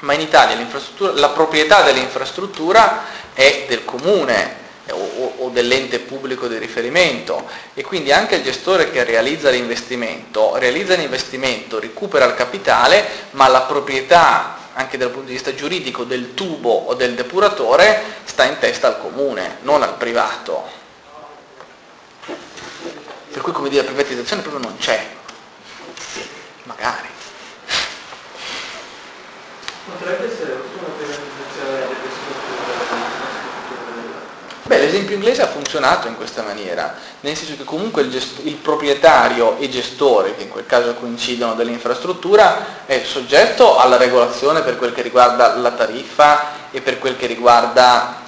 ma 0.00 0.14
in 0.14 0.20
Italia 0.20 0.56
la 1.14 1.28
proprietà 1.28 1.82
dell'infrastruttura 1.82 3.04
è 3.34 3.66
del 3.68 3.84
comune 3.84 4.56
o, 4.90 5.34
o 5.38 5.48
dell'ente 5.50 5.98
pubblico 5.98 6.48
di 6.48 6.58
riferimento 6.58 7.46
e 7.74 7.82
quindi 7.82 8.12
anche 8.12 8.36
il 8.36 8.42
gestore 8.42 8.90
che 8.90 9.04
realizza 9.04 9.50
l'investimento, 9.50 10.56
realizza 10.56 10.94
l'investimento, 10.94 11.78
recupera 11.78 12.24
il 12.24 12.34
capitale, 12.34 13.06
ma 13.32 13.46
la 13.48 13.62
proprietà 13.62 14.59
anche 14.80 14.96
dal 14.96 15.10
punto 15.10 15.26
di 15.26 15.34
vista 15.34 15.54
giuridico 15.54 16.04
del 16.04 16.34
tubo 16.34 16.70
o 16.70 16.94
del 16.94 17.14
depuratore 17.14 18.02
sta 18.24 18.44
in 18.44 18.58
testa 18.58 18.88
al 18.88 19.00
comune, 19.00 19.58
non 19.62 19.82
al 19.82 19.96
privato. 19.96 20.68
Per 23.30 23.42
cui 23.42 23.52
come 23.52 23.68
dire 23.68 23.82
la 23.82 23.90
privatizzazione 23.92 24.42
proprio 24.42 24.62
non 24.66 24.76
c'è. 24.78 25.06
Magari. 26.64 27.08
Potrebbe 29.84 30.32
essere 30.32 30.52
una 30.52 30.88
privatizzazione 30.96 32.09
Beh, 34.70 34.78
l'esempio 34.78 35.16
inglese 35.16 35.42
ha 35.42 35.48
funzionato 35.48 36.06
in 36.06 36.14
questa 36.14 36.42
maniera, 36.42 36.94
nel 37.22 37.36
senso 37.36 37.56
che 37.56 37.64
comunque 37.64 38.02
il, 38.02 38.10
gest- 38.12 38.38
il, 38.44 38.54
proprietario 38.54 39.58
e 39.58 39.68
gestore, 39.68 40.36
che 40.36 40.44
in 40.44 40.48
quel 40.48 40.64
caso 40.64 40.94
coincidono 40.94 41.54
dell'infrastruttura, 41.54 42.86
è 42.86 43.02
soggetto 43.04 43.76
alla 43.78 43.96
regolazione 43.96 44.62
per 44.62 44.78
quel 44.78 44.92
che 44.92 45.02
riguarda 45.02 45.56
la 45.56 45.72
tariffa 45.72 46.70
e 46.70 46.80
per 46.82 47.00
quel 47.00 47.16
che 47.16 47.26
riguarda 47.26 48.22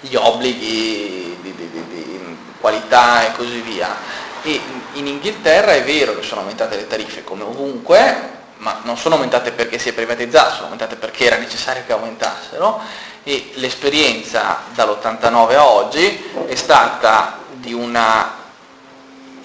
gli 0.00 0.14
obblighi 0.14 1.36
di, 1.42 1.54
di, 1.54 1.70
di, 1.70 1.86
di 1.90 2.36
qualità 2.58 3.26
e 3.26 3.32
così 3.36 3.60
via. 3.60 3.94
E 4.40 4.58
in 4.94 5.06
Inghilterra 5.06 5.74
è 5.74 5.84
vero 5.84 6.16
che 6.16 6.22
sono 6.22 6.40
aumentate 6.40 6.76
le 6.76 6.86
tariffe 6.86 7.24
come 7.24 7.42
ovunque, 7.42 8.32
ma 8.56 8.80
non 8.84 8.96
sono 8.96 9.16
aumentate 9.16 9.52
perché 9.52 9.78
si 9.78 9.90
è 9.90 9.92
privatizzato, 9.92 10.52
sono 10.52 10.64
aumentate 10.64 10.96
perché 10.96 11.26
era 11.26 11.36
necessario 11.36 11.82
che 11.84 11.92
aumentassero 11.92 12.80
e 13.24 13.52
l'esperienza 13.54 14.60
dall'89 14.74 15.54
a 15.56 15.66
oggi 15.66 16.22
è 16.46 16.54
stata 16.54 17.38
di 17.54 17.72
un 17.72 17.98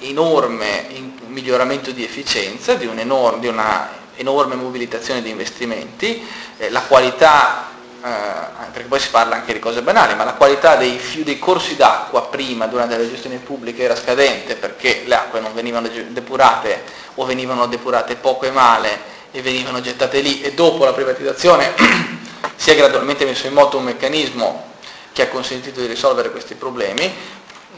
enorme 0.02 0.86
miglioramento 1.28 1.92
di 1.92 2.04
efficienza, 2.04 2.74
di, 2.74 2.86
un 2.86 3.00
enorme, 3.00 3.40
di 3.40 3.48
una 3.48 3.90
enorme 4.16 4.56
mobilitazione 4.56 5.22
di 5.22 5.30
investimenti, 5.30 6.28
eh, 6.58 6.70
la 6.70 6.82
qualità, 6.82 7.68
eh, 8.04 8.10
perché 8.74 8.88
poi 8.88 9.00
si 9.00 9.10
parla 9.10 9.36
anche 9.36 9.54
di 9.54 9.60
cose 9.60 9.82
banali, 9.82 10.14
ma 10.16 10.26
la 10.26 10.34
qualità 10.34 10.76
dei, 10.76 11.00
dei 11.24 11.40
corsi 11.40 11.78
d'acqua 11.78 12.24
prima, 12.24 12.68
durante 12.68 12.98
le 12.98 13.10
gestioni 13.10 13.38
pubbliche, 13.38 13.84
era 13.84 13.96
scadente 13.96 14.56
perché 14.56 15.04
le 15.06 15.16
acque 15.16 15.40
non 15.40 15.54
venivano 15.54 15.88
depurate 15.88 16.84
o 17.16 17.24
venivano 17.24 17.66
depurate 17.68 18.16
poco 18.16 18.46
e 18.46 18.52
male 18.52 19.18
e 19.32 19.42
venivano 19.42 19.80
gettate 19.80 20.20
lì 20.20 20.42
e 20.42 20.54
dopo 20.54 20.84
la 20.84 20.94
privatizzazione 20.94 22.18
si 22.60 22.72
è 22.72 22.76
gradualmente 22.76 23.24
messo 23.24 23.48
in 23.48 23.54
moto 23.54 23.78
un 23.78 23.86
meccanismo 23.86 24.74
che 25.14 25.22
ha 25.22 25.28
consentito 25.30 25.80
di 25.80 25.88
risolvere 25.88 26.30
questi 26.30 26.56
problemi. 26.56 27.10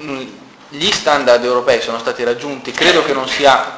Mm, 0.02 0.28
gli 0.70 0.92
standard 0.92 1.44
europei 1.44 1.82
sono 1.82 2.00
stati 2.00 2.24
raggiunti, 2.24 2.72
credo 2.72 3.06
che 3.06 3.14
non 3.14 3.28
sia 3.28 3.78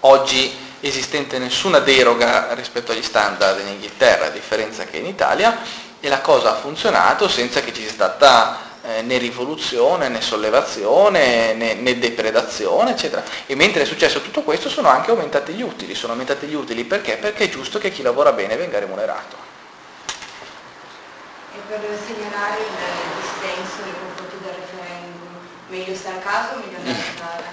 oggi 0.00 0.54
esistente 0.78 1.40
nessuna 1.40 1.80
deroga 1.80 2.54
rispetto 2.54 2.92
agli 2.92 3.02
standard 3.02 3.58
in 3.58 3.66
Inghilterra, 3.66 4.26
a 4.26 4.30
differenza 4.30 4.84
che 4.84 4.98
in 4.98 5.06
Italia, 5.06 5.58
e 5.98 6.08
la 6.08 6.20
cosa 6.20 6.52
ha 6.52 6.54
funzionato 6.54 7.26
senza 7.26 7.60
che 7.60 7.74
ci 7.74 7.82
sia 7.82 7.90
stata 7.90 8.58
eh, 8.82 9.02
né 9.02 9.18
rivoluzione, 9.18 10.08
né 10.08 10.20
sollevazione, 10.20 11.54
né, 11.54 11.74
né, 11.74 11.98
depredazione, 11.98 12.92
eccetera. 12.92 13.24
E 13.46 13.56
mentre 13.56 13.82
è 13.82 13.84
successo 13.84 14.20
tutto 14.20 14.42
questo 14.42 14.68
sono 14.68 14.90
anche 14.90 15.10
aumentati 15.10 15.54
gli 15.54 15.62
utili. 15.62 15.96
Sono 15.96 16.12
aumentati 16.12 16.46
gli 16.46 16.54
utili 16.54 16.84
perché? 16.84 17.16
Perché 17.16 17.46
è 17.46 17.48
giusto 17.48 17.80
che 17.80 17.90
chi 17.90 18.02
lavora 18.02 18.30
bene 18.30 18.54
venga 18.54 18.78
remunerato 18.78 19.45
per 21.68 21.80
segnalare 22.06 22.62
il 22.62 22.70
dissenso 23.20 23.82
nei 23.82 23.92
confronti 23.98 24.38
del 24.42 24.54
referendum. 24.54 25.34
Meglio 25.68 25.94
stare 25.94 26.16
a 26.16 26.20
casa 26.20 26.54
o 26.54 26.58
meglio 26.58 26.78
andare 26.78 26.96
a 26.96 27.00
votare? 27.12 27.44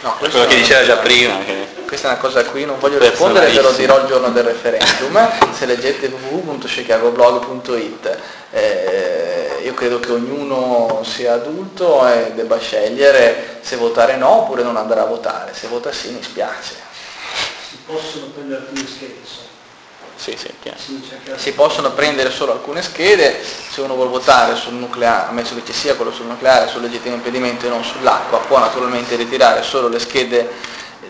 No, 0.00 0.14
questo 0.18 0.38
quello 0.38 0.52
che 0.52 0.60
diceva 0.60 0.84
già 0.84 0.98
prima. 0.98 1.38
Che... 1.44 1.66
Questa 1.86 2.08
è 2.08 2.10
una 2.10 2.20
cosa 2.20 2.40
a 2.40 2.44
cui 2.44 2.64
non 2.64 2.80
voglio 2.80 2.98
rispondere, 2.98 3.48
ve 3.50 3.60
lo 3.60 3.70
dirò 3.70 4.00
il 4.00 4.06
giorno 4.06 4.30
del 4.30 4.42
referendum, 4.44 5.52
se 5.52 5.66
leggete 5.66 6.08
www.chicagoblog.it. 6.08 8.18
Eh, 8.50 9.60
io 9.62 9.74
credo 9.74 10.00
che 10.00 10.10
ognuno 10.10 11.02
sia 11.04 11.34
adulto 11.34 12.04
e 12.08 12.32
debba 12.34 12.58
scegliere 12.58 13.60
se 13.62 13.76
votare 13.76 14.16
no 14.16 14.42
oppure 14.42 14.64
non 14.64 14.76
andare 14.76 14.98
a 15.00 15.04
votare. 15.04 15.54
Se 15.54 15.68
vota 15.68 15.92
sì 15.92 16.10
mi 16.10 16.20
spiace. 16.22 16.74
Si 17.68 17.76
possono 17.86 18.26
prendere 18.26 18.62
alcune 18.62 18.86
schede, 18.86 19.20
sì, 20.16 20.36
sì, 20.36 20.50
si 21.36 21.52
possono 21.52 21.92
prendere 21.92 22.30
solo 22.30 22.52
alcune 22.52 22.82
schede, 22.82 23.42
se 23.42 23.80
uno 23.82 23.94
vuole 23.94 24.10
votare 24.10 24.56
sul 24.56 24.72
nucleare, 24.72 25.28
ammesso 25.28 25.54
che 25.54 25.62
ci 25.64 25.72
sia 25.72 25.94
quello 25.94 26.12
sul 26.12 26.26
nucleare, 26.26 26.68
sul 26.68 26.82
legittimo 26.82 27.14
impedimento 27.14 27.66
e 27.66 27.68
non 27.68 27.84
sull'acqua, 27.84 28.38
può 28.38 28.58
naturalmente 28.58 29.14
ritirare 29.16 29.62
solo 29.62 29.88
le 29.88 29.98
schede 29.98 30.50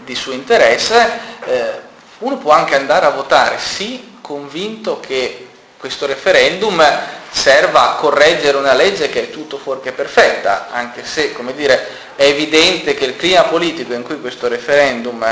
di 0.05 0.15
suo 0.15 0.33
interesse, 0.33 1.19
eh, 1.45 1.81
uno 2.19 2.37
può 2.39 2.53
anche 2.53 2.75
andare 2.75 3.07
a 3.07 3.11
votare 3.11 3.59
sì, 3.59 4.19
convinto 4.21 4.99
che 4.99 5.49
questo 5.79 6.07
referendum 6.07 6.85
serva 7.31 7.91
a 7.91 7.95
correggere 7.95 8.57
una 8.57 8.73
legge 8.73 9.09
che 9.09 9.25
è 9.25 9.31
tutto 9.31 9.59
fuorché 9.59 9.93
perfetta, 9.93 10.69
anche 10.73 11.05
se, 11.05 11.33
come 11.33 11.55
dire, 11.55 11.87
è 12.17 12.25
evidente 12.25 12.95
che 12.95 13.05
il 13.05 13.17
clima 13.17 13.43
politico 13.43 13.93
in 13.93 14.03
cui 14.03 14.21
questo 14.21 14.49
referendum 14.49 15.25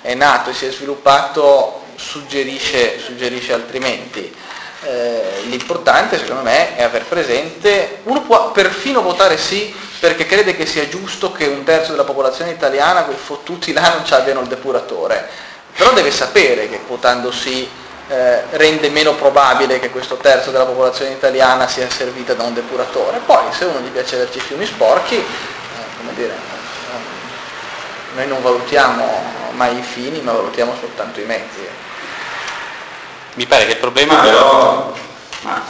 è 0.00 0.14
nato 0.14 0.50
e 0.50 0.54
si 0.54 0.66
è 0.66 0.72
sviluppato 0.72 1.79
suggerisce, 2.00 2.98
suggerisce 2.98 3.52
altrimenti. 3.52 4.34
Eh, 4.82 5.42
l'importante 5.44 6.18
secondo 6.18 6.42
me 6.42 6.74
è 6.76 6.82
aver 6.82 7.04
presente, 7.04 7.98
uno 8.04 8.22
può 8.22 8.50
perfino 8.50 9.02
votare 9.02 9.36
sì 9.36 9.74
perché 9.98 10.24
crede 10.24 10.56
che 10.56 10.64
sia 10.64 10.88
giusto 10.88 11.32
che 11.32 11.46
un 11.46 11.64
terzo 11.64 11.90
della 11.90 12.04
popolazione 12.04 12.52
italiana, 12.52 13.02
quei 13.02 13.18
fottuti 13.18 13.74
là, 13.74 13.92
non 13.92 14.06
ci 14.06 14.14
abbiano 14.14 14.40
il 14.40 14.46
depuratore, 14.46 15.28
però 15.76 15.92
deve 15.92 16.10
sapere 16.10 16.70
che 16.70 16.80
votando 16.88 17.30
sì 17.30 17.68
eh, 18.08 18.42
rende 18.52 18.88
meno 18.88 19.14
probabile 19.14 19.78
che 19.78 19.90
questo 19.90 20.16
terzo 20.16 20.50
della 20.50 20.64
popolazione 20.64 21.12
italiana 21.12 21.68
sia 21.68 21.88
servita 21.90 22.32
da 22.32 22.44
un 22.44 22.54
depuratore. 22.54 23.20
Poi 23.26 23.52
se 23.52 23.66
uno 23.66 23.80
gli 23.80 23.90
piace 23.90 24.14
averci 24.14 24.38
i 24.38 24.40
fiumi 24.40 24.64
sporchi, 24.64 25.16
eh, 25.16 25.24
come 25.98 26.14
dire, 26.14 26.32
eh, 26.32 28.16
noi 28.16 28.26
non 28.26 28.40
valutiamo 28.40 29.38
mai 29.52 29.78
i 29.78 29.82
fini, 29.82 30.20
ma 30.22 30.32
valutiamo 30.32 30.74
soltanto 30.80 31.20
i 31.20 31.24
mezzi. 31.24 31.68
Mi 33.34 33.46
pare 33.46 33.66
che 33.66 33.72
il 33.72 33.78
problema 33.78 34.16
però, 34.16 34.92
ma, 35.42 35.62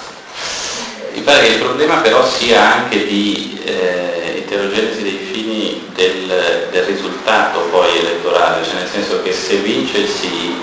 mi 1.13 1.21
pare 1.21 1.41
che 1.41 1.53
il 1.53 1.59
problema 1.59 1.97
però 1.97 2.27
sia 2.27 2.75
anche 2.75 3.07
di 3.07 3.61
eh, 3.65 4.37
eterogenesi 4.39 5.03
dei 5.03 5.29
fini 5.31 5.91
del, 5.95 6.69
del, 6.71 6.85
risultato 6.85 7.61
poi 7.71 7.99
elettorale, 7.99 8.65
cioè 8.65 8.75
nel 8.75 8.89
senso 8.89 9.23
che 9.23 9.33
se 9.33 9.57
vince 9.57 9.99
il 9.99 10.09
sì 10.09 10.55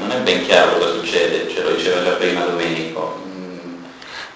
non 0.00 0.10
è 0.10 0.16
ben 0.16 0.44
chiaro 0.44 0.76
cosa 0.76 0.92
succede, 0.92 1.48
ce 1.48 1.62
lo 1.62 1.70
diceva 1.70 2.04
già 2.04 2.10
prima 2.10 2.44
Domenico. 2.44 3.20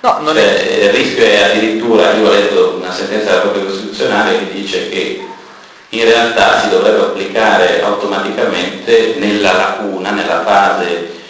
No, 0.01 0.19
non 0.21 0.35
cioè, 0.35 0.67
è... 0.67 0.85
Il 0.85 0.91
rischio 0.93 1.25
è 1.25 1.43
addirittura, 1.43 2.15
io 2.15 2.27
ho 2.27 2.33
letto 2.33 2.79
una 2.81 2.93
sentenza 2.93 3.31
della 3.31 3.43
Corte 3.43 3.67
Costituzionale 3.67 4.39
che 4.39 4.53
dice 4.53 4.89
che 4.89 5.25
in 5.91 6.05
realtà 6.05 6.59
si 6.63 6.71
dovrebbe 6.71 7.03
applicare 7.03 7.83
automaticamente 7.83 9.17
nella 9.19 9.53
lacuna, 9.53 10.11
nella 10.11 10.43
fase 10.43 11.21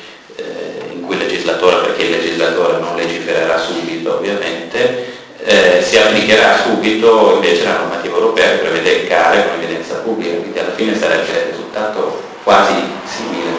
cui 1.05 1.17
il 1.17 1.23
legislatore, 1.23 1.87
perché 1.87 2.03
il 2.03 2.11
legislatore 2.11 2.79
non 2.79 2.97
legifererà 2.97 3.59
subito 3.59 4.15
ovviamente, 4.15 5.13
eh, 5.45 5.83
si 5.83 5.97
applicherà 5.99 6.59
subito 6.63 7.33
invece 7.35 7.65
la 7.65 7.79
normativa 7.79 8.17
europea 8.17 8.51
che 8.51 8.57
prevede 8.59 9.07
gare 9.07 9.49
con 9.49 9.59
evidenza 9.61 9.95
pubblica, 9.97 10.37
quindi 10.37 10.59
alla 10.59 10.75
fine 10.75 10.99
sarebbe 10.99 11.31
il 11.31 11.51
risultato 11.51 12.23
quasi 12.45 12.75
simile. 13.05 13.51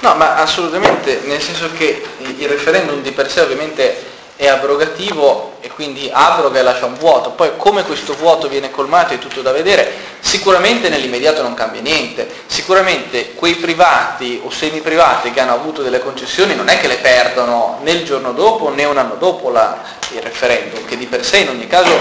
No, 0.00 0.14
ma 0.14 0.36
assolutamente, 0.36 1.20
nel 1.24 1.40
senso 1.40 1.70
che 1.76 2.02
il 2.18 2.48
referendum 2.48 3.00
di 3.02 3.10
per 3.12 3.30
sé 3.30 3.40
ovviamente 3.40 4.12
è 4.36 4.48
abrogativo 4.48 5.56
e 5.60 5.68
quindi 5.68 6.10
abroga 6.12 6.58
e 6.58 6.62
lascia 6.62 6.86
un 6.86 6.96
vuoto. 6.96 7.30
Poi 7.30 7.52
come 7.56 7.84
questo 7.84 8.14
vuoto 8.14 8.48
viene 8.48 8.70
colmato 8.70 9.14
è 9.14 9.18
tutto 9.18 9.42
da 9.42 9.52
vedere. 9.52 9.92
Sicuramente 10.20 10.88
nell'immediato 10.88 11.42
non 11.42 11.54
cambia 11.54 11.80
niente. 11.80 12.28
Sicuramente 12.46 13.34
quei 13.34 13.54
privati 13.54 14.40
o 14.44 14.50
semi-privati 14.50 15.30
che 15.30 15.40
hanno 15.40 15.54
avuto 15.54 15.82
delle 15.82 16.00
concessioni 16.00 16.54
non 16.54 16.68
è 16.68 16.80
che 16.80 16.88
le 16.88 16.96
perdono 16.96 17.78
né 17.82 17.92
il 17.92 18.04
giorno 18.04 18.32
dopo 18.32 18.70
né 18.70 18.84
un 18.84 18.98
anno 18.98 19.14
dopo 19.14 19.50
la, 19.50 19.80
il 20.12 20.20
referendum, 20.20 20.84
che 20.84 20.96
di 20.96 21.06
per 21.06 21.24
sé 21.24 21.38
in 21.38 21.50
ogni 21.50 21.66
caso 21.68 21.92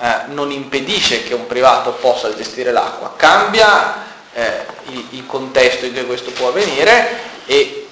eh, 0.00 0.06
non 0.28 0.50
impedisce 0.50 1.22
che 1.22 1.34
un 1.34 1.46
privato 1.46 1.92
possa 1.92 2.34
gestire 2.34 2.72
l'acqua. 2.72 3.12
Cambia 3.16 4.04
eh, 4.32 4.64
il, 4.86 5.06
il 5.10 5.26
contesto 5.26 5.84
in 5.84 5.92
cui 5.92 6.06
questo 6.06 6.30
può 6.30 6.48
avvenire 6.48 7.32
e 7.46 7.86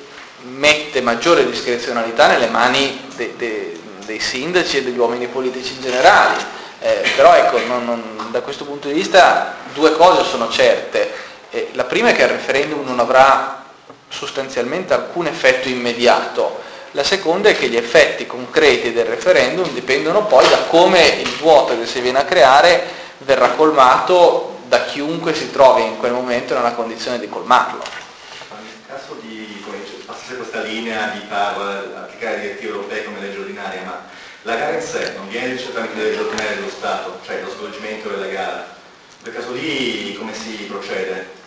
mette 0.45 1.01
maggiore 1.01 1.49
discrezionalità 1.49 2.27
nelle 2.27 2.49
mani 2.49 3.01
de, 3.15 3.35
de, 3.37 3.81
dei 4.05 4.21
sindaci 4.21 4.79
e 4.79 4.83
degli 4.83 4.99
uomini 4.99 5.27
politici 5.27 5.75
in 5.75 5.81
generale. 5.81 6.61
Eh, 6.81 7.11
però 7.15 7.35
ecco, 7.35 7.59
non, 7.67 7.85
non, 7.85 8.29
da 8.31 8.41
questo 8.41 8.65
punto 8.65 8.89
di 8.89 8.95
vista 8.95 9.55
due 9.73 9.93
cose 9.93 10.25
sono 10.25 10.49
certe. 10.49 11.11
Eh, 11.51 11.71
la 11.73 11.85
prima 11.85 12.09
è 12.11 12.15
che 12.15 12.23
il 12.23 12.29
referendum 12.29 12.85
non 12.85 12.99
avrà 12.99 13.65
sostanzialmente 14.09 14.93
alcun 14.93 15.27
effetto 15.27 15.69
immediato. 15.69 16.61
La 16.93 17.05
seconda 17.05 17.49
è 17.49 17.57
che 17.57 17.69
gli 17.69 17.77
effetti 17.77 18.27
concreti 18.27 18.93
del 18.93 19.07
referendum 19.07 19.73
dipendono 19.73 20.27
poi 20.27 20.47
da 20.49 20.65
come 20.69 21.07
il 21.07 21.31
vuoto 21.37 21.79
che 21.79 21.87
si 21.87 22.01
viene 22.01 22.19
a 22.19 22.25
creare 22.25 23.01
verrà 23.19 23.51
colmato 23.51 24.59
da 24.67 24.85
chiunque 24.85 25.35
si 25.35 25.51
trovi 25.51 25.85
in 25.85 25.99
quel 25.99 26.13
momento 26.13 26.55
nella 26.55 26.73
condizione 26.73 27.19
di 27.19 27.29
colmarlo. 27.29 27.83
Nel 28.51 28.99
caso 28.99 29.17
di 29.21 29.42
passare 30.23 30.37
questa 30.37 30.61
linea 30.63 31.09
di 31.09 31.21
far 31.29 31.59
applicare 31.97 32.41
direttive 32.41 32.71
europee 32.71 33.05
come 33.05 33.21
legge 33.21 33.41
ordinaria, 33.41 33.83
ma 33.85 34.05
la 34.43 34.55
gara 34.55 34.77
in 34.77 34.83
sé 34.83 35.15
non 35.17 35.29
viene 35.29 35.59
certamente 35.59 36.01
legge 36.01 36.21
ordinaria 36.21 36.55
dello 36.55 36.71
Stato, 36.71 37.19
cioè 37.27 37.43
lo 37.43 37.51
svolgimento 37.51 38.09
della 38.09 38.27
gara. 38.27 38.67
In 39.19 39.23
quel 39.23 39.35
caso 39.35 39.53
lì 39.53 40.15
come 40.17 40.33
si 40.33 40.65
procede? 40.69 41.41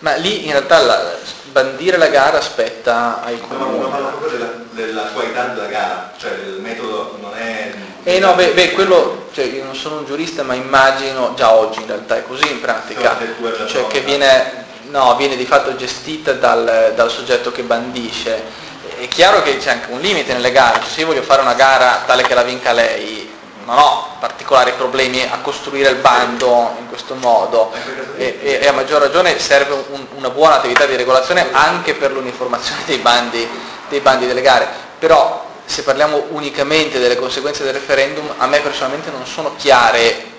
Ma 0.00 0.14
lì 0.14 0.46
in 0.46 0.52
realtà 0.52 0.78
la, 0.80 1.16
bandire 1.52 1.98
la 1.98 2.08
gara 2.08 2.38
aspetta 2.38 3.22
ai 3.22 3.38
comuni. 3.40 3.78
No, 3.78 3.88
ma 3.88 3.88
parla 3.88 4.08
proprio 4.08 4.30
della, 4.30 4.52
della, 4.70 5.02
qualità 5.12 5.46
della 5.46 5.66
gara, 5.66 6.12
cioè 6.18 6.32
il 6.32 6.60
metodo 6.60 7.16
non 7.20 7.36
è... 7.36 7.72
Eh 8.02 8.18
no, 8.18 8.34
beh, 8.34 8.52
beh 8.52 8.72
quello, 8.72 9.28
cioè 9.32 9.44
io 9.44 9.62
non 9.62 9.76
sono 9.76 9.98
un 9.98 10.06
giurista 10.06 10.42
ma 10.42 10.54
immagino, 10.54 11.34
già 11.34 11.52
oggi 11.52 11.80
in 11.80 11.86
realtà 11.86 12.16
è 12.16 12.24
così 12.24 12.50
in 12.50 12.60
pratica, 12.60 13.18
cioè 13.66 13.86
che 13.88 14.00
viene, 14.00 14.64
no, 14.90 15.16
viene 15.16 15.36
di 15.36 15.46
fatto 15.46 15.74
gestita 15.76 16.32
dal, 16.32 16.92
dal 16.94 17.10
soggetto 17.10 17.50
che 17.52 17.62
bandisce. 17.62 18.68
È 18.98 19.08
chiaro 19.08 19.42
che 19.42 19.56
c'è 19.56 19.70
anche 19.70 19.92
un 19.92 20.00
limite 20.00 20.32
nelle 20.32 20.52
gare, 20.52 20.80
cioè, 20.80 20.88
se 20.88 21.00
io 21.00 21.06
voglio 21.06 21.22
fare 21.22 21.40
una 21.40 21.54
gara 21.54 22.02
tale 22.06 22.22
che 22.22 22.34
la 22.34 22.42
vinca 22.42 22.72
lei, 22.72 23.28
non 23.64 23.78
ho 23.78 24.16
particolari 24.18 24.72
problemi 24.72 25.22
a 25.22 25.38
costruire 25.40 25.90
il 25.90 25.96
bando 25.96 26.74
in 26.78 26.88
questo 26.88 27.14
modo 27.14 27.72
e, 28.16 28.38
e, 28.42 28.58
e 28.62 28.66
a 28.66 28.72
maggior 28.72 29.00
ragione 29.00 29.38
serve 29.38 29.84
un, 29.90 30.06
una 30.16 30.30
buona 30.30 30.56
attività 30.56 30.86
di 30.86 30.96
regolazione 30.96 31.48
anche 31.52 31.94
per 31.94 32.10
l'uniformazione 32.10 32.82
dei 32.84 32.98
bandi, 32.98 33.48
dei 33.88 34.00
bandi 34.00 34.26
delle 34.26 34.42
gare. 34.42 34.68
Però 34.98 35.46
se 35.64 35.82
parliamo 35.82 36.26
unicamente 36.30 36.98
delle 36.98 37.16
conseguenze 37.16 37.62
del 37.62 37.74
referendum, 37.74 38.34
a 38.38 38.46
me 38.46 38.58
personalmente 38.60 39.10
non 39.10 39.24
sono 39.24 39.54
chiare, 39.56 40.29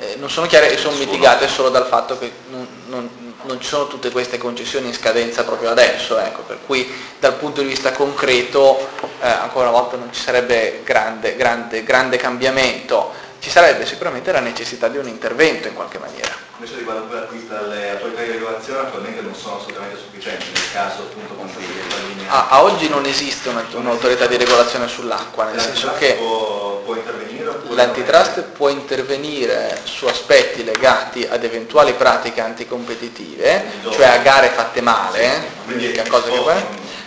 eh, 0.00 0.16
non 0.18 0.30
sono 0.30 0.46
chiare 0.46 0.72
e 0.72 0.78
sono 0.78 0.96
mitigate 0.96 1.46
solo 1.46 1.68
dal 1.68 1.86
fatto 1.86 2.18
che 2.18 2.32
non, 2.48 2.66
non, 2.86 3.34
non 3.42 3.60
ci 3.60 3.68
sono 3.68 3.86
tutte 3.86 4.10
queste 4.10 4.38
concessioni 4.38 4.88
in 4.88 4.94
scadenza 4.94 5.44
proprio 5.44 5.70
adesso, 5.70 6.18
ecco, 6.18 6.40
per 6.42 6.58
cui 6.64 6.90
dal 7.18 7.34
punto 7.34 7.60
di 7.60 7.68
vista 7.68 7.92
concreto 7.92 8.88
eh, 9.20 9.28
ancora 9.28 9.68
una 9.68 9.78
volta 9.78 9.96
non 9.96 10.12
ci 10.12 10.20
sarebbe 10.20 10.80
grande, 10.84 11.36
grande, 11.36 11.84
grande 11.84 12.16
cambiamento, 12.16 13.12
ci 13.40 13.50
sarebbe 13.50 13.86
sicuramente 13.86 14.32
la 14.32 14.40
necessità 14.40 14.88
di 14.88 14.98
un 14.98 15.06
intervento 15.06 15.68
in 15.68 15.74
qualche 15.74 15.98
maniera. 15.98 16.34
Invece 16.56 16.76
riguardo 16.76 17.04
poi 17.04 17.20
l'acquisto 17.20 17.54
le 17.68 17.90
autorità 17.90 18.22
di 18.22 18.30
regolazione 18.32 18.80
attualmente 18.80 19.20
non 19.22 19.34
sono 19.34 19.56
assolutamente 19.56 19.98
sufficienti 19.98 20.46
nel 20.52 20.72
caso 20.72 21.02
appunto 21.02 21.34
con 21.34 21.50
linea. 22.08 22.30
Ah, 22.30 22.48
a 22.48 22.62
oggi 22.62 22.88
non 22.88 23.04
esiste 23.06 23.48
un'autorità 23.48 24.26
di 24.26 24.36
regolazione 24.36 24.88
sull'acqua, 24.88 25.44
nel 25.44 25.60
senso 25.60 25.92
che 25.98 26.14
può, 26.14 26.82
può 26.84 26.94
intervenire 26.94 27.19
l'antitrust 27.74 28.40
può 28.42 28.68
intervenire 28.68 29.78
su 29.84 30.06
aspetti 30.06 30.64
legati 30.64 31.26
ad 31.28 31.44
eventuali 31.44 31.92
pratiche 31.92 32.40
anticompetitive, 32.40 33.64
cioè 33.90 34.06
a 34.06 34.18
gare 34.18 34.48
fatte 34.48 34.80
male, 34.80 35.42
quindi 35.64 35.98
a 35.98 36.08
cose 36.08 36.30
che 36.30 36.38
poi, 36.38 36.62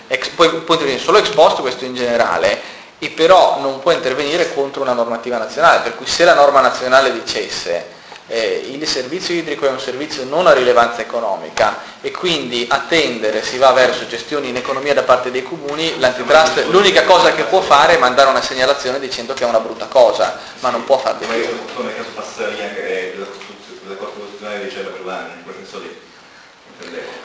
ex, 0.08 0.28
può, 0.30 0.46
può 0.62 0.74
intervenire 0.76 1.04
solo 1.04 1.18
ex 1.18 1.30
post, 1.30 1.62
questo 1.62 1.86
in 1.86 1.96
generale, 1.96 2.60
e 3.00 3.10
però 3.10 3.60
non 3.60 3.80
può 3.80 3.92
intervenire 3.92 4.54
contro 4.54 4.82
una 4.82 4.94
normativa 4.94 5.38
nazionale, 5.38 5.82
per 5.82 5.96
cui 5.96 6.06
se 6.06 6.24
la 6.24 6.34
norma 6.34 6.62
nazionale 6.62 7.12
dicesse 7.12 7.93
eh, 8.28 8.70
il 8.72 8.88
servizio 8.88 9.34
idrico 9.34 9.66
è 9.66 9.70
un 9.70 9.80
servizio 9.80 10.24
non 10.24 10.48
a 10.48 10.54
rilevanza 10.54 11.02
economica 11.02 11.80
e 12.02 12.12
quindi 12.12 12.66
a 12.70 12.86
tendere 12.88 13.44
si 13.44 13.58
va 13.58 13.72
verso 13.72 14.08
gestioni 14.08 14.50
in 14.50 14.56
economia 14.56 14.94
da 14.94 15.04
parte 15.04 15.30
dei 15.30 15.44
comuni, 15.44 16.00
l'antitrust 16.00 16.66
l'unica 16.68 17.04
cosa 17.04 17.34
che 17.34 17.44
può 17.44 17.62
fare 17.62 17.96
è 17.96 18.00
mandare 18.00 18.30
una 18.30 18.42
segnalazione 18.42 19.00
dicendo 19.00 19.34
che 19.34 19.44
è 19.44 19.48
una 19.48 19.60
brutta 19.60 19.86
cosa, 19.86 20.38
ma 20.60 20.70
non 20.70 20.86
può 20.86 20.98
far 20.98 21.16
di 21.16 21.26
più. 21.26 21.74
Come 21.76 21.90
nel 21.90 21.98
caso 21.98 22.10
Passaria 22.16 22.70
che 22.74 23.16
la 23.18 23.96
Corte 23.96 24.20
Costituzionale 24.20 24.64
diceva 24.64 24.90
per 24.90 25.06
l'anno, 25.06 25.34
in 25.36 25.44
quel 25.44 25.56
senso 25.56 25.80
lì. 25.80 26.02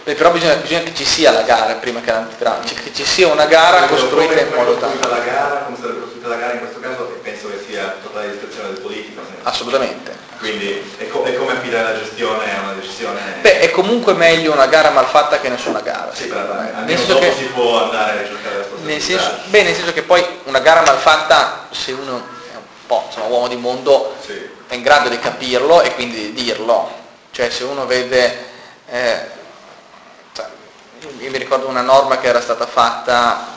Beh, 0.05 0.15
però 0.15 0.31
bisogna, 0.31 0.55
bisogna, 0.55 0.83
che 0.83 0.95
ci 0.95 1.05
sia 1.05 1.31
la 1.31 1.43
gara 1.43 1.75
prima 1.75 2.01
che 2.01 2.11
l'antitrust, 2.11 2.69
cioè 2.69 2.83
che 2.83 2.93
ci 2.93 3.05
sia 3.05 3.29
una 3.29 3.47
gara 3.47 3.87
costruita 3.87 4.41
in 4.41 4.53
modo 4.55 4.77
tale. 4.77 4.99
Come 4.99 5.77
sarebbe 5.81 6.01
costruita 6.01 6.29
la 6.29 6.37
gara 6.37 6.53
in 6.55 6.59
questo 6.59 6.81
caso 6.81 7.05
penso 7.23 7.49
che 7.51 7.65
sia 7.67 7.97
totale 8.03 8.31
discrezione 8.31 8.73
del 8.73 8.81
politico. 8.81 9.23
Assolutamente. 9.43 10.28
Quindi 10.39 10.95
è, 10.99 11.09
co- 11.09 11.25
è, 11.25 11.35
come 11.35 11.53
affidare 11.53 11.93
la 11.93 11.99
gestione 11.99 12.57
a 12.57 12.63
una 12.63 12.73
decisione. 12.75 13.21
Beh, 13.41 13.59
è 13.59 13.71
comunque 13.71 14.15
meglio 14.15 14.53
una 14.53 14.67
gara 14.67 14.91
mal 14.91 15.07
fatta 15.07 15.41
che 15.41 15.49
nessuna 15.49 15.81
gara. 15.81 16.15
Sì, 16.15 16.27
però 16.27 16.53
almeno 16.53 17.03
dopo 17.05 17.21
che, 17.21 17.33
si 17.33 17.45
può 17.47 17.83
andare 17.83 18.11
a 18.11 18.23
ricercare 18.23 18.59
la 18.59 18.67
nel 18.83 19.03
senso, 19.03 19.31
Beh, 19.47 19.63
nel 19.65 19.75
senso 19.75 19.93
che 19.93 20.03
poi 20.03 20.25
una 20.45 20.61
gara 20.61 20.83
mal 20.83 20.97
fatta, 20.97 21.67
se 21.71 21.93
uno 21.93 22.17
è 22.53 22.57
un 22.57 22.63
po' 22.87 23.05
insomma, 23.07 23.27
uomo 23.27 23.49
di 23.49 23.57
mondo, 23.57 24.15
sì. 24.25 24.49
è 24.69 24.75
in 24.75 24.83
grado 24.83 25.09
di 25.09 25.19
capirlo 25.19 25.83
e 25.83 25.93
quindi 25.95 26.33
di 26.33 26.45
dirlo. 26.45 26.91
Cioè 27.33 27.51
se 27.51 27.65
uno 27.65 27.87
vede. 27.87 28.47
Eh, 28.89 29.37
io 31.01 31.31
mi 31.31 31.39
ricordo 31.39 31.69
una 31.69 31.81
norma 31.81 32.19
che 32.19 32.29
era 32.29 32.41
stata 32.41 32.67
fatta 32.67 33.57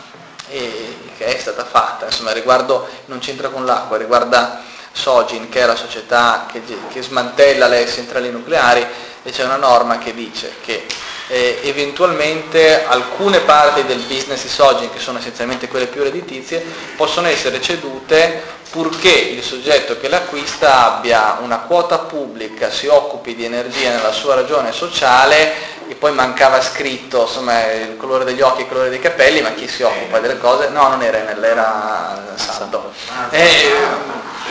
e 0.50 0.98
che 1.18 1.26
è 1.26 1.40
stata 1.40 1.64
fatta, 1.64 2.06
insomma 2.06 2.32
riguardo, 2.32 2.88
non 3.06 3.20
c'entra 3.20 3.50
con 3.50 3.66
l'acqua, 3.66 3.98
riguarda 3.98 4.64
Sogin 4.92 5.50
che 5.50 5.62
è 5.62 5.66
la 5.66 5.76
società 5.76 6.46
che, 6.52 6.62
che 6.90 7.02
smantella 7.02 7.68
le 7.68 7.88
centrali 7.88 8.30
nucleari 8.30 8.86
e 9.24 9.32
c'è 9.32 9.44
una 9.44 9.58
norma 9.58 9.98
che 9.98 10.14
dice 10.14 10.56
che 10.62 10.86
eh, 11.32 11.60
eventualmente 11.64 12.84
alcune 12.86 13.40
parti 13.40 13.86
del 13.86 14.00
business 14.00 14.42
di 14.42 14.50
Sogin, 14.50 14.92
che 14.92 15.00
sono 15.00 15.18
essenzialmente 15.18 15.70
quelle 15.70 15.88
più 15.88 16.04
redditizie, 16.04 16.62
possono 16.98 17.28
essere 17.28 17.62
cedute 17.62 18.60
purché 18.70 19.12
il 19.12 19.42
soggetto 19.42 19.98
che 19.98 20.10
l'acquista 20.10 20.96
abbia 20.96 21.38
una 21.42 21.60
quota 21.60 22.00
pubblica, 22.00 22.70
si 22.70 22.88
occupi 22.88 23.34
di 23.34 23.46
energia 23.46 23.92
nella 23.92 24.12
sua 24.12 24.36
ragione 24.36 24.74
sociale 24.74 25.54
e 25.88 25.96
poi 25.96 26.12
mancava 26.12 26.62
scritto 26.62 27.22
insomma, 27.22 27.72
il 27.72 27.96
colore 27.96 28.26
degli 28.26 28.42
occhi 28.42 28.60
e 28.60 28.64
il 28.64 28.70
colore 28.70 28.90
dei 28.90 29.00
capelli, 29.00 29.42
ma 29.42 29.54
chi 29.54 29.70
si 29.70 29.84
occupa 29.84 30.20
delle 30.20 30.38
cose? 30.38 30.68
No, 30.68 30.90
non 30.90 31.02
era 31.02 31.18
Enel, 31.18 31.42
era 31.42 32.34
Saldo. 32.36 32.92
Eh, 33.30 33.72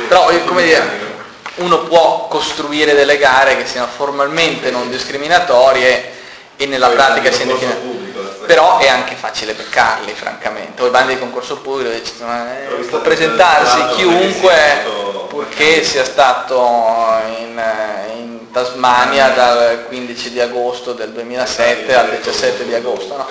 però 0.09 0.31
come 0.47 0.63
dire, 0.63 0.83
uno 1.57 1.81
può 1.81 2.27
costruire 2.29 2.95
delle 2.95 3.19
gare 3.19 3.59
che 3.59 3.67
siano 3.67 3.87
formalmente 3.87 4.71
non 4.71 4.89
discriminatorie 4.89 6.17
e 6.61 6.67
nella 6.67 6.89
pratica 6.89 7.33
siano 7.33 7.53
discriminatorie 7.53 8.01
però 8.45 8.79
è 8.79 8.89
anche 8.89 9.15
facile 9.15 9.55
beccarli 9.55 10.13
francamente. 10.13 10.83
O 10.83 10.87
i 10.89 10.91
bandi 10.91 11.15
di 11.15 11.21
concorso 11.21 11.59
pubblico 11.59 11.95
eh, 11.95 12.85
può 12.89 13.01
presentarsi 13.01 13.95
chiunque 13.95 14.85
purché 15.29 15.85
sia 15.85 16.05
stato 16.05 16.59
in, 17.39 17.63
in, 18.17 18.39
Tasmania 18.51 19.29
dal 19.29 19.85
15 19.87 20.31
di 20.33 20.41
agosto 20.41 20.93
del 20.93 21.11
2007 21.11 21.95
al 21.95 22.11
17 22.11 22.67
di 22.67 22.75
agosto 22.75 23.17
no? 23.17 23.27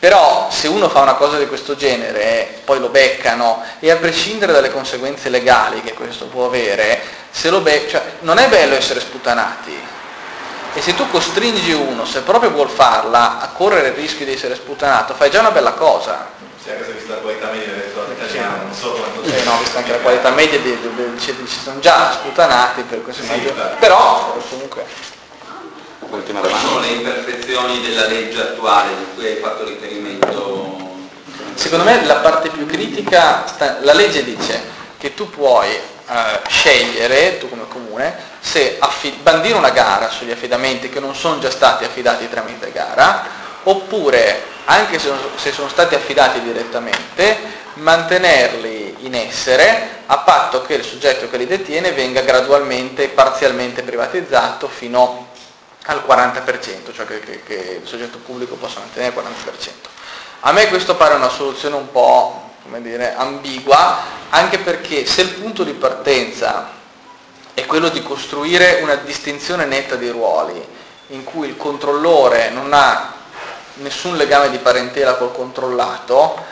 però 0.00 0.48
se 0.50 0.66
uno 0.66 0.88
fa 0.88 1.02
una 1.02 1.14
cosa 1.14 1.38
di 1.38 1.46
questo 1.46 1.76
genere 1.76 2.60
poi 2.64 2.80
lo 2.80 2.88
beccano 2.88 3.62
e 3.78 3.88
a 3.92 3.96
prescindere 3.96 4.52
dalle 4.52 4.72
conseguenze 4.72 5.28
legali 5.28 5.80
che 5.80 5.92
questo 5.92 6.24
può 6.24 6.46
avere 6.46 7.00
se 7.30 7.50
lo 7.50 7.60
be- 7.60 7.86
cioè, 7.88 8.02
non 8.22 8.38
è 8.38 8.48
bello 8.48 8.74
essere 8.74 8.98
sputanati 8.98 9.94
e 10.76 10.82
se 10.82 10.94
tu 10.94 11.08
costringi 11.08 11.72
uno, 11.72 12.04
se 12.04 12.20
proprio 12.20 12.50
vuol 12.50 12.68
farla, 12.68 13.40
a 13.40 13.48
correre 13.48 13.88
il 13.88 13.94
rischio 13.94 14.26
di 14.26 14.34
essere 14.34 14.54
sputanato, 14.54 15.14
fai 15.14 15.30
già 15.30 15.40
una 15.40 15.50
bella 15.50 15.72
cosa. 15.72 16.28
Sì, 16.62 16.68
anche 16.68 16.84
se 16.84 16.92
visto 16.92 17.12
la 17.12 17.20
qualità 17.20 17.50
media 17.50 17.72
del 17.72 17.82
restaurante 17.82 18.22
italiano, 18.22 18.62
non 18.64 18.74
so 18.74 18.90
quanto 18.90 19.24
sì, 19.24 19.44
no, 19.44 19.58
visto 19.58 19.78
anche 19.78 19.90
la 19.92 19.98
qualità 19.98 20.30
media 20.30 20.58
di, 20.58 20.78
di, 20.78 20.90
di, 20.94 21.18
ci 21.18 21.34
sono 21.46 21.80
già 21.80 22.12
sputanati 22.12 22.82
per 22.82 23.02
questo 23.02 23.22
sì, 23.22 23.28
motivo. 23.28 23.54
Però 23.78 24.36
comunque. 24.50 24.84
Ultima 26.10 26.40
Quali 26.40 26.54
sono 26.58 26.80
le 26.80 26.88
imperfezioni 26.88 27.80
della 27.80 28.06
legge 28.06 28.40
attuale 28.40 28.90
di 28.96 29.06
cui 29.14 29.26
hai 29.28 29.36
fatto 29.36 29.64
riferimento? 29.64 30.94
Secondo 31.54 31.84
me 31.84 32.04
la 32.04 32.16
parte 32.16 32.50
più 32.50 32.66
critica, 32.66 33.44
la 33.80 33.94
legge 33.94 34.22
dice 34.24 34.62
che 34.98 35.14
tu 35.14 35.30
puoi 35.30 35.74
scegliere, 36.48 37.38
tu 37.38 37.48
come 37.48 37.66
comune, 37.68 38.16
se 38.40 38.76
affid- 38.78 39.20
bandire 39.20 39.56
una 39.56 39.70
gara 39.70 40.08
sugli 40.08 40.30
affidamenti 40.30 40.88
che 40.88 41.00
non 41.00 41.14
sono 41.14 41.38
già 41.38 41.50
stati 41.50 41.84
affidati 41.84 42.28
tramite 42.28 42.70
gara, 42.70 43.24
oppure, 43.64 44.42
anche 44.66 44.98
se, 44.98 45.10
se 45.36 45.52
sono 45.52 45.68
stati 45.68 45.94
affidati 45.94 46.40
direttamente, 46.42 47.64
mantenerli 47.74 48.96
in 49.00 49.14
essere 49.14 49.94
a 50.06 50.18
patto 50.18 50.62
che 50.62 50.74
il 50.74 50.84
soggetto 50.84 51.28
che 51.28 51.36
li 51.36 51.46
detiene 51.46 51.92
venga 51.92 52.20
gradualmente, 52.20 53.08
parzialmente 53.08 53.82
privatizzato 53.82 54.68
fino 54.68 55.28
al 55.86 56.02
40%, 56.06 56.94
cioè 56.94 57.06
che, 57.06 57.20
che, 57.20 57.42
che 57.42 57.80
il 57.82 57.86
soggetto 57.86 58.18
pubblico 58.18 58.54
possa 58.54 58.78
mantenere 58.80 59.14
il 59.14 59.22
40%. 59.24 59.70
A 60.40 60.52
me 60.52 60.68
questo 60.68 60.94
pare 60.96 61.14
una 61.14 61.28
soluzione 61.28 61.74
un 61.74 61.90
po' 61.90 62.45
come 62.66 62.82
dire, 62.82 63.14
ambigua, 63.14 63.98
anche 64.30 64.58
perché 64.58 65.06
se 65.06 65.22
il 65.22 65.30
punto 65.30 65.62
di 65.62 65.72
partenza 65.72 66.70
è 67.54 67.64
quello 67.64 67.88
di 67.88 68.02
costruire 68.02 68.80
una 68.82 68.96
distinzione 68.96 69.64
netta 69.64 69.94
di 69.94 70.08
ruoli, 70.10 70.62
in 71.08 71.22
cui 71.22 71.46
il 71.46 71.56
controllore 71.56 72.50
non 72.50 72.72
ha 72.72 73.14
nessun 73.74 74.16
legame 74.16 74.50
di 74.50 74.58
parentela 74.58 75.14
col 75.14 75.32
controllato, 75.32 76.44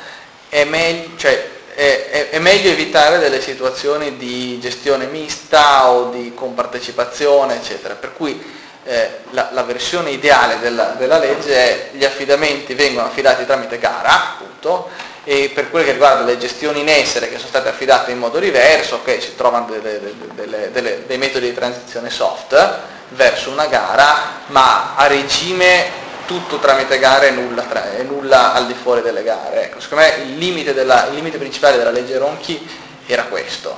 è 0.48 0.62
meglio, 0.64 1.16
cioè, 1.16 1.50
è, 1.74 2.08
è, 2.10 2.28
è 2.30 2.38
meglio 2.38 2.70
evitare 2.70 3.18
delle 3.18 3.40
situazioni 3.40 4.16
di 4.16 4.60
gestione 4.60 5.06
mista 5.06 5.90
o 5.90 6.10
di 6.10 6.32
compartecipazione, 6.32 7.56
eccetera. 7.56 7.94
Per 7.94 8.12
cui 8.12 8.40
eh, 8.84 9.10
la, 9.30 9.48
la, 9.50 9.62
versione 9.64 10.10
ideale 10.10 10.60
della, 10.60 10.94
della, 10.96 11.18
legge 11.18 11.54
è 11.56 11.88
gli 11.96 12.04
affidamenti 12.04 12.74
vengono 12.74 13.08
affidati 13.08 13.44
tramite 13.44 13.78
gara, 13.78 14.34
appunto, 14.34 14.88
e 15.24 15.50
per 15.54 15.70
quelle 15.70 15.86
che 15.86 15.92
riguardano 15.92 16.26
le 16.26 16.38
gestioni 16.38 16.80
in 16.80 16.88
essere 16.88 17.28
che 17.28 17.36
sono 17.36 17.48
state 17.48 17.68
affidate 17.68 18.10
in 18.10 18.18
modo 18.18 18.38
diverso, 18.38 19.02
che 19.02 19.20
si 19.20 19.34
trovano 19.34 19.66
delle, 19.70 20.00
delle, 20.34 20.70
delle, 20.70 21.06
dei 21.06 21.18
metodi 21.18 21.46
di 21.46 21.54
transizione 21.54 22.10
soft 22.10 22.78
verso 23.10 23.50
una 23.50 23.66
gara, 23.66 24.42
ma 24.46 24.94
a 24.96 25.06
regime 25.06 26.02
tutto 26.26 26.58
tramite 26.58 26.98
gare 26.98 27.28
e 27.28 27.30
nulla, 27.32 27.62
tra, 27.62 27.92
e 27.92 28.02
nulla 28.02 28.52
al 28.52 28.66
di 28.66 28.74
fuori 28.74 29.02
delle 29.02 29.22
gare. 29.22 29.64
Ecco, 29.64 29.80
secondo 29.80 30.04
me 30.04 30.22
il 30.24 30.36
limite, 30.36 30.74
della, 30.74 31.06
il 31.08 31.14
limite 31.14 31.38
principale 31.38 31.76
della 31.76 31.90
legge 31.90 32.18
Ronchi 32.18 32.66
era 33.06 33.24
questo. 33.24 33.76